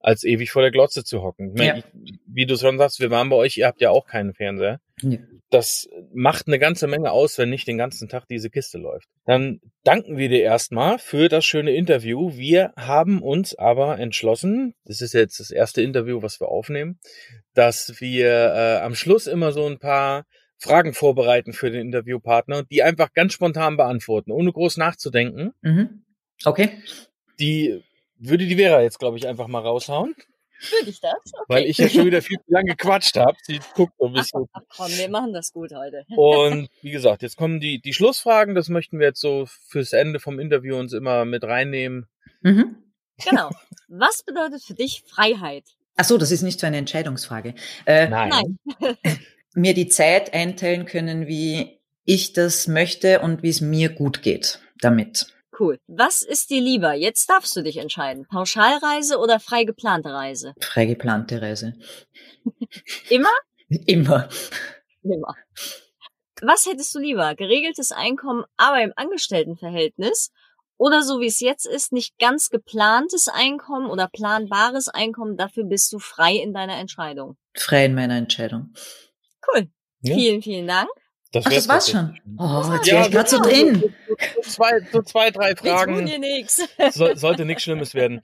als 0.00 0.24
ewig 0.24 0.50
vor 0.50 0.62
der 0.62 0.70
Glotze 0.70 1.04
zu 1.04 1.22
hocken. 1.22 1.54
Ja. 1.56 1.76
ich, 1.76 1.84
wie 2.26 2.46
du 2.46 2.56
schon 2.56 2.78
sagst, 2.78 3.00
wir 3.00 3.10
waren 3.10 3.28
bei 3.28 3.36
euch, 3.36 3.58
ihr 3.58 3.66
habt 3.66 3.80
ja 3.80 3.90
auch 3.90 4.06
keinen 4.06 4.34
Fernseher. 4.34 4.80
Ja. 5.02 5.18
Das 5.50 5.88
macht 6.12 6.46
eine 6.46 6.58
ganze 6.58 6.86
Menge 6.86 7.10
aus, 7.10 7.36
wenn 7.36 7.50
nicht 7.50 7.66
den 7.66 7.78
ganzen 7.78 8.08
Tag 8.08 8.26
diese 8.28 8.50
Kiste 8.50 8.78
läuft. 8.78 9.08
Dann 9.26 9.60
danken 9.84 10.16
wir 10.16 10.28
dir 10.28 10.42
erstmal 10.42 10.98
für 10.98 11.28
das 11.28 11.44
schöne 11.44 11.72
Interview. 11.72 12.32
Wir 12.34 12.72
haben 12.76 13.22
uns 13.22 13.54
aber 13.54 13.98
entschlossen, 13.98 14.74
das 14.84 15.00
ist 15.00 15.12
jetzt 15.12 15.40
das 15.40 15.50
erste 15.50 15.82
Interview, 15.82 16.22
was 16.22 16.40
wir 16.40 16.48
aufnehmen, 16.48 16.98
dass 17.54 18.00
wir 18.00 18.28
äh, 18.28 18.80
am 18.80 18.94
Schluss 18.94 19.26
immer 19.26 19.52
so 19.52 19.66
ein 19.66 19.78
paar 19.78 20.24
Fragen 20.56 20.92
vorbereiten 20.92 21.52
für 21.52 21.70
den 21.70 21.80
Interviewpartner, 21.80 22.64
die 22.64 22.82
einfach 22.82 23.12
ganz 23.12 23.32
spontan 23.32 23.76
beantworten, 23.76 24.30
ohne 24.30 24.52
groß 24.52 24.76
nachzudenken. 24.76 25.52
Mhm. 25.62 26.04
Okay. 26.44 26.70
Die 27.38 27.82
würde 28.20 28.46
die 28.46 28.56
Vera 28.56 28.82
jetzt, 28.82 28.98
glaube 28.98 29.16
ich, 29.16 29.26
einfach 29.26 29.48
mal 29.48 29.60
raushauen, 29.60 30.14
Würde 30.70 30.90
ich 30.90 31.00
das? 31.00 31.14
Okay. 31.32 31.44
weil 31.48 31.64
ich 31.64 31.78
ja 31.78 31.88
schon 31.88 32.04
wieder 32.04 32.20
viel 32.22 32.38
zu 32.38 32.52
lange 32.52 32.76
gequatscht 32.76 33.16
habe. 33.16 33.36
Sie 33.42 33.60
guckt 33.74 33.94
so 33.98 34.06
ein 34.06 34.12
bisschen. 34.12 34.46
Ach 34.52 34.60
komm, 34.76 34.88
wir 34.88 35.08
machen 35.08 35.32
das 35.32 35.52
gut 35.52 35.72
heute. 35.74 36.04
Und 36.16 36.68
wie 36.82 36.90
gesagt, 36.90 37.22
jetzt 37.22 37.36
kommen 37.36 37.60
die, 37.60 37.80
die 37.80 37.94
Schlussfragen. 37.94 38.54
Das 38.54 38.68
möchten 38.68 38.98
wir 38.98 39.06
jetzt 39.06 39.20
so 39.20 39.46
fürs 39.46 39.92
Ende 39.92 40.20
vom 40.20 40.38
Interview 40.38 40.76
uns 40.76 40.92
immer 40.92 41.24
mit 41.24 41.44
reinnehmen. 41.44 42.06
Mhm. 42.42 42.76
Genau. 43.28 43.50
Was 43.88 44.22
bedeutet 44.22 44.62
für 44.62 44.74
dich 44.74 45.02
Freiheit? 45.06 45.64
Ach 45.96 46.04
so, 46.04 46.16
das 46.18 46.30
ist 46.30 46.42
nicht 46.42 46.60
so 46.60 46.66
eine 46.66 46.78
Entscheidungsfrage. 46.78 47.54
Äh, 47.86 48.08
Nein. 48.08 48.58
Mir 49.54 49.74
die 49.74 49.88
Zeit 49.88 50.32
einteilen 50.32 50.86
können, 50.86 51.26
wie 51.26 51.80
ich 52.04 52.32
das 52.32 52.68
möchte 52.68 53.20
und 53.20 53.42
wie 53.42 53.48
es 53.50 53.60
mir 53.60 53.88
gut 53.88 54.22
geht 54.22 54.60
damit. 54.80 55.26
Cool. 55.60 55.78
Was 55.88 56.22
ist 56.22 56.48
dir 56.48 56.62
lieber? 56.62 56.94
Jetzt 56.94 57.28
darfst 57.28 57.54
du 57.54 57.62
dich 57.62 57.76
entscheiden. 57.76 58.26
Pauschalreise 58.26 59.18
oder 59.18 59.38
frei 59.38 59.64
geplante 59.64 60.10
Reise? 60.10 60.54
Frei 60.58 60.86
geplante 60.86 61.42
Reise. 61.42 61.74
Immer? 63.10 63.28
Immer. 63.68 64.30
Immer. 65.02 65.34
Was 66.40 66.64
hättest 66.64 66.94
du 66.94 66.98
lieber? 66.98 67.34
Geregeltes 67.34 67.92
Einkommen, 67.92 68.44
aber 68.56 68.82
im 68.82 68.94
Angestelltenverhältnis? 68.96 70.32
Oder 70.78 71.02
so 71.02 71.20
wie 71.20 71.26
es 71.26 71.40
jetzt 71.40 71.66
ist, 71.66 71.92
nicht 71.92 72.18
ganz 72.18 72.48
geplantes 72.48 73.28
Einkommen 73.28 73.90
oder 73.90 74.08
planbares 74.08 74.88
Einkommen, 74.88 75.36
dafür 75.36 75.64
bist 75.64 75.92
du 75.92 75.98
frei 75.98 76.36
in 76.36 76.54
deiner 76.54 76.78
Entscheidung. 76.78 77.36
Frei 77.52 77.84
in 77.84 77.94
meiner 77.94 78.16
Entscheidung. 78.16 78.72
Cool. 79.46 79.68
Ja. 80.00 80.14
Vielen, 80.14 80.40
vielen 80.40 80.66
Dank. 80.66 80.88
Ach, 81.32 81.44
wär's 81.50 81.66
das 81.66 81.68
war's 81.68 81.90
schon. 81.90 82.18
Oh, 82.38 82.72
jetzt 82.74 82.86
Ja, 82.88 82.94
wäre 82.94 83.04
ich 83.06 83.10
gerade 83.12 83.28
so 83.28 83.36
genau. 83.40 83.48
drin. 83.48 83.94
So 84.36 84.50
zwei, 84.50 84.80
so 84.92 85.02
zwei, 85.02 85.30
drei 85.30 85.48
Wir 85.50 85.54
tun 85.56 85.66
Fragen. 85.66 86.04
nix. 86.20 86.60
So, 86.92 87.14
sollte 87.14 87.44
nichts 87.44 87.62
Schlimmes 87.62 87.94
werden. 87.94 88.20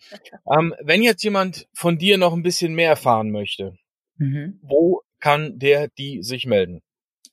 Ähm, 0.50 0.74
wenn 0.82 1.02
jetzt 1.02 1.22
jemand 1.22 1.68
von 1.72 1.98
dir 1.98 2.18
noch 2.18 2.32
ein 2.32 2.42
bisschen 2.42 2.74
mehr 2.74 2.90
erfahren 2.90 3.30
möchte, 3.30 3.74
Mhm. 4.18 4.58
wo 4.62 5.02
kann 5.20 5.58
der 5.58 5.88
die 5.98 6.22
sich 6.22 6.46
melden? 6.46 6.80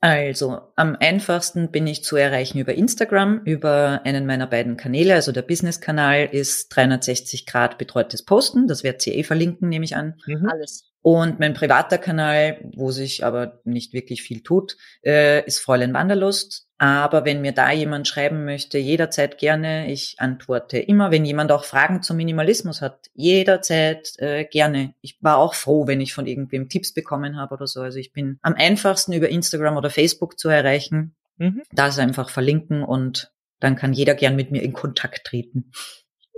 Also, 0.01 0.59
am 0.75 0.97
einfachsten 0.99 1.71
bin 1.71 1.88
ich 1.88 2.03
zu 2.03 2.17
erreichen 2.17 2.59
über 2.59 2.73
Instagram, 2.75 3.41
über 3.45 4.01
einen 4.03 4.25
meiner 4.25 4.47
beiden 4.47 4.75
Kanäle. 4.75 5.13
Also 5.15 5.31
der 5.31 5.43
Business-Kanal 5.43 6.25
ist 6.29 6.67
360 6.75 7.45
Grad 7.45 7.77
betreutes 7.77 8.25
Posten. 8.25 8.67
Das 8.67 8.83
wird 8.83 9.01
sie 9.01 9.13
eh 9.15 9.23
verlinken, 9.23 9.69
nehme 9.69 9.86
ich 9.86 9.95
an. 9.95 10.15
Mhm. 10.27 10.45
Alles. 10.51 10.91
Und 11.04 11.38
mein 11.38 11.54
privater 11.54 11.98
Kanal, 11.98 12.60
wo 12.76 12.92
sich 12.92 13.26
aber 13.26 13.60
nicht 13.66 13.92
wirklich 13.92 14.24
viel 14.24 14.42
tut, 14.42 14.78
äh, 15.06 15.46
ist 15.46 15.60
Fräulein 15.60 15.94
Wanderlust. 15.94 16.66
Aber 16.78 17.26
wenn 17.26 17.42
mir 17.42 17.52
da 17.52 17.72
jemand 17.72 18.08
schreiben 18.08 18.46
möchte, 18.46 18.78
jederzeit 18.78 19.38
gerne. 19.38 19.92
Ich 19.92 20.16
antworte 20.20 20.80
immer. 20.80 21.12
Wenn 21.12 21.26
jemand 21.26 21.52
auch 21.52 21.66
Fragen 21.66 22.04
zum 22.04 22.16
Minimalismus 22.16 22.82
hat, 22.82 23.08
jederzeit 23.13 24.13
äh, 24.20 24.46
gerne. 24.46 24.96
Ich 25.02 25.18
war 25.20 25.39
auch 25.39 25.56
froh, 25.56 25.88
wenn 25.88 26.00
ich 26.00 26.13
von 26.13 26.26
irgendwem 26.26 26.70
Tipps 26.70 26.94
bekommen 26.94 27.36
habe 27.36 27.56
oder 27.56 27.68
so. 27.68 27.82
Also 27.82 28.00
ich 28.00 28.13
bin 28.13 28.39
am 28.42 28.54
einfachsten 28.54 29.12
über 29.12 29.28
Instagram 29.28 29.76
oder 29.76 29.89
Facebook 29.89 30.39
zu 30.39 30.48
erreichen. 30.48 31.16
Mhm. 31.36 31.63
Da 31.74 31.88
ist 31.88 32.00
einfach 32.00 32.30
verlinken 32.30 32.82
und 32.82 33.34
dann 33.60 33.76
kann 33.76 33.92
jeder 33.92 34.16
gern 34.16 34.38
mit 34.38 34.52
mir 34.52 34.62
in 34.62 34.72
Kontakt 34.72 35.26
treten. 35.26 35.72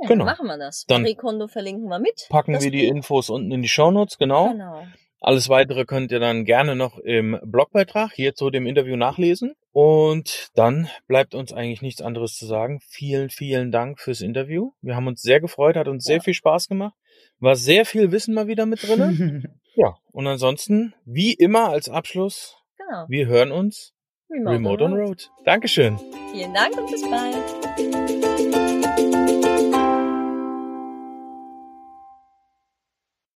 Ja, 0.01 0.07
Genau. 0.09 0.25
machen 0.25 0.45
wir 0.47 0.57
das. 0.57 0.85
Dann 0.87 1.01
Marie 1.03 1.15
Kondo 1.15 1.47
verlinken 1.47 1.87
wir 1.87 1.99
mit. 1.99 2.27
Packen 2.29 2.53
Das 2.53 2.63
wir 2.63 2.71
die. 2.71 2.85
Infos 2.85 3.29
unten 3.29 3.51
in 3.51 3.61
die 3.61 3.67
Shownotes, 3.69 4.17
genau. 4.17 4.49
Genau. 4.51 4.85
Alles 5.21 5.49
weitere 5.49 5.85
könnt 5.85 6.11
ihr 6.11 6.19
dann 6.19 6.45
gerne 6.45 6.75
noch 6.75 6.99
im 6.99 7.39
Blogbeitrag 7.43 8.11
hier 8.13 8.35
zu 8.35 8.51
dem 8.51 8.67
Interview 8.67 8.95
nachlesen. 8.95 9.55
Und 9.71 10.49
dann 10.55 10.87
bleibt 11.07 11.33
uns 11.33 11.51
eigentlich 11.51 11.81
nichts 11.81 12.01
anderes 12.01 12.35
zu 12.35 12.45
sagen. 12.45 12.79
Vielen, 12.87 13.29
vielen 13.29 13.71
Dank 13.71 13.99
fürs 13.99 14.21
Interview. 14.21 14.71
Wir 14.81 14.95
haben 14.95 15.07
uns 15.07 15.21
sehr 15.21 15.39
gefreut, 15.39 15.77
hat 15.77 15.87
uns 15.87 16.03
sehr 16.03 16.17
Ja. 16.17 16.21
viel 16.21 16.33
Spaß 16.35 16.67
gemacht. 16.67 16.93
War 17.39 17.55
sehr 17.55 17.85
viel 17.85 18.11
Wissen 18.11 18.33
mal 18.35 18.47
wieder 18.47 18.65
mit 18.67 18.83
drinne. 18.87 19.41
ja, 19.75 19.95
und 20.11 20.27
ansonsten, 20.27 20.93
wie 21.05 21.33
immer 21.33 21.69
als 21.69 21.89
Abschluss, 21.89 22.57
Genau. 22.77 23.05
wir 23.07 23.25
hören 23.25 23.51
uns 23.51 23.93
Remote, 24.29 24.55
Remote 24.55 24.83
on 24.83 24.93
Road. 24.93 25.29
Dankeschön. 25.45 25.97
Vielen 26.33 26.53
Dank 26.53 26.77
und 26.77 26.91
bis 26.91 27.01
bald. 27.09 28.64